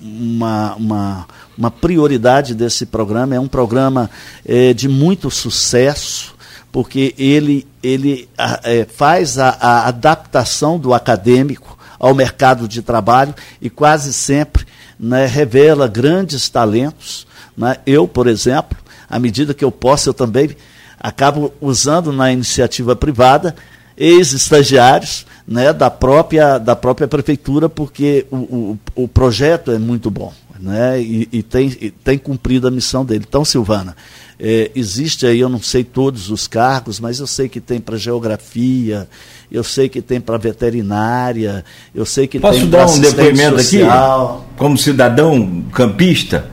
[0.00, 3.34] uma, uma, uma, prioridade desse programa.
[3.34, 4.08] É um programa
[4.46, 6.34] é, de muito sucesso,
[6.72, 8.28] porque ele, ele
[8.64, 14.64] é, faz a, a adaptação do acadêmico ao mercado de trabalho e quase sempre
[14.98, 17.26] né, revela grandes talentos.
[17.56, 17.76] Né?
[17.84, 20.56] Eu, por exemplo, à medida que eu posso, eu também
[21.00, 23.56] acabo usando na iniciativa privada
[23.96, 30.32] ex-estagiários né, da, própria, da própria prefeitura, porque o, o, o projeto é muito bom
[30.58, 33.24] né, e, e, tem, e tem cumprido a missão dele.
[33.26, 33.96] Então, Silvana,
[34.38, 37.96] é, existe aí, eu não sei todos os cargos, mas eu sei que tem para
[37.96, 39.08] geografia,
[39.50, 43.10] eu sei que tem para veterinária, eu sei que Posso tem para Posso dar um
[43.10, 44.46] depoimento social.
[44.48, 46.48] aqui, como cidadão campista?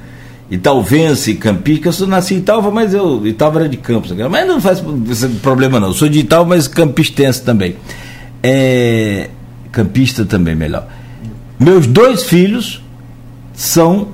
[0.50, 3.26] Italvense, campista, eu sou nasci em Italva, mas eu.
[3.28, 4.82] Italva era de Campos, mas não faz
[5.41, 5.89] problema não.
[5.89, 7.76] Eu sou de Italva, mas campistense também.
[8.41, 9.30] É,
[9.72, 10.88] campista também, melhor.
[11.60, 12.82] Meus dois filhos
[13.54, 14.10] são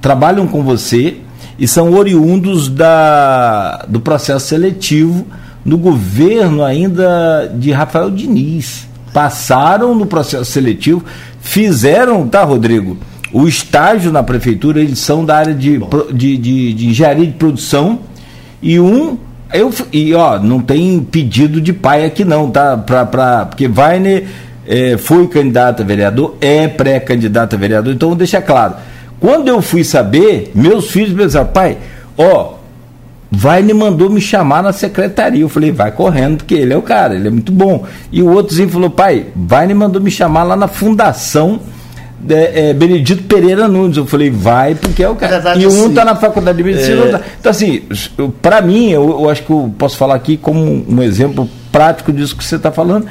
[0.00, 1.18] trabalham com você
[1.58, 5.26] e são oriundos da, do processo seletivo
[5.64, 8.86] no governo ainda de Rafael Diniz.
[9.12, 11.04] Passaram no processo seletivo,
[11.40, 12.96] fizeram, tá, Rodrigo?
[13.36, 15.78] O estágio na prefeitura, eles são da área de,
[16.10, 17.98] de, de, de engenharia de produção
[18.62, 19.18] e um
[19.52, 22.78] eu, e ó, não tem pedido de pai aqui não, tá?
[22.78, 24.24] Pra, pra, porque Weiner
[24.66, 28.76] é, foi candidato a vereador, é pré-candidato a vereador, então deixa claro.
[29.20, 31.76] Quando eu fui saber, meus filhos pensaram, pai,
[32.16, 32.54] ó,
[33.62, 35.42] me mandou me chamar na secretaria.
[35.42, 37.84] Eu falei, vai correndo, porque ele é o cara, ele é muito bom.
[38.10, 41.60] E o outrozinho falou, pai, vai me mandou me chamar lá na fundação
[42.28, 43.96] é, é, Benedito Pereira Nunes.
[43.96, 45.34] Eu falei, vai, porque é o cara.
[45.34, 47.04] Verdade, e um está na faculdade de medicina.
[47.04, 47.08] É...
[47.08, 47.20] Tá.
[47.38, 47.82] Então, assim,
[48.40, 52.36] para mim, eu, eu, acho que eu posso falar aqui como um exemplo prático disso
[52.36, 53.06] que você está falando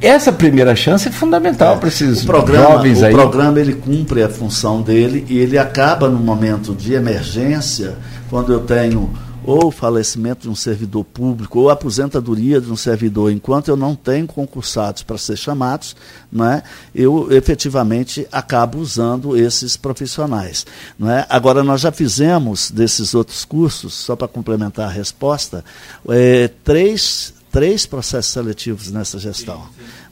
[0.00, 3.12] essa primeira chance é fundamental é, para esses programa, jovens aí.
[3.12, 7.96] O programa ele cumpre a função dele e ele acaba no momento de emergência,
[8.30, 9.10] quando eu tenho
[9.44, 14.26] ou falecimento de um servidor público ou aposentadoria de um servidor, enquanto eu não tenho
[14.26, 15.96] concursados para ser chamados,
[16.30, 16.62] né,
[16.94, 20.66] eu efetivamente acabo usando esses profissionais.
[20.98, 21.24] Né.
[21.28, 25.64] Agora, nós já fizemos desses outros cursos, só para complementar a resposta,
[26.08, 29.62] é, três três processos seletivos nessa gestão.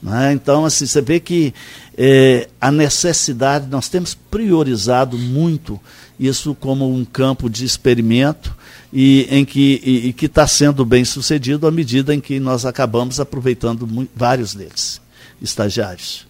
[0.03, 0.33] Né?
[0.33, 1.55] Então, assim, você vê que
[1.97, 5.79] é, a necessidade, nós temos priorizado muito
[6.19, 8.57] isso como um campo de experimento
[8.93, 13.21] e em que e, que está sendo bem sucedido à medida em que nós acabamos
[13.21, 15.01] aproveitando muito, vários deles,
[15.41, 16.27] estagiários.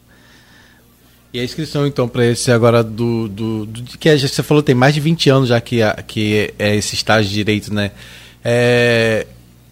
[1.32, 4.94] E a inscrição, então, para esse agora do, do, do, que você falou, tem mais
[4.94, 7.90] de 20 anos já que, que é esse estágio de direito, né?
[8.42, 9.26] É,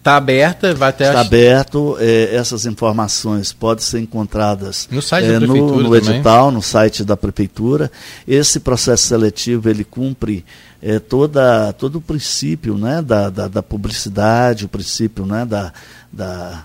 [0.07, 1.97] Está aberta, vai até Está aberto.
[1.99, 6.63] É, essas informações podem ser encontradas no site é, da prefeitura, no, no edital, no
[6.63, 7.91] site da prefeitura.
[8.27, 10.45] Esse processo seletivo ele cumpre
[10.81, 15.73] é, toda, todo o princípio né, da, da, da publicidade, o princípio né, da,
[16.13, 16.65] da,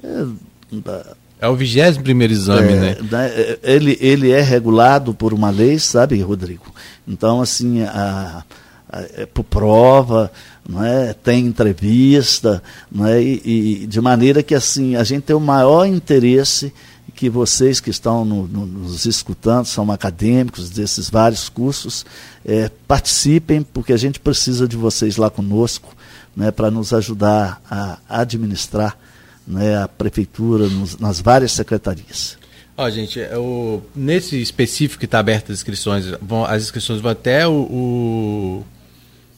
[0.00, 0.24] é,
[0.70, 1.04] da
[1.40, 2.96] é o 21 primeiro exame, é, né?
[3.10, 3.56] né?
[3.60, 6.72] Ele, ele é regulado por uma lei, sabe, Rodrigo?
[7.06, 8.44] Então, assim, a,
[8.88, 10.30] a, é por prova,
[10.76, 11.14] é?
[11.14, 12.62] tem entrevista,
[13.06, 13.22] é?
[13.22, 16.72] E, e, de maneira que assim a gente tem o maior interesse
[17.18, 22.06] que vocês que estão no, no, nos escutando, são acadêmicos desses vários cursos,
[22.44, 25.96] é, participem, porque a gente precisa de vocês lá conosco,
[26.36, 28.96] né, para nos ajudar a administrar
[29.44, 32.38] né, a prefeitura nos, nas várias secretarias.
[32.76, 37.10] Ó, oh, gente, o, nesse específico que está aberto as inscrições, vão, as inscrições vão
[37.10, 38.64] até o, o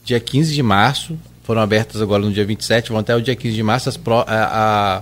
[0.03, 3.55] dia 15 de março, foram abertas agora no dia 27, vão até o dia 15
[3.55, 3.99] de março.
[3.99, 5.01] Pro, a, a,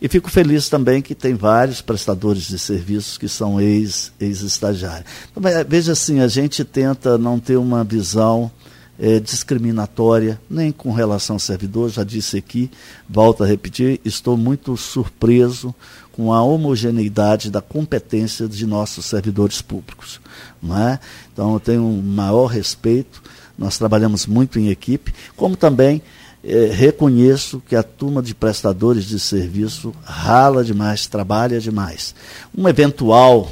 [0.02, 5.04] e fico feliz também que tem vários prestadores de serviços que são ex- ex-estagiários.
[5.30, 8.50] Então, mas, veja assim, a gente tenta não ter uma visão
[8.98, 12.70] eh, discriminatória, nem com relação ao servidor, já disse aqui,
[13.08, 15.74] volto a repetir, estou muito surpreso
[16.12, 20.20] com a homogeneidade da competência de nossos servidores públicos.
[20.60, 20.98] Não é?
[21.32, 23.22] Então, eu tenho um maior respeito,
[23.56, 26.02] nós trabalhamos muito em equipe, como também
[26.42, 32.14] eh, reconheço que a turma de prestadores de serviço rala demais, trabalha demais.
[32.56, 33.50] Um eventual,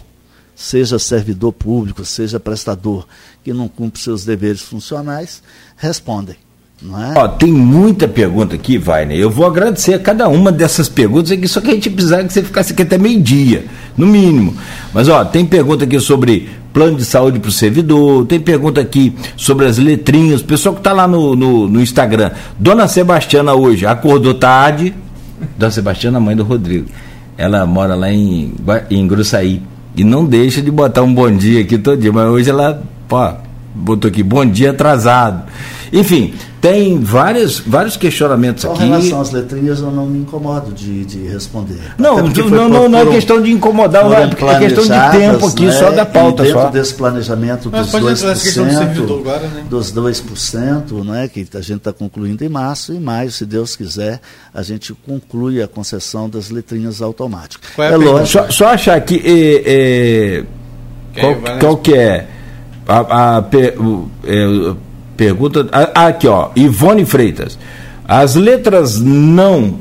[0.56, 3.06] seja servidor público, seja prestador,
[3.44, 5.42] que não cumpre seus deveres funcionais,
[5.76, 6.36] respondem.
[6.82, 7.18] É?
[7.18, 9.18] Ó, tem muita pergunta aqui, Wagner.
[9.18, 12.32] Eu vou agradecer a cada uma dessas perguntas aqui, só que a gente precisava que
[12.32, 13.64] você ficasse aqui até meio-dia,
[13.96, 14.54] no mínimo.
[14.92, 19.14] Mas, ó, tem pergunta aqui sobre plano de saúde para o servidor, tem pergunta aqui
[19.36, 22.32] sobre as letrinhas, o pessoal que está lá no, no, no Instagram.
[22.58, 24.94] Dona Sebastiana hoje acordou tarde.
[25.56, 26.88] Dona Sebastiana, mãe do Rodrigo.
[27.38, 28.52] Ela mora lá em,
[28.90, 29.62] em Gruçaí.
[29.96, 33.32] E não deixa de botar um bom dia aqui todo dia, mas hoje ela, pô,
[33.74, 35.44] botou aqui, bom dia atrasado.
[35.90, 38.84] Enfim, tem várias, vários questionamentos Com aqui.
[38.84, 41.78] relação às letrinhas, eu não me incomodo de, de responder.
[41.98, 45.46] Não, não, não, por- não é questão de incomodar, não, foram é questão de tempo
[45.46, 46.42] aqui, né, só da pauta.
[46.42, 46.70] e dentro Só.
[46.70, 49.64] desse planejamento dos pode entrar essa questão do 2%, servidor agora, né?
[49.68, 53.76] dos 2%, né, que a gente está concluindo em março, e em maio, se Deus
[53.76, 54.20] quiser,
[54.54, 57.70] a gente conclui a concessão das letrinhas automáticas.
[57.74, 59.22] Qual é é lógico, Só, só achar que.
[59.24, 60.44] é,
[61.16, 62.26] é, qual, qual que é?
[62.88, 63.40] A, a
[63.78, 64.74] o- é,
[65.16, 65.66] pergunta.
[65.72, 66.50] ah, aqui, ó.
[66.54, 67.58] Ivone Freitas.
[68.06, 69.74] As letras não.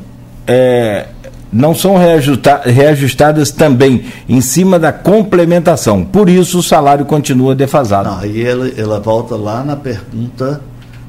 [0.47, 1.07] é,
[1.53, 6.03] não são reajusta- reajustadas também em cima da complementação.
[6.03, 8.09] Por isso o salário continua defasado.
[8.09, 10.59] Não, aí ela, ela volta lá na pergunta,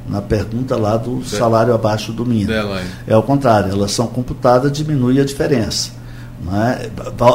[0.09, 2.53] na pergunta lá do salário abaixo do mínimo.
[3.09, 5.91] É o contrário, elas são computadas, diminui a diferença.
[6.53, 6.91] É?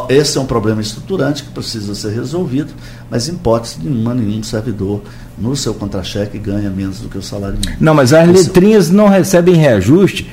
[0.09, 2.73] Esse é um problema estruturante que precisa ser resolvido,
[3.09, 5.01] mas em hipótese nenhuma, nenhum servidor
[5.37, 7.77] no seu contra-cheque ganha menos do que o salário mínimo.
[7.79, 10.29] Não, mas as letrinhas não recebem reajuste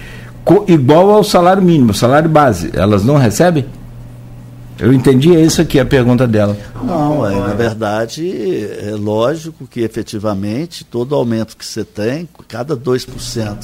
[0.67, 2.71] igual ao salário mínimo, salário base.
[2.75, 3.67] Elas não recebem?
[4.79, 6.57] Eu entendi é isso aqui a pergunta dela.
[6.85, 13.57] Não, é, na verdade, é lógico que efetivamente todo aumento que você tem, cada 2%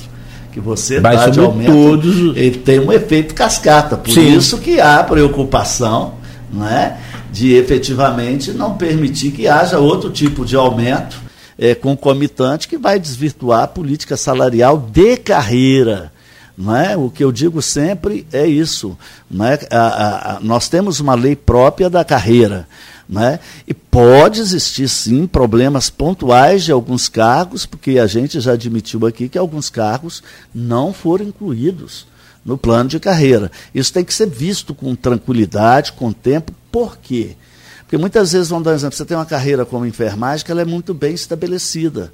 [0.54, 3.96] que você Vai dá de sobre aumento, todos os- ele tem um efeito cascata.
[3.96, 4.34] Por Sim.
[4.36, 6.14] isso que há preocupação
[6.52, 6.96] né,
[7.32, 11.16] de efetivamente não permitir que haja outro tipo de aumento
[11.58, 16.12] é, concomitante que vai desvirtuar a política salarial de carreira.
[16.56, 16.96] Não é?
[16.96, 18.96] O que eu digo sempre é isso.
[19.28, 19.58] Não é?
[19.72, 22.68] A- a- a- nós temos uma lei própria da carreira.
[23.08, 23.38] Não é?
[23.66, 29.28] E pode existir, sim, problemas pontuais de alguns cargos, porque a gente já admitiu aqui
[29.28, 30.22] que alguns cargos
[30.54, 32.06] não foram incluídos
[32.44, 33.50] no plano de carreira.
[33.74, 36.52] Isso tem que ser visto com tranquilidade, com tempo.
[36.70, 37.36] Por quê?
[37.80, 40.62] Porque muitas vezes, vamos dar um exemplo, você tem uma carreira como enfermagem que ela
[40.62, 42.12] é muito bem estabelecida.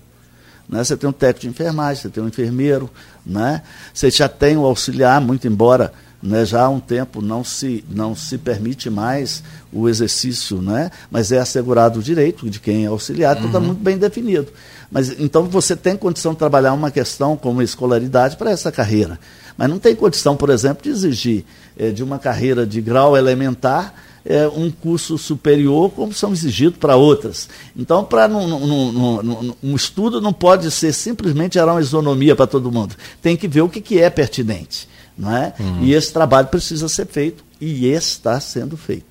[0.69, 0.85] Né?
[0.85, 2.91] Você tem um técnico de enfermagem, você tem um enfermeiro,
[3.25, 3.63] né?
[3.93, 5.93] você já tem o auxiliar, muito embora
[6.23, 9.43] né, já há um tempo não se, não se permite mais
[9.73, 10.91] o exercício, né?
[11.11, 14.49] mas é assegurado o direito de quem é auxiliar, tudo está muito bem definido.
[14.91, 19.19] Mas então você tem condição de trabalhar uma questão como escolaridade para essa carreira.
[19.57, 21.45] Mas não tem condição, por exemplo, de exigir
[21.79, 23.95] eh, de uma carreira de grau elementar
[24.25, 27.49] é, um curso superior como são exigidos para outras.
[27.77, 32.95] Então, para um estudo não pode ser simplesmente gerar uma isonomia para todo mundo.
[33.23, 34.89] Tem que ver o que, que é pertinente.
[35.21, 35.53] Não é?
[35.83, 39.05] E esse trabalho precisa ser feito e está sendo feito.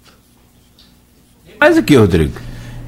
[1.60, 2.34] Mas aqui, Rodrigo.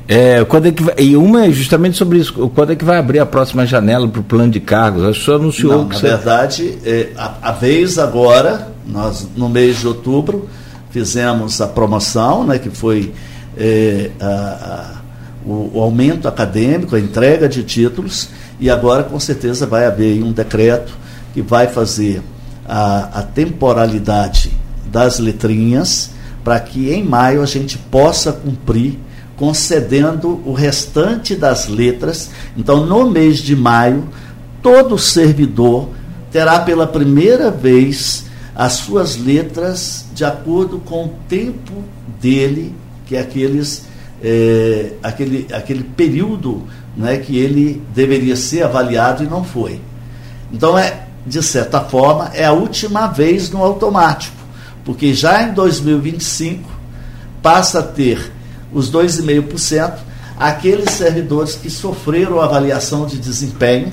[0.08, 2.34] É, quando é que vai- e uma é justamente sobre isso.
[2.50, 5.04] Quando é que vai abrir a próxima janela para o plano de cargos?
[5.04, 8.68] Acho que o senhor anunciou Não, que na você- verdade, é, a, a vez agora,
[8.86, 10.50] nós no mês de outubro
[10.90, 13.14] fizemos a promoção, né, que foi
[13.58, 15.02] é, a- a-
[15.46, 18.30] o, o aumento acadêmico, a entrega de títulos,
[18.60, 20.92] e agora com certeza vai haver um decreto
[21.34, 22.22] que vai fazer
[22.66, 24.52] a, a temporalidade
[24.86, 26.12] das letrinhas
[26.44, 29.00] para que em maio a gente possa cumprir
[29.42, 32.30] concedendo o restante das letras.
[32.56, 34.08] Então, no mês de maio,
[34.62, 35.90] todo servidor
[36.32, 38.26] terá pela primeira vez
[38.56, 41.74] as suas letras de acordo com o tempo
[42.22, 42.76] dele,
[43.08, 43.86] que é aqueles,
[44.24, 46.64] é, aquele, aquele período
[46.96, 49.82] né, que ele deveria ser avaliado e não foi.
[50.54, 54.36] Então, é, de certa forma, é a última vez no automático,
[54.84, 56.70] porque já em 2025
[57.42, 58.32] passa a ter
[58.72, 59.98] os 2,5%,
[60.38, 63.92] aqueles servidores que sofreram avaliação de desempenho,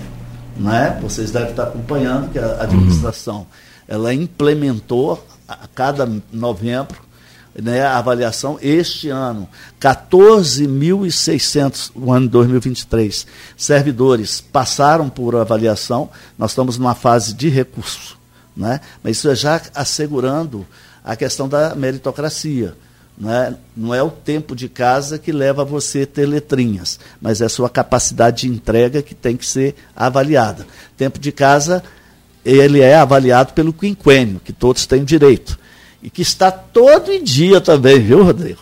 [0.57, 0.99] né?
[1.03, 3.47] vocês devem estar acompanhando que a administração uhum.
[3.87, 7.08] ela implementou a cada novembro
[7.61, 9.49] né, a avaliação este ano.
[9.81, 13.27] 14.600, o ano de 2023,
[13.57, 16.11] servidores passaram por avaliação.
[16.37, 18.19] Nós estamos numa fase de recurso,
[18.57, 18.81] né?
[19.03, 20.65] mas isso é já assegurando
[21.05, 22.77] a questão da meritocracia.
[23.17, 23.57] Né?
[23.77, 27.49] Não é o tempo de casa que leva a você ter letrinhas, mas é a
[27.49, 30.65] sua capacidade de entrega que tem que ser avaliada.
[30.97, 31.83] Tempo de casa,
[32.45, 35.59] ele é avaliado pelo quinquênio, que todos têm direito.
[36.03, 38.61] E que está todo dia também, viu, Rodrigo?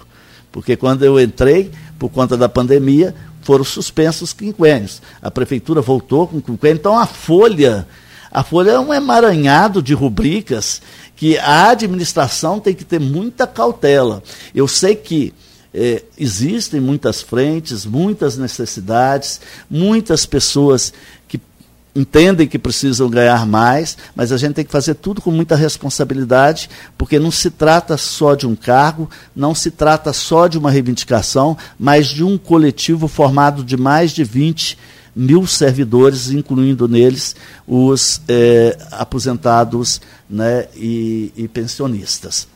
[0.50, 5.00] Porque quando eu entrei, por conta da pandemia, foram suspensos os quinquênios.
[5.22, 6.78] A prefeitura voltou com o quinquênio.
[6.78, 7.86] Então a folha,
[8.30, 10.80] a folha é um emaranhado de rubricas
[11.14, 14.22] que a administração tem que ter muita cautela.
[14.54, 15.32] Eu sei que
[15.72, 19.40] é, existem muitas frentes, muitas necessidades,
[19.70, 20.92] muitas pessoas
[21.96, 26.68] entendem que precisam ganhar mais, mas a gente tem que fazer tudo com muita responsabilidade,
[26.98, 31.56] porque não se trata só de um cargo, não se trata só de uma reivindicação,
[31.78, 34.78] mas de um coletivo formado de mais de 20
[35.16, 37.34] mil servidores, incluindo neles
[37.66, 39.98] os eh, aposentados
[40.28, 42.46] né, e, e pensionistas.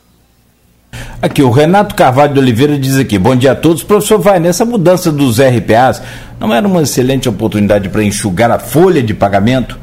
[1.21, 3.83] Aqui, o Renato Carvalho de Oliveira diz aqui: Bom dia a todos.
[3.83, 6.01] Professor Vai, nessa mudança dos RPAs,
[6.39, 9.77] não era uma excelente oportunidade para enxugar a folha de pagamento?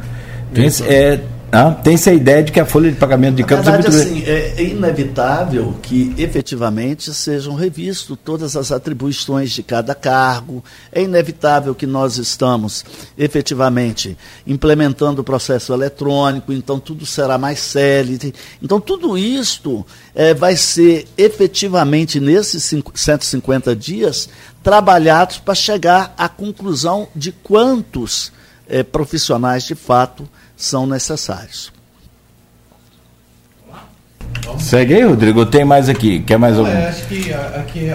[0.52, 3.72] Tem, é, ah, tem-se a ideia de que a folha de pagamento de campos é
[3.72, 10.62] muito assim, é inevitável que efetivamente sejam revistas todas as atribuições de cada cargo.
[10.92, 12.84] É inevitável que nós estamos
[13.16, 14.16] efetivamente
[14.46, 18.34] implementando o processo eletrônico, então tudo será mais célere.
[18.62, 24.28] Então tudo isto é, vai ser efetivamente nesses 150 dias
[24.62, 28.36] trabalhados para chegar à conclusão de quantos
[28.68, 31.72] é, profissionais de fato são necessários.
[34.58, 35.44] Segue aí, Rodrigo.
[35.46, 36.20] Tem mais aqui.
[36.20, 36.70] Quer mais algum?
[36.70, 37.90] É, acho que aqui,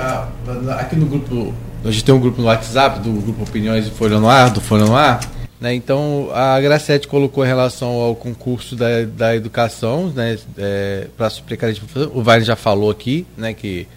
[0.77, 1.53] aqui no grupo.
[1.83, 4.61] A gente tem um grupo no WhatsApp do grupo Opiniões do Folha no Ar, do
[4.61, 5.19] Folha no Ar.
[5.59, 5.73] Né?
[5.73, 10.37] Então, a Gracete colocou em relação ao concurso da, da educação, né?
[10.57, 11.57] É, para suprir
[12.13, 13.53] O Vale já falou aqui, né?
[13.53, 13.87] Que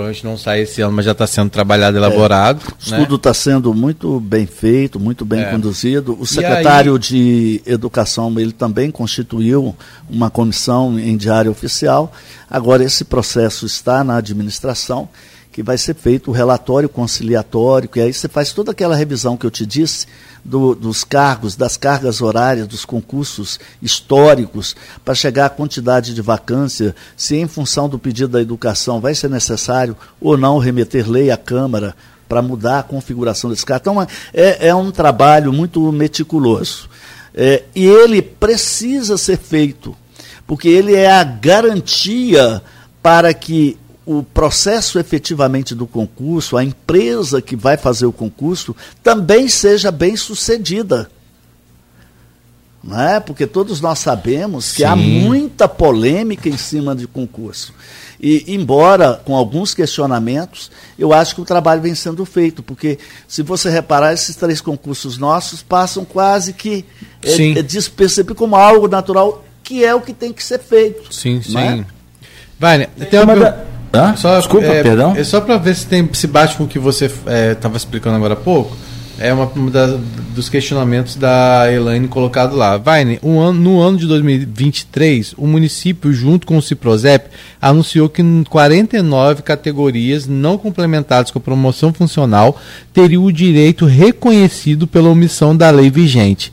[0.00, 2.62] Provavelmente não sai esse ano, mas já está sendo trabalhado, elaborado.
[2.64, 3.34] É, o estudo está né?
[3.34, 5.50] sendo muito bem feito, muito bem é.
[5.50, 6.16] conduzido.
[6.18, 6.98] O secretário aí...
[6.98, 9.76] de Educação ele também constituiu
[10.08, 12.12] uma comissão em diário oficial.
[12.48, 15.08] Agora esse processo está na administração,
[15.52, 19.44] que vai ser feito o relatório conciliatório, que aí você faz toda aquela revisão que
[19.44, 20.06] eu te disse
[20.44, 26.94] do, dos cargos, das cargas horárias, dos concursos históricos, para chegar à quantidade de vacância,
[27.16, 31.36] se em função do pedido da educação vai ser necessário ou não remeter lei à
[31.36, 31.96] Câmara
[32.28, 33.82] para mudar a configuração desse cargo.
[33.82, 36.88] Então, é, é um trabalho muito meticuloso.
[37.34, 39.96] É, e ele precisa ser feito,
[40.46, 42.62] porque ele é a garantia
[43.02, 49.48] para que o processo efetivamente do concurso, a empresa que vai fazer o concurso, também
[49.48, 51.10] seja bem sucedida.
[52.82, 53.20] Não é?
[53.20, 54.84] Porque todos nós sabemos que Sim.
[54.84, 57.74] há muita polêmica em cima de concurso.
[58.18, 62.98] E, embora com alguns questionamentos, eu acho que o trabalho vem sendo feito, porque
[63.28, 66.84] se você reparar, esses três concursos nossos passam quase que
[67.22, 71.12] é, é despercebido como algo natural, que é o que tem que ser feito.
[71.12, 71.58] Sim, sim.
[71.58, 71.84] É?
[72.58, 73.69] Vai, tem uma...
[73.92, 75.14] Ah, só, Desculpa, é, perdão.
[75.16, 78.16] É só para ver se, tem, se bate com o que você estava é, explicando
[78.16, 78.76] agora há pouco.
[79.18, 79.52] É uma,
[80.34, 82.78] dos questionamentos da Elaine colocado lá.
[82.78, 87.28] Vaine, um ano, no ano de 2023, o município, junto com o Ciprozep,
[87.60, 92.58] anunciou que 49 categorias não complementadas com promoção funcional
[92.94, 96.50] teriam o direito reconhecido pela omissão da lei vigente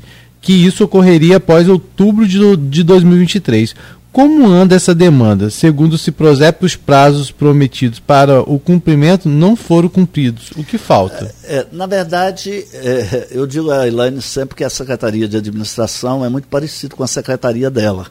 [0.48, 3.76] que isso ocorreria após outubro de, de 2023.
[4.18, 5.52] Como anda essa demanda?
[5.52, 10.50] Segundo o Ciprozep, os prazos prometidos para o cumprimento não foram cumpridos.
[10.58, 11.32] O que falta?
[11.44, 16.26] É, é, na verdade, é, eu digo a Elaine sempre que a Secretaria de Administração
[16.26, 18.08] é muito parecida com a secretaria dela.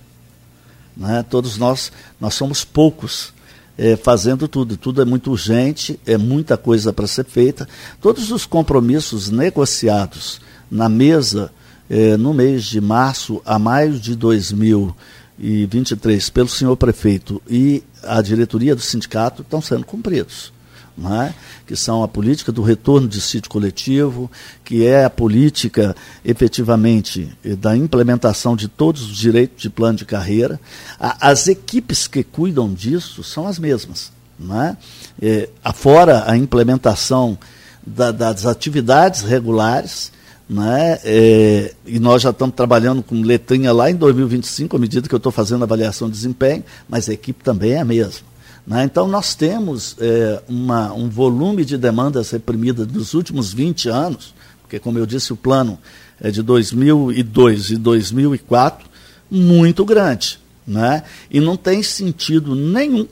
[0.97, 1.25] Né?
[1.29, 3.35] Todos nós, nós somos poucos
[3.77, 4.77] é, fazendo tudo.
[4.77, 7.69] Tudo é muito urgente, é muita coisa para ser feita.
[8.01, 11.51] Todos os compromissos negociados na mesa
[11.91, 14.95] é, no mês de março a maio de 2000
[15.39, 20.55] e 23 pelo senhor prefeito e a diretoria do sindicato estão sendo cumpridos.
[20.99, 21.35] É?
[21.67, 24.31] que são a política do retorno de sítio coletivo,
[24.65, 25.95] que é a política
[26.25, 30.59] efetivamente da implementação de todos os direitos de plano de carreira.
[30.99, 34.11] As equipes que cuidam disso são as mesmas.
[34.39, 34.77] Não é?
[35.21, 37.39] É, afora a implementação
[37.85, 40.13] da, das atividades regulares,
[40.49, 40.99] né?
[41.05, 45.19] É, e nós já estamos trabalhando com letrinha lá em 2025, à medida que eu
[45.19, 48.27] estou fazendo a avaliação de desempenho, mas a equipe também é a mesma.
[48.67, 48.85] Né?
[48.85, 54.79] Então, nós temos é, uma, um volume de demandas reprimidas dos últimos 20 anos, porque,
[54.79, 55.79] como eu disse, o plano
[56.21, 58.89] é de 2002 e 2004,
[59.31, 60.41] muito grande.
[60.67, 61.05] Né?
[61.31, 63.07] E não tem sentido nenhum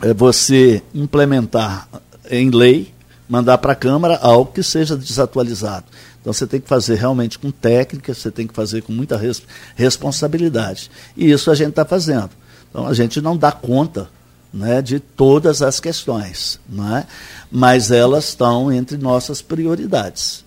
[0.00, 1.88] é, você implementar
[2.30, 2.92] em lei,
[3.26, 5.86] mandar para a Câmara algo que seja desatualizado.
[6.26, 9.40] Então você tem que fazer realmente com técnica, você tem que fazer com muita res
[9.76, 10.90] responsabilidade.
[11.16, 12.30] E isso a gente está fazendo.
[12.68, 14.08] Então a gente não dá conta
[14.52, 17.06] né, de todas as questões, não é?
[17.48, 20.44] mas elas estão entre nossas prioridades.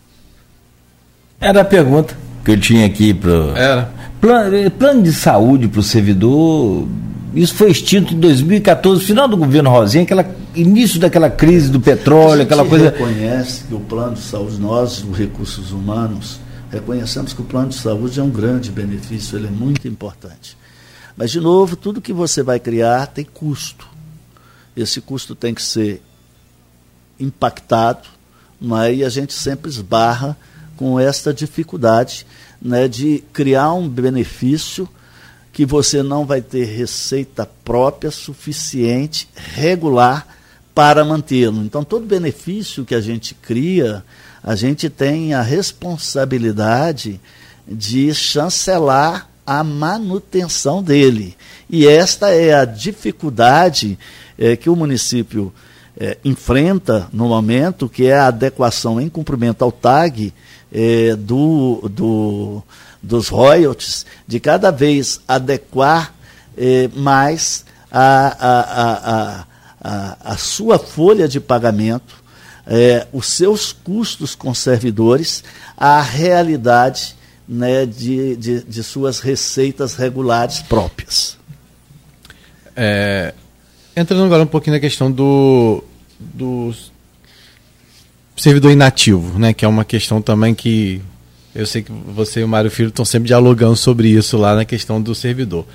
[1.40, 3.58] Era a pergunta que eu tinha aqui para.
[3.58, 3.94] Era.
[4.20, 6.90] Plano, eh, plano de saúde para o servidor,
[7.34, 10.26] isso foi extinto em 2014, final do governo Rosinha, aquela
[10.56, 12.90] início daquela crise do petróleo, aquela coisa.
[12.90, 16.40] reconhece que o plano de saúde, nós, os recursos humanos,
[16.72, 20.58] reconhecemos que o plano de saúde é um grande benefício, ele é muito importante.
[21.16, 23.88] Mas, de novo, tudo que você vai criar tem custo.
[24.76, 26.02] Esse custo tem que ser
[27.20, 28.08] impactado,
[28.84, 28.94] é?
[28.94, 30.38] e a gente sempre esbarra
[30.78, 32.26] com esta dificuldade
[32.62, 34.88] né, de criar um benefício
[35.52, 40.28] que você não vai ter receita própria suficiente, regular,
[40.74, 41.64] para mantê-lo.
[41.64, 44.04] Então, todo benefício que a gente cria,
[44.42, 47.20] a gente tem a responsabilidade
[47.68, 51.36] de chancelar a manutenção dele.
[51.70, 53.98] E esta é a dificuldade
[54.38, 55.54] é, que o município
[56.00, 60.34] é, enfrenta no momento, que é a adequação em cumprimento ao TAG
[60.72, 62.64] é, do, do,
[63.02, 66.14] dos royalties, de cada vez adequar
[66.58, 69.46] é, mais a, a,
[69.82, 72.16] a, a, sua folha de pagamento,
[72.68, 75.44] é, os seus custos com servidores,
[75.78, 77.16] à realidade
[77.48, 81.38] né, de, de, de, suas receitas regulares próprias.
[82.76, 83.34] É,
[83.96, 85.84] entrando agora um pouquinho na questão do,
[86.20, 86.74] do
[88.38, 91.02] servidor inativo, né, que é uma questão também que
[91.56, 94.66] eu sei que você e o Mário Filho estão sempre dialogando sobre isso lá na
[94.66, 95.66] questão do servidor.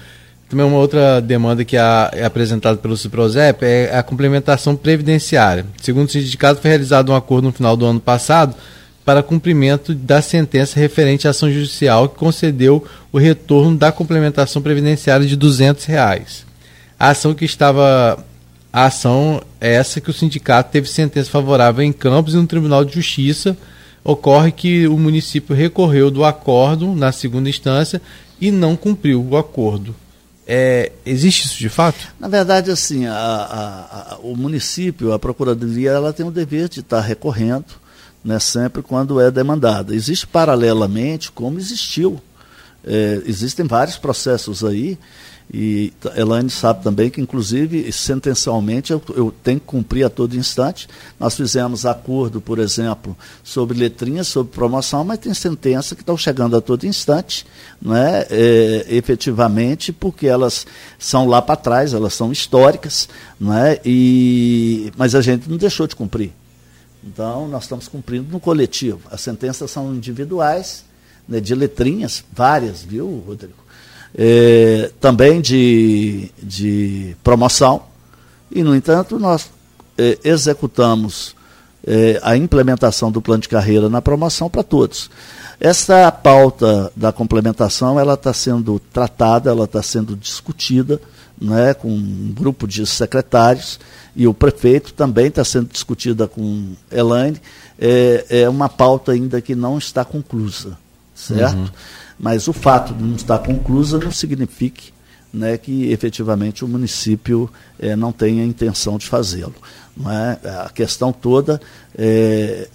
[0.48, 5.66] Também uma outra demanda que é apresentada pelo Ciprozep é a complementação previdenciária.
[5.82, 8.54] Segundo o sindicato, foi realizado um acordo no final do ano passado
[9.04, 15.26] para cumprimento da sentença referente à ação judicial que concedeu o retorno da complementação previdenciária
[15.26, 16.46] de 200 reais.
[16.98, 18.24] A ação que estava
[18.72, 22.84] a ação é essa que o sindicato teve sentença favorável em Campos e no Tribunal
[22.84, 23.56] de Justiça.
[24.04, 28.02] Ocorre que o município recorreu do acordo na segunda instância
[28.38, 29.96] e não cumpriu o acordo.
[30.46, 32.12] É, existe isso de fato?
[32.20, 36.80] Na verdade, assim, a, a, a, o município, a procuradoria, ela tem o dever de
[36.80, 37.64] estar recorrendo,
[38.22, 39.94] né, sempre quando é demandada.
[39.94, 42.20] Existe paralelamente, como existiu,
[42.86, 44.98] é, existem vários processos aí
[45.52, 50.88] e Elaine sabe também que, inclusive, sentencialmente, eu, eu, tenho que cumprir a todo instante.
[51.20, 56.56] Nós fizemos acordo, por exemplo, sobre letrinhas, sobre promoção, mas tem sentença que estão chegando
[56.56, 57.46] a todo instante,
[57.80, 60.66] né, é, efetivamente, porque elas
[60.98, 63.08] são lá para trás, elas são históricas,
[63.38, 66.32] né, e, mas a gente não deixou de cumprir.
[67.06, 69.02] Então, nós estamos cumprindo no coletivo.
[69.10, 70.84] As sentenças são individuais,
[71.28, 73.63] né, de letrinhas, várias, viu, Rodrigo?
[74.16, 77.82] É, também de, de promoção,
[78.50, 79.50] e, no entanto, nós
[79.98, 81.34] é, executamos
[81.86, 85.10] é, a implementação do plano de carreira na promoção para todos.
[85.60, 91.00] Essa pauta da complementação ela está sendo tratada, ela está sendo discutida
[91.40, 93.78] né, com um grupo de secretários
[94.16, 97.40] e o prefeito também está sendo discutida com Elaine.
[97.78, 100.76] É, é uma pauta ainda que não está conclusa,
[101.14, 101.56] certo?
[101.56, 101.68] Uhum.
[102.18, 104.82] Mas o fato de não estar conclusa não significa
[105.34, 109.54] né, que efetivamente o município é, não tenha intenção de fazê-lo.
[110.06, 110.48] É?
[110.66, 111.60] A questão toda
[111.98, 112.68] é,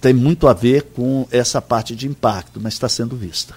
[0.00, 3.54] tem muito a ver com essa parte de impacto, mas está sendo vista.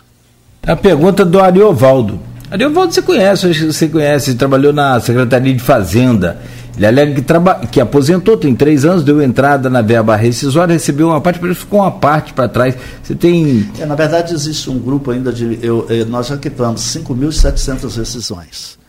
[0.65, 2.19] A pergunta do Ariovaldo.
[2.51, 6.41] Ariovaldo você conhece, você conhece, trabalhou na Secretaria de Fazenda.
[6.75, 7.65] Ele alega que, traba...
[7.67, 11.79] que aposentou, tem três anos, deu entrada na verba rescisória, recebeu uma parte, mas ficou
[11.79, 12.75] uma parte para trás.
[13.03, 13.69] Você tem.
[13.79, 15.59] É, na verdade, existe um grupo ainda de.
[15.61, 18.79] Eu, eu, nós já quitamos 5.700 rescisões.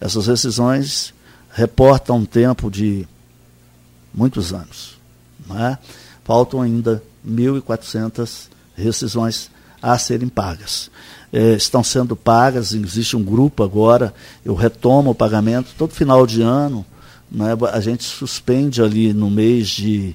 [0.00, 1.12] Essas rescisões
[1.52, 3.06] reportam um tempo de
[4.14, 4.96] muitos anos.
[5.46, 5.78] Né?
[6.24, 9.50] Faltam ainda 1.400 rescisões
[9.82, 10.90] a serem pagas.
[11.32, 14.14] É, estão sendo pagas, existe um grupo agora,
[14.44, 16.84] eu retomo o pagamento todo final de ano
[17.30, 20.14] né, a gente suspende ali no mês de,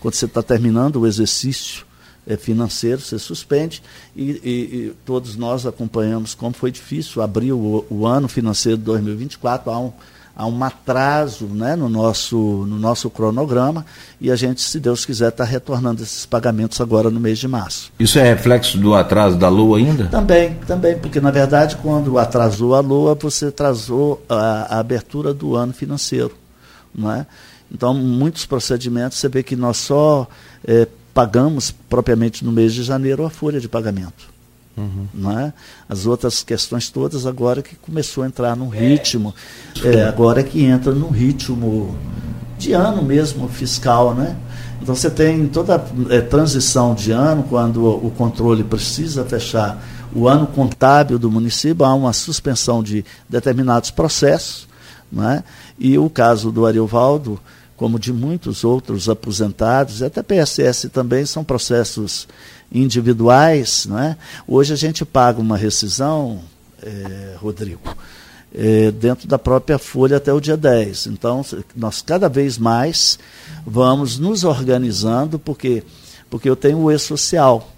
[0.00, 1.86] quando você está terminando o exercício
[2.26, 3.82] é, financeiro, você suspende,
[4.14, 8.84] e, e, e, todos nós acompanhamos como foi difícil abrir o, o ano financeiro de
[8.84, 9.92] 2024, há um,
[10.36, 13.86] há um atraso né, no, nosso, no nosso cronograma,
[14.20, 17.90] e a gente, se Deus quiser, está retornando esses pagamentos agora no mês de março.
[17.98, 20.06] Isso é reflexo do atraso da Lua ainda?
[20.06, 25.56] Também, também, porque na verdade quando atrasou a Lua, você atrasou a, a abertura do
[25.56, 26.32] ano financeiro.
[26.94, 27.26] Não é?
[27.70, 30.26] Então, muitos procedimentos, você vê que nós só
[30.64, 34.38] é, pagamos propriamente no mês de janeiro a folha de pagamento.
[34.76, 35.06] Uhum.
[35.12, 35.52] Não é?
[35.88, 39.34] As outras questões todas agora que começou a entrar no ritmo,
[39.84, 41.96] é, agora que entra no ritmo
[42.56, 44.36] de ano mesmo fiscal, né?
[44.80, 49.82] Então você tem toda a é, transição de ano, quando o, controle precisa fechar
[50.14, 54.68] o ano contábil do município, há uma suspensão de determinados processos,
[55.18, 55.42] é?
[55.78, 57.40] E o caso do Ariovaldo,
[57.76, 62.26] como de muitos outros aposentados, até PSS também, são processos
[62.72, 63.86] individuais.
[63.86, 64.16] Né?
[64.46, 66.40] Hoje a gente paga uma rescisão,
[66.82, 67.96] é, Rodrigo,
[68.54, 71.06] é, dentro da própria folha até o dia 10.
[71.06, 71.44] Então,
[71.76, 73.18] nós cada vez mais
[73.64, 75.84] vamos nos organizando, porque,
[76.28, 77.72] porque eu tenho o e-social.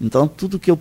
[0.00, 0.80] Então, tudo que eu,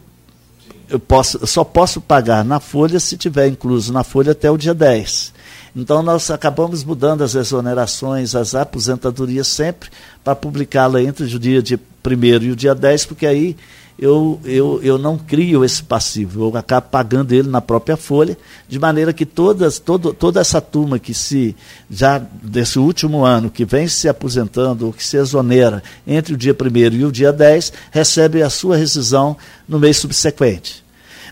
[0.90, 4.58] eu, posso, eu só posso pagar na folha se tiver incluso na folha até o
[4.58, 5.36] dia 10.
[5.78, 9.91] Então nós acabamos mudando as exonerações, as aposentadorias sempre
[10.24, 13.56] para publicá-la entre o dia de primeiro e o dia 10, porque aí
[13.99, 18.36] eu, eu, eu não crio esse passivo, eu acabo pagando ele na própria folha,
[18.68, 21.56] de maneira que todas, todo, toda essa turma que se,
[21.91, 26.56] já desse último ano, que vem se aposentando ou que se exonera entre o dia
[26.56, 29.38] primeiro e o dia 10, recebe a sua rescisão
[29.70, 30.84] no mês subsequente.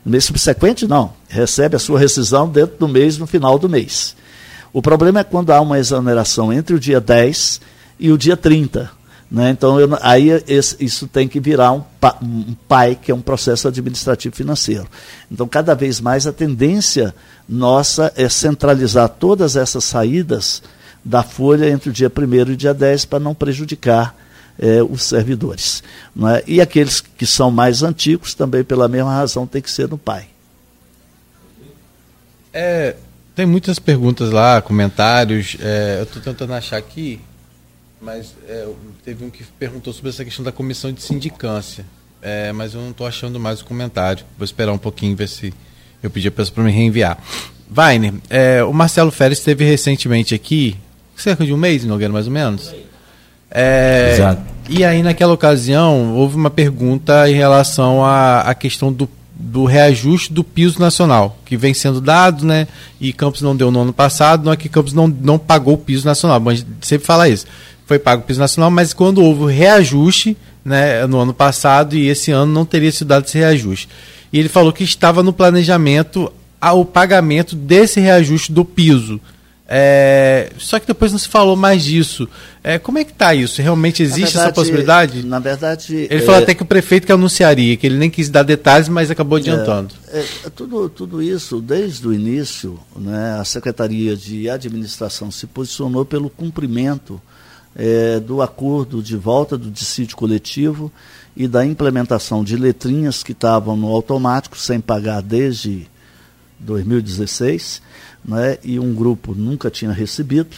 [0.05, 4.15] No mês subsequente, não, recebe a sua rescisão dentro do mês, no final do mês.
[4.75, 7.61] O problema é quando há uma exoneração entre o dia 10
[7.97, 8.91] e o dia 30.
[9.31, 9.49] Né?
[9.49, 11.81] Então, eu, aí esse, isso tem que virar um,
[12.21, 14.85] um PAI, que é um processo administrativo financeiro.
[15.31, 17.15] Então, cada vez mais a tendência
[17.47, 20.61] nossa é centralizar todas essas saídas
[21.05, 24.13] da folha entre o dia 1 e o dia 10 para não prejudicar
[24.59, 25.81] é, os servidores.
[26.35, 26.43] É?
[26.45, 30.27] E aqueles que são mais antigos, também pela mesma razão, tem que ser no PAI.
[32.51, 32.97] É,
[33.35, 35.57] tem muitas perguntas lá, comentários.
[35.59, 37.19] É, eu estou tentando achar aqui,
[38.01, 38.67] mas é,
[39.03, 41.85] teve um que perguntou sobre essa questão da comissão de sindicância.
[42.21, 44.25] É, mas eu não estou achando mais o comentário.
[44.37, 45.53] Vou esperar um pouquinho, ver se
[46.01, 47.17] eu pedi a pessoa para me reenviar.
[47.69, 50.77] Vainer, é, o Marcelo Férez esteve recentemente aqui,
[51.15, 52.73] cerca de um mês, Nogueira, mais ou menos.
[53.51, 54.41] É, Exato.
[54.69, 60.31] E aí, naquela ocasião, houve uma pergunta em relação à, à questão do do reajuste
[60.31, 62.67] do piso nacional, que vem sendo dado, né?
[63.01, 65.77] E Campos não deu no ano passado, não é que Campos não, não pagou o
[65.77, 67.45] piso nacional, mas sempre fala isso.
[67.85, 72.07] Foi pago o piso nacional, mas quando houve o reajuste, né, no ano passado e
[72.07, 73.89] esse ano não teria sido dado esse reajuste.
[74.31, 76.31] E ele falou que estava no planejamento
[76.61, 79.19] o pagamento desse reajuste do piso.
[79.67, 82.29] É, só que depois não se falou mais disso.
[82.63, 83.61] É, como é que está isso?
[83.61, 85.25] Realmente existe verdade, essa possibilidade?
[85.25, 85.95] Na verdade.
[85.95, 88.87] Ele é, falou até que o prefeito que anunciaria, que ele nem quis dar detalhes,
[88.87, 89.93] mas acabou adiantando.
[90.09, 96.05] É, é, tudo, tudo isso, desde o início, né, a Secretaria de Administração se posicionou
[96.05, 97.19] pelo cumprimento
[97.75, 100.91] é, do acordo de volta do dissídio coletivo
[101.35, 105.87] e da implementação de letrinhas que estavam no automático, sem pagar desde
[106.59, 107.81] 2016
[108.27, 110.57] né, e um grupo nunca tinha recebido,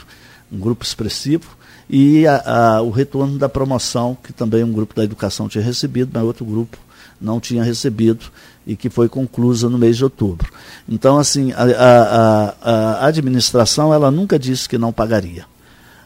[0.51, 1.57] um grupo expressivo,
[1.89, 6.11] e a, a, o retorno da promoção, que também um grupo da educação tinha recebido,
[6.13, 6.77] mas outro grupo
[7.19, 8.25] não tinha recebido
[8.65, 10.51] e que foi conclusa no mês de outubro.
[10.87, 15.45] Então, assim, a, a, administração ela nunca disse que não pagaria.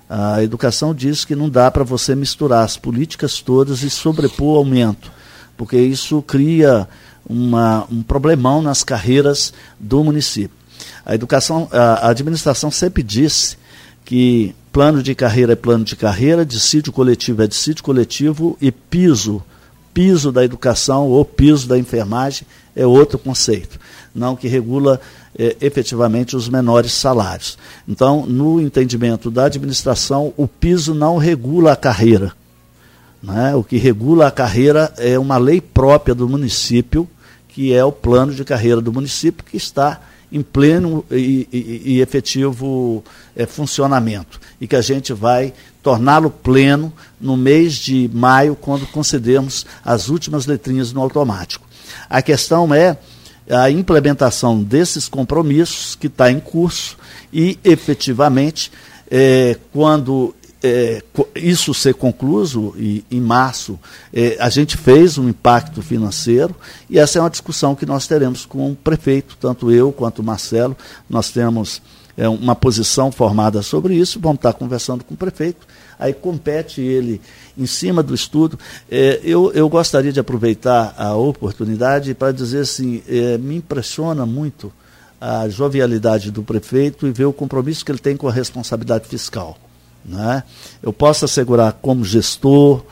[0.08, 5.12] A educação diz que não dá para você misturar as políticas todas e sobrepor aumento,
[5.58, 6.88] porque isso cria
[7.28, 10.61] uma, um problemão nas carreiras do município.
[11.12, 13.58] A educação, a administração sempre disse
[14.06, 19.44] que plano de carreira é plano de carreira, dissídio coletivo é dissídio coletivo e piso,
[19.94, 23.78] piso da educação ou piso da enfermagem é outro conceito,
[24.16, 25.02] não que regula
[25.38, 27.58] é, efetivamente os menores salários.
[27.86, 32.32] Então, no entendimento da administração, o piso não regula a carreira.
[33.22, 33.54] Né?
[33.54, 37.06] O que regula a carreira é uma lei própria do município,
[37.50, 40.00] que é o plano de carreira do município, que está
[40.32, 43.04] em pleno e, e, e efetivo
[43.36, 45.54] é, funcionamento e que a gente vai
[45.84, 51.68] torná-lo pleno no mês de maio, quando concedermos as últimas letrinhas no automático.
[52.10, 52.98] A questão é
[53.50, 56.98] a implementação desses compromissos que está em curso
[57.34, 58.72] e, efetivamente,
[59.10, 60.34] é, quando
[60.64, 61.02] é,
[61.36, 63.80] isso ser concluído e, em março,
[64.14, 66.56] é, a gente fez um impacto financeiro
[66.90, 70.24] e essa é uma discussão que nós teremos com o prefeito, tanto eu quanto o
[70.24, 70.78] Marcelo.
[71.10, 71.82] Nós temos
[72.16, 75.66] é, uma posição formada sobre isso, vamos estar conversando com o prefeito.
[76.00, 77.22] Aí compete ele
[77.58, 78.58] em cima do estudo.
[78.90, 84.72] É, eu, eu gostaria de aproveitar a oportunidade para dizer assim, é, me impressiona muito
[85.20, 89.58] a jovialidade do prefeito e ver o compromisso que ele tem com a responsabilidade fiscal.
[90.04, 90.44] Né?
[90.82, 92.84] Eu posso assegurar, como gestor,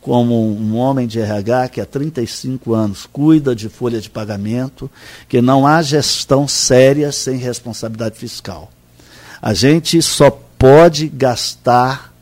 [0.00, 4.90] como um homem de RH que há 35 anos cuida de folha de pagamento,
[5.28, 8.70] que não há gestão séria sem responsabilidade fiscal.
[9.40, 12.12] A gente só pode gastar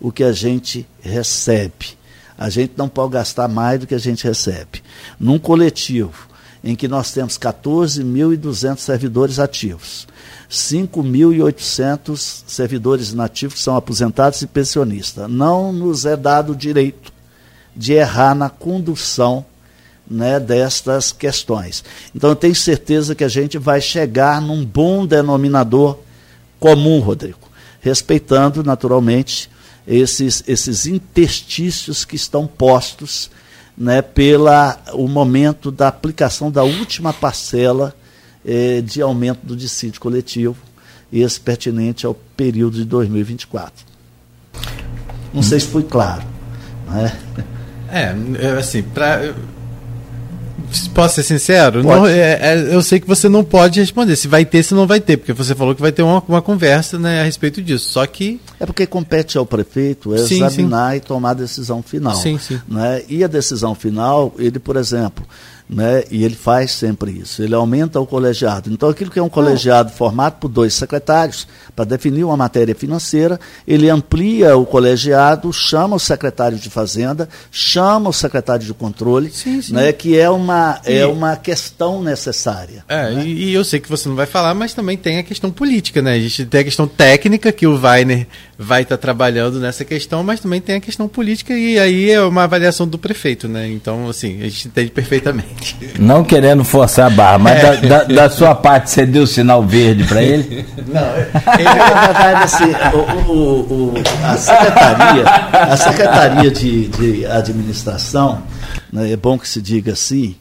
[0.00, 1.96] o que a gente recebe.
[2.36, 4.82] A gente não pode gastar mais do que a gente recebe.
[5.18, 6.28] Num coletivo
[6.62, 10.06] em que nós temos 14.200 servidores ativos,
[10.50, 15.30] 5.800 servidores inativos que são aposentados e pensionistas.
[15.30, 17.12] Não nos é dado o direito
[17.76, 19.44] de errar na condução
[20.10, 21.84] né, destas questões.
[22.14, 25.98] Então, eu tenho certeza que a gente vai chegar num bom denominador
[26.58, 27.38] comum, Rodrigo,
[27.80, 29.50] respeitando, naturalmente,
[29.86, 33.30] esses, esses interstícios que estão postos
[33.76, 37.94] né, pela o momento da aplicação da última parcela
[38.48, 40.56] eh, de aumento do dissídio coletivo,
[41.12, 43.84] esse pertinente ao período de 2024.
[45.34, 46.22] Não sei se foi claro.
[46.88, 47.18] Né?
[47.90, 49.34] É, assim, para
[50.94, 51.82] Posso ser sincero?
[51.82, 54.86] Não, é, é, eu sei que você não pode responder se vai ter, se não
[54.86, 57.90] vai ter, porque você falou que vai ter uma, uma conversa né, a respeito disso.
[57.90, 58.40] Só que.
[58.60, 60.96] É porque compete ao prefeito examinar sim.
[60.98, 62.14] e tomar a decisão final.
[62.14, 62.60] Sim, sim.
[62.68, 63.02] Né?
[63.08, 65.24] E a decisão final, ele, por exemplo,
[65.68, 66.04] né?
[66.10, 67.42] e ele faz sempre isso.
[67.42, 68.70] Ele aumenta o colegiado.
[68.72, 71.46] Então, aquilo que é um colegiado formado por dois secretários
[71.76, 78.10] para definir uma matéria financeira, ele amplia o colegiado, chama o secretário de Fazenda, chama
[78.10, 79.74] o secretário de Controle, sim, sim.
[79.74, 79.92] Né?
[79.92, 82.84] que é uma, é uma questão necessária.
[82.88, 83.24] É, né?
[83.24, 86.00] e, e, eu sei que você não vai falar, mas também tem a questão política.
[86.00, 86.14] Né?
[86.14, 88.26] A gente tem a questão técnica, que o Weiner
[88.60, 92.20] vai estar tá trabalhando nessa questão, mas também tem a questão política, e aí é
[92.20, 93.46] uma avaliação do prefeito.
[93.46, 93.68] Né?
[93.68, 95.76] Então, assim, a gente entende perfeitamente.
[95.96, 97.76] Não querendo forçar a barra, mas é.
[97.76, 100.66] da, da, da, sua parte você deu sinal verde para ele?
[100.88, 101.16] Não,
[101.56, 102.64] ele, na verdade, assim,
[102.94, 103.94] o, o, o,
[104.24, 108.42] a Secretaria, a secretaria de, de Administração,
[108.92, 110.34] né, é bom que se diga assim,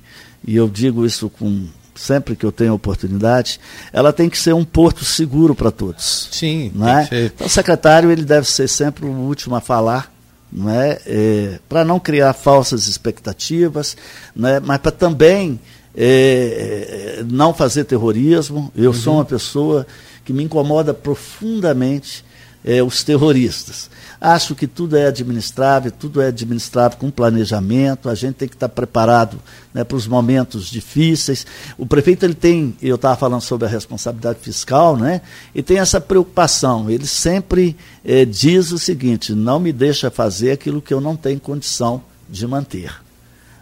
[0.46, 3.60] e eu digo isso com sempre que eu tenho oportunidade,
[3.92, 6.30] ela tem que ser um porto seguro para todos.
[6.32, 6.72] Sim.
[6.74, 7.08] Né?
[7.12, 10.12] Então, o secretário ele deve ser sempre o último a falar
[10.52, 11.00] não é?
[11.06, 13.98] é para não criar falsas expectativas,
[14.36, 14.60] né?
[14.60, 15.60] mas para também
[15.96, 18.72] é, é, não fazer terrorismo.
[18.76, 18.96] Eu uhum.
[18.96, 19.86] sou uma pessoa
[20.24, 22.24] que me incomoda profundamente
[22.64, 23.90] é, os terroristas.
[24.20, 28.68] Acho que tudo é administrável, tudo é administrável com planejamento, a gente tem que estar
[28.68, 29.40] preparado
[29.72, 31.46] né, para os momentos difíceis.
[31.78, 35.22] O prefeito ele tem, eu estava falando sobre a responsabilidade fiscal, né,
[35.54, 36.90] e tem essa preocupação.
[36.90, 41.40] Ele sempre eh, diz o seguinte: não me deixa fazer aquilo que eu não tenho
[41.40, 42.92] condição de manter.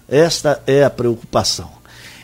[0.08, 1.70] Esta é a preocupação.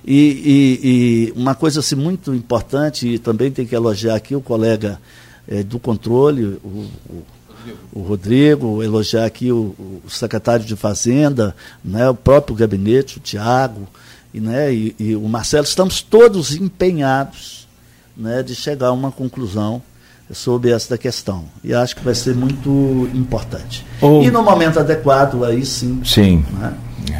[0.05, 4.41] E, e, e uma coisa assim, muito importante, e também tem que elogiar aqui o
[4.41, 4.99] colega
[5.47, 7.23] eh, do controle, o, o
[7.93, 9.75] o Rodrigo, elogiar aqui o,
[10.05, 13.87] o, secretário de Fazenda, né, o próprio gabinete, o Tiago
[14.33, 17.67] e, né, e, e, o Marcelo, estamos todos empenhados
[18.15, 19.81] né, de chegar a uma conclusão
[20.31, 21.45] sobre esta questão.
[21.63, 23.85] E acho que vai ser muito importante.
[24.01, 26.45] E no momento adequado, aí sim, sim.
[26.53, 26.73] Né,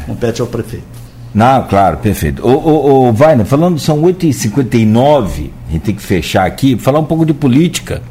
[0.06, 1.02] compete ao prefeito.
[1.34, 2.46] Não, claro, perfeito.
[2.46, 7.04] O, o, o Vaina, falando, são 8h59, a gente tem que fechar aqui, falar um
[7.04, 8.02] pouco de política.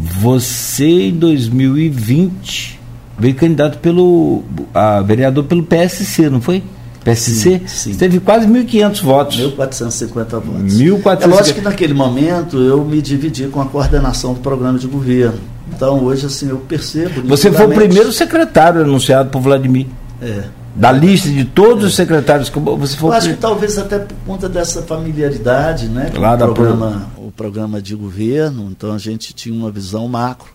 [0.00, 2.80] Você, em 2020,
[3.18, 4.42] veio candidato pelo.
[4.74, 6.62] a vereador pelo PSC, não foi?
[7.04, 7.60] PSC?
[7.60, 7.94] Sim, sim.
[7.94, 9.38] Teve quase 1.500 votos.
[9.38, 10.74] 1.450 votos.
[10.74, 11.22] 1.450.
[11.22, 15.38] É lógico que naquele momento eu me dividi com a coordenação do programa de governo.
[15.74, 17.22] Então hoje assim eu percebo.
[17.26, 19.86] Você foi o primeiro secretário anunciado por Vladimir.
[20.20, 20.44] É.
[20.74, 21.86] Da lista de todos é.
[21.88, 23.10] os secretários que você foi.
[23.10, 26.10] Eu acho que talvez até por conta dessa familiaridade, né?
[26.16, 30.50] Lá o programa, o programa de governo, então a gente tinha uma visão macro.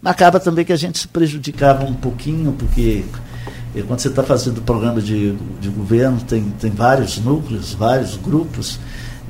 [0.00, 3.04] Mas acaba também que a gente se prejudicava um pouquinho, porque
[3.74, 8.78] eh, quando você está fazendo programa de, de governo, tem, tem vários núcleos, vários grupos,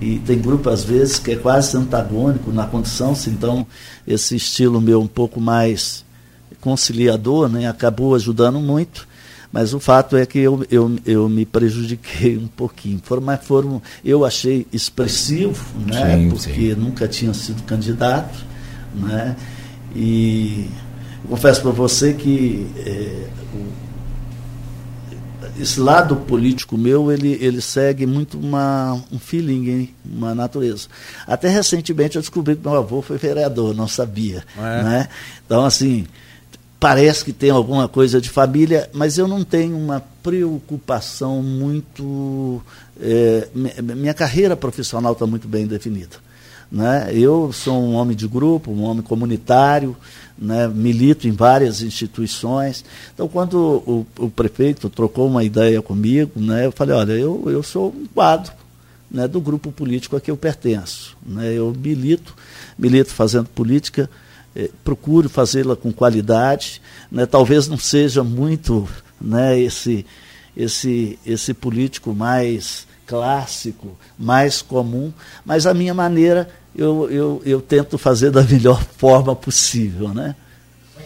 [0.00, 3.66] e tem grupo às vezes que é quase antagônico na condição, então
[4.06, 6.04] esse estilo meu um pouco mais
[6.60, 9.06] conciliador né, acabou ajudando muito.
[9.52, 13.00] Mas o fato é que eu, eu, eu me prejudiquei um pouquinho.
[13.04, 16.16] Foram, mas foram, eu achei expressivo, né?
[16.16, 16.74] Sim, porque sim.
[16.74, 18.38] nunca tinha sido candidato,
[18.94, 19.36] né?
[19.94, 20.70] E
[21.28, 23.28] confesso para você que é,
[25.60, 29.94] esse lado político meu, ele, ele segue muito uma, um feeling, hein?
[30.04, 30.88] uma natureza.
[31.26, 34.42] Até recentemente eu descobri que meu avô foi vereador, não sabia.
[34.56, 34.82] É.
[34.82, 35.08] Né?
[35.44, 36.06] Então, assim,
[36.82, 42.60] parece que tem alguma coisa de família, mas eu não tenho uma preocupação muito.
[43.00, 46.16] É, minha carreira profissional está muito bem definida.
[46.72, 47.10] Né?
[47.12, 49.96] Eu sou um homem de grupo, um homem comunitário,
[50.36, 50.66] né?
[50.66, 52.84] milito em várias instituições.
[53.14, 53.54] Então, quando
[53.86, 56.66] o, o, prefeito trocou uma ideia comigo, né?
[56.66, 58.52] eu falei: olha, eu, eu sou um quadro
[59.08, 59.28] né?
[59.28, 61.16] do grupo político a que eu pertenço.
[61.24, 61.52] Né?
[61.52, 62.34] Eu milito,
[62.76, 64.10] milito fazendo política,
[64.54, 66.80] eh, procuro fazê-la com qualidade.
[67.10, 67.26] Né?
[67.26, 68.88] Talvez não seja muito
[69.20, 70.04] né, esse,
[70.56, 75.12] esse, esse político mais clássico, mais comum,
[75.44, 80.34] mas a minha maneira eu, eu, eu tento fazer da melhor forma possível, né?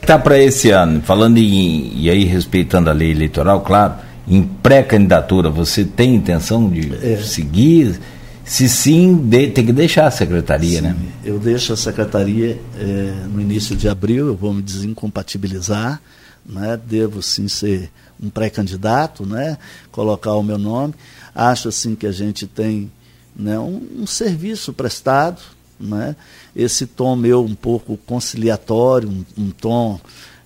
[0.01, 3.95] Está para esse ano, falando em, e aí respeitando a lei eleitoral, claro,
[4.29, 7.17] em pré-candidatura, você tem intenção de é.
[7.17, 7.99] seguir?
[8.47, 10.97] Se sim, de, tem que deixar a secretaria, sim, né?
[11.25, 16.01] Eu deixo a secretaria é, no início de abril, eu vou me desincompatibilizar,
[16.49, 16.79] né?
[16.87, 17.91] devo sim ser
[18.23, 19.59] um pré-candidato, né?
[19.91, 20.95] colocar o meu nome.
[21.35, 22.91] Acho assim que a gente tem
[23.35, 25.43] né, um, um serviço prestado,
[25.79, 26.15] né?
[26.55, 30.01] esse tom meu um pouco conciliatório, um, um tom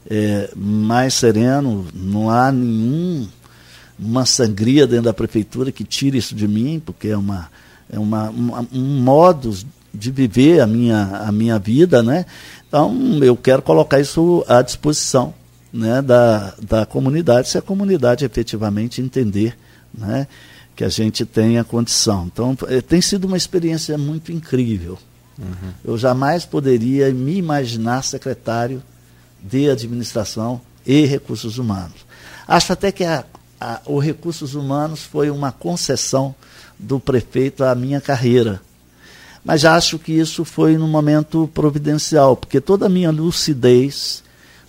[0.09, 3.29] é, mais sereno, não há nenhum
[3.99, 7.51] uma sangria dentro da prefeitura que tire isso de mim, porque é uma
[7.99, 9.57] uma, uma um modo
[9.93, 12.25] de viver a minha a minha vida, né?
[12.69, 15.35] Então eu quero colocar isso à disposição,
[15.73, 19.57] né, da, da comunidade, se a comunidade efetivamente entender,
[19.93, 20.29] né,
[20.77, 22.27] que a gente tenha condição.
[22.33, 24.97] Então é, tem sido uma experiência muito incrível,
[25.41, 25.73] Uhum.
[25.83, 28.83] Eu jamais poderia me imaginar secretário
[29.43, 32.05] de administração e recursos humanos.
[32.47, 33.25] Acho até que a,
[33.59, 36.35] a, o recursos humanos foi uma concessão
[36.81, 38.61] do prefeito à minha carreira.
[39.45, 44.23] Mas acho que isso foi no momento providencial, porque toda a minha lucidez,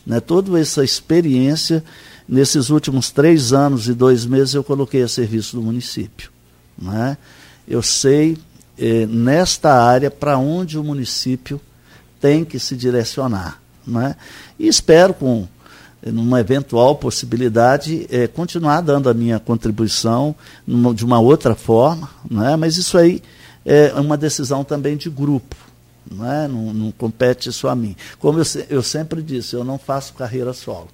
[0.05, 1.83] né, toda essa experiência,
[2.27, 6.31] nesses últimos três anos e dois meses eu coloquei a serviço do município.
[6.77, 7.17] Né?
[7.67, 8.37] Eu sei
[8.77, 11.59] eh, nesta área para onde o município
[12.19, 13.61] tem que se direcionar.
[13.85, 14.15] Né?
[14.57, 15.47] E espero, com
[16.03, 22.55] numa eventual possibilidade, eh, continuar dando a minha contribuição numa, de uma outra forma, né?
[22.55, 23.21] mas isso aí
[23.63, 25.55] é uma decisão também de grupo.
[26.09, 26.47] Né?
[26.47, 27.95] Não, não compete só a mim.
[28.17, 30.89] Como eu, eu sempre disse, eu não faço carreira solo.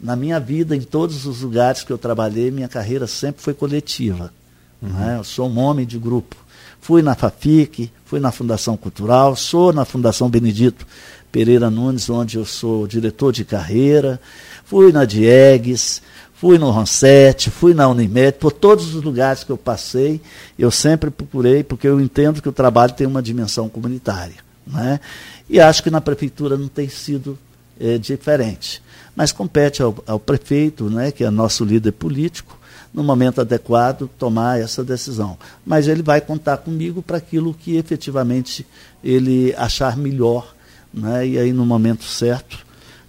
[0.00, 4.32] Na minha vida, em todos os lugares que eu trabalhei, minha carreira sempre foi coletiva.
[4.80, 4.88] Uhum.
[4.88, 5.16] Né?
[5.18, 6.34] Eu sou um homem de grupo.
[6.80, 10.84] Fui na FAFIC, fui na Fundação Cultural, sou na Fundação Benedito
[11.32, 14.20] Pereira Nunes, onde eu sou diretor de carreira,
[14.64, 16.02] fui na Diegues,
[16.34, 20.20] fui no Ronset, fui na Unimed, por todos os lugares que eu passei,
[20.58, 24.36] eu sempre procurei, porque eu entendo que o trabalho tem uma dimensão comunitária.
[24.66, 25.00] Né?
[25.48, 27.38] E acho que na prefeitura não tem sido
[27.80, 28.82] é, diferente.
[29.16, 32.58] Mas compete ao, ao prefeito, né, que é nosso líder político,
[32.92, 35.38] no momento adequado, tomar essa decisão.
[35.64, 38.66] Mas ele vai contar comigo para aquilo que efetivamente
[39.02, 40.54] ele achar melhor,
[40.92, 41.26] né?
[41.26, 42.58] e aí no momento certo.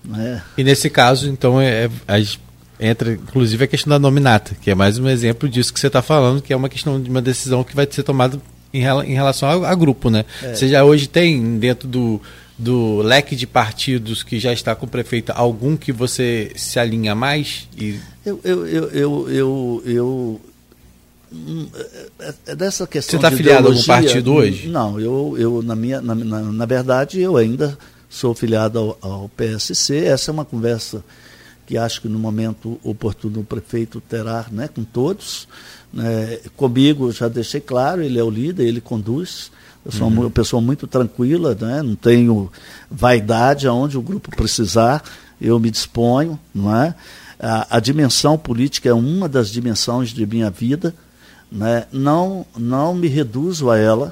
[0.04, 0.42] Né?
[0.58, 2.24] E nesse caso, então, é, é,
[2.80, 6.02] entra inclusive a questão da nominata, que é mais um exemplo disso que você está
[6.02, 8.40] falando, que é uma questão de uma decisão que vai ser tomada
[8.74, 10.10] em, em relação a, a grupo.
[10.10, 10.26] Né?
[10.42, 10.54] É.
[10.54, 12.22] Você já hoje tem dentro do
[12.58, 17.16] do leque de partidos que já está com o prefeito, algum que você se alinha
[17.16, 17.68] mais?
[17.78, 18.00] E...
[18.26, 20.42] Eu, eu, eu, eu, eu, eu
[22.56, 24.68] dessa questão Você está afiliado a algum partido hoje?
[24.68, 27.78] Não, eu, eu na, minha, na, na, na verdade, eu ainda
[28.10, 30.06] sou filiado ao, ao, PSC.
[30.06, 31.04] Essa é uma conversa
[31.66, 35.48] que acho que no momento oportuno o prefeito terá né, com todos.
[35.92, 39.52] Né, comigo, já deixei claro, ele é o líder, ele conduz.
[39.86, 40.22] Eu sou uhum.
[40.22, 41.82] uma pessoa muito tranquila, né?
[41.82, 42.50] não tenho
[42.90, 45.04] vaidade aonde o grupo precisar,
[45.42, 46.40] eu me disponho.
[46.56, 46.96] Não é?
[47.44, 50.96] a, a dimensão política é uma das dimensões de minha vida.
[51.54, 51.86] Né?
[51.92, 54.12] Não, não me reduzo a ela,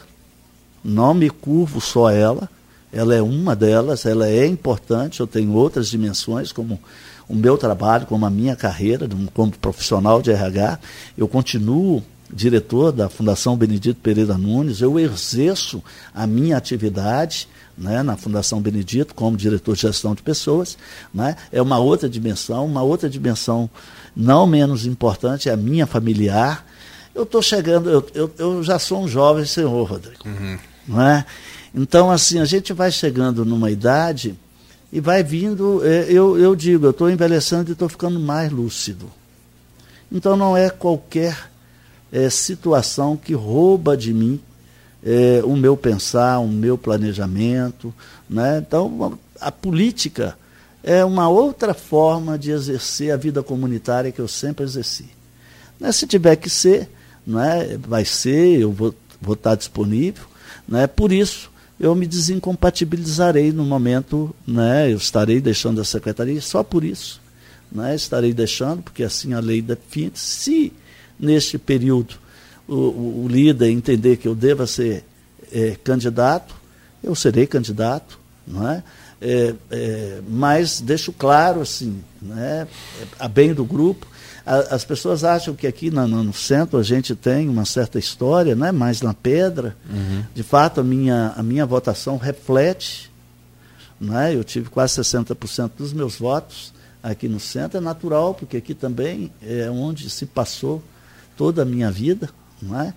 [0.83, 2.47] não me curvo só a ela,
[2.93, 6.79] ela é uma delas, ela é importante, eu tenho outras dimensões, como
[7.27, 10.77] o meu trabalho, como a minha carreira, como profissional de RH,
[11.17, 17.47] eu continuo diretor da Fundação Benedito Pereira Nunes, eu exerço a minha atividade
[17.77, 20.77] né, na Fundação Benedito como diretor de gestão de pessoas.
[21.13, 23.69] Né, é uma outra dimensão, uma outra dimensão
[24.15, 26.65] não menos importante é a minha familiar.
[27.13, 30.27] Eu estou chegando, eu, eu, eu, já sou um jovem senhor, Rodrigo.
[30.27, 30.57] Uhum.
[30.87, 31.25] Né?
[31.73, 34.37] Então, assim, a gente vai chegando numa idade
[34.91, 39.09] E vai vindo, é, eu, eu digo, eu estou envelhecendo e estou ficando mais lúcido.
[40.11, 41.49] Então não é qualquer
[42.11, 44.41] é, situação que rouba de mim
[45.03, 47.93] é, o meu pensar, o meu planejamento.
[48.29, 48.63] Né?
[48.65, 50.37] Então, a política
[50.83, 55.09] é uma outra forma de exercer a vida comunitária que eu sempre exerci.
[55.79, 55.91] Né?
[55.91, 56.89] Se tiver que ser,
[57.25, 57.77] né?
[57.79, 60.25] vai ser, eu vou, vou estar disponível.
[60.67, 60.87] Né?
[60.87, 61.49] Por isso,
[61.79, 64.91] eu me desincompatibilizarei no momento, né?
[64.91, 67.21] eu estarei deixando a secretaria só por isso.
[67.71, 67.95] Né?
[67.95, 70.11] Estarei deixando, porque assim a lei define.
[70.15, 70.73] Se
[71.19, 72.15] neste período
[72.67, 75.03] o, o, líder entender que eu deva ser
[75.51, 76.55] é, candidato,
[77.03, 78.83] eu serei candidato, não é?
[79.23, 82.67] É, é, mas deixo claro assim, né,
[83.19, 84.07] a bem do grupo.
[84.45, 88.55] A, as pessoas acham que aqui no, no, centro a gente tem uma certa história,
[88.55, 89.75] né, mais na pedra.
[89.89, 90.23] Uhum.
[90.33, 93.11] De fato, a minha, a minha votação reflete.
[93.99, 96.73] Né, eu tive quase 60% dos meus votos
[97.03, 97.77] aqui no centro.
[97.77, 100.81] É natural, porque aqui também é onde se passou
[101.37, 102.29] toda a minha vida.
[102.61, 102.93] Não é?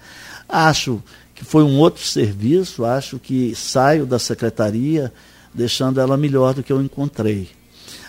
[0.48, 1.02] Acho
[1.34, 5.12] que foi um outro serviço, acho que saio da secretaria
[5.52, 7.48] deixando ela melhor do que eu encontrei.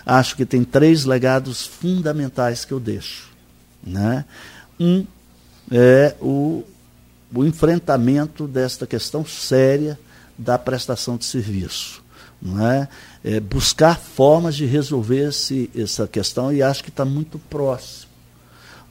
[0.06, 3.28] Acho que tem três legados fundamentais que eu deixo.
[3.84, 4.24] Né?
[4.78, 5.04] Um
[5.70, 6.62] é o,
[7.34, 9.98] o enfrentamento desta questão séria
[10.38, 12.04] da prestação de serviço.
[12.40, 12.88] Não é?
[13.24, 18.06] é buscar formas de resolver esse, essa questão e acho que está muito próximo.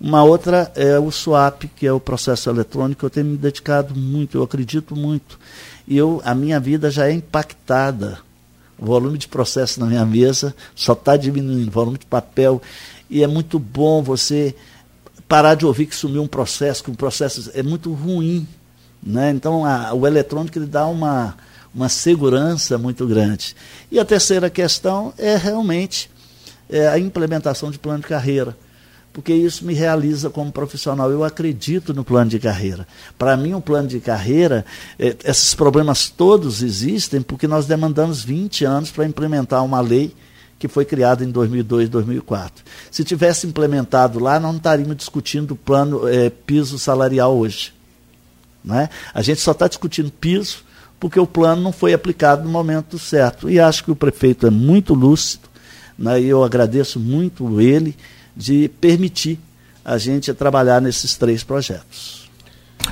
[0.01, 4.37] Uma outra é o SWAP, que é o processo eletrônico, eu tenho me dedicado muito,
[4.37, 5.39] eu acredito muito.
[5.87, 8.19] E eu, a minha vida já é impactada
[8.77, 12.61] o volume de processo na minha mesa só está diminuindo, o volume de papel.
[13.09, 14.55] E é muito bom você
[15.27, 18.47] parar de ouvir que sumiu um processo, que um processo é muito ruim.
[19.01, 19.31] Né?
[19.31, 21.35] Então, a, o eletrônico ele dá uma,
[21.73, 23.55] uma segurança muito grande.
[23.91, 26.09] E a terceira questão é realmente
[26.69, 28.57] é, a implementação de plano de carreira
[29.15, 31.09] porque isso me realiza como profissional.
[31.09, 32.85] Eu acredito no plano de carreira.
[33.17, 34.65] Para mim, um plano de carreira,
[34.99, 40.13] eh, esses problemas todos existem porque nós demandamos 20 anos para implementar uma lei
[40.59, 42.65] que foi criada em 2002, 2004.
[42.91, 47.73] Se tivesse implementado lá, não estaríamos discutindo o plano eh, piso salarial hoje.
[48.65, 48.89] Né?
[49.13, 50.57] A gente só está discutindo piso
[50.99, 53.49] porque o plano não foi aplicado no momento certo.
[53.49, 55.47] E acho que o prefeito é muito lúcido,
[55.97, 56.19] né?
[56.19, 57.95] eu agradeço muito ele
[58.35, 59.39] de permitir
[59.83, 62.29] a gente trabalhar nesses três projetos.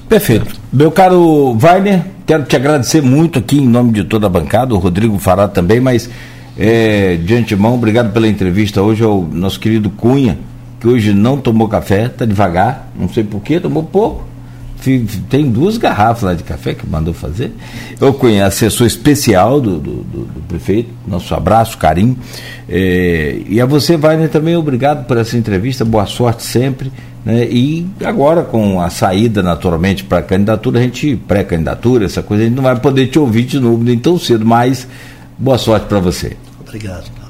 [0.07, 0.56] Perfeito.
[0.72, 4.78] Meu caro Wagner, quero te agradecer muito aqui em nome de toda a bancada, o
[4.78, 6.10] Rodrigo fará também, mas
[6.57, 10.38] é, de antemão, obrigado pela entrevista hoje ao nosso querido Cunha,
[10.80, 14.32] que hoje não tomou café, está devagar, não sei porquê, tomou pouco
[15.30, 17.51] tem duas garrafas lá de café que mandou fazer.
[17.99, 22.18] Eu conheço assessor especial do, do, do, do prefeito, nosso abraço, carinho.
[22.68, 26.91] É, e a você, Wagner, também obrigado por essa entrevista, boa sorte sempre.
[27.23, 27.47] Né?
[27.49, 32.45] E agora, com a saída naturalmente para a candidatura, a gente, pré-candidatura, essa coisa, a
[32.45, 34.88] gente não vai poder te ouvir de novo nem tão cedo, mas
[35.38, 36.35] boa sorte para você.
[36.60, 37.22] Obrigado.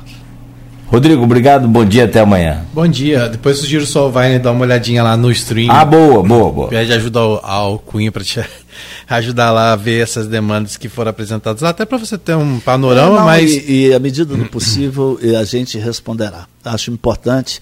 [0.93, 2.63] Rodrigo, obrigado, bom dia, até amanhã.
[2.71, 5.71] Bom dia, depois sugiro só o Wagner dar uma olhadinha lá no stream.
[5.71, 6.67] Ah, boa, boa, boa.
[6.67, 8.39] Pede ajuda ao, ao Cunha para te
[9.09, 12.59] ajudar lá a ver essas demandas que foram apresentadas lá, até para você ter um
[12.59, 13.51] panorama, é, não, mas...
[13.51, 16.45] E, e à medida do possível, a gente responderá.
[16.63, 17.59] Acho importante,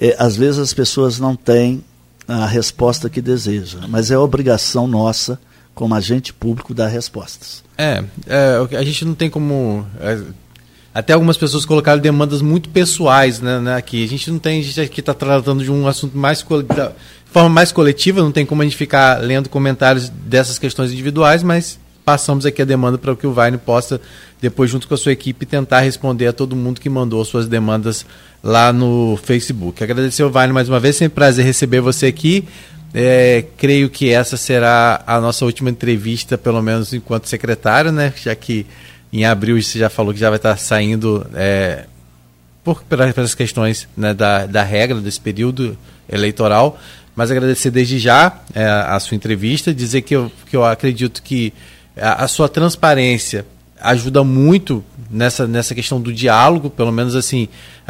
[0.00, 1.84] é, às vezes as pessoas não têm
[2.26, 5.38] a resposta que desejam, mas é obrigação nossa,
[5.74, 7.62] como agente público, dar respostas.
[7.76, 9.84] É, é a gente não tem como...
[10.92, 14.02] Até algumas pessoas colocaram demandas muito pessoais né, né, aqui.
[14.02, 16.44] A gente não tem, a gente aqui está tratando de um assunto mais
[17.26, 21.78] forma mais coletiva, não tem como a gente ficar lendo comentários dessas questões individuais, mas
[22.04, 24.00] passamos aqui a demanda para que o Vine possa,
[24.40, 28.04] depois, junto com a sua equipe, tentar responder a todo mundo que mandou suas demandas
[28.42, 29.82] lá no Facebook.
[29.84, 32.44] Agradecer ao Vine mais uma vez, sempre prazer receber você aqui.
[32.92, 38.12] É, creio que essa será a nossa última entrevista, pelo menos enquanto secretário, né?
[38.20, 38.66] Já que
[39.12, 41.86] em abril você já falou que já vai estar saindo é,
[42.62, 45.76] por, pelas questões né, da, da regra desse período
[46.08, 46.78] eleitoral.
[47.14, 51.52] Mas agradecer desde já é, a sua entrevista, dizer que eu, que eu acredito que
[51.96, 53.44] a, a sua transparência
[53.80, 57.48] ajuda muito nessa, nessa questão do diálogo, pelo menos assim,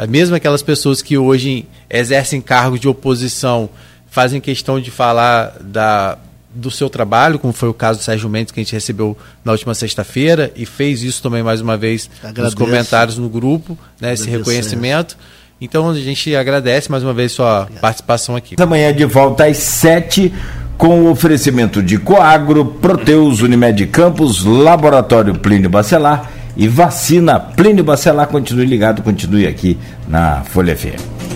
[0.09, 3.69] mesmo aquelas pessoas que hoje exercem cargos de oposição
[4.09, 6.17] fazem questão de falar da,
[6.53, 9.51] do seu trabalho, como foi o caso do Sérgio Mendes, que a gente recebeu na
[9.51, 12.43] última sexta-feira, e fez isso também mais uma vez Agradeço.
[12.45, 15.17] nos comentários no grupo, né, esse reconhecimento.
[15.59, 17.81] Então a gente agradece mais uma vez sua Obrigado.
[17.81, 18.55] participação aqui.
[18.59, 20.33] Amanhã de volta às sete
[20.77, 28.27] com o oferecimento de Coagro, Proteus, Unimed Campos, Laboratório Plínio Bacelar e vacina Plínio Bacelar.
[28.27, 31.31] Continue ligado, continue aqui na Folha FM.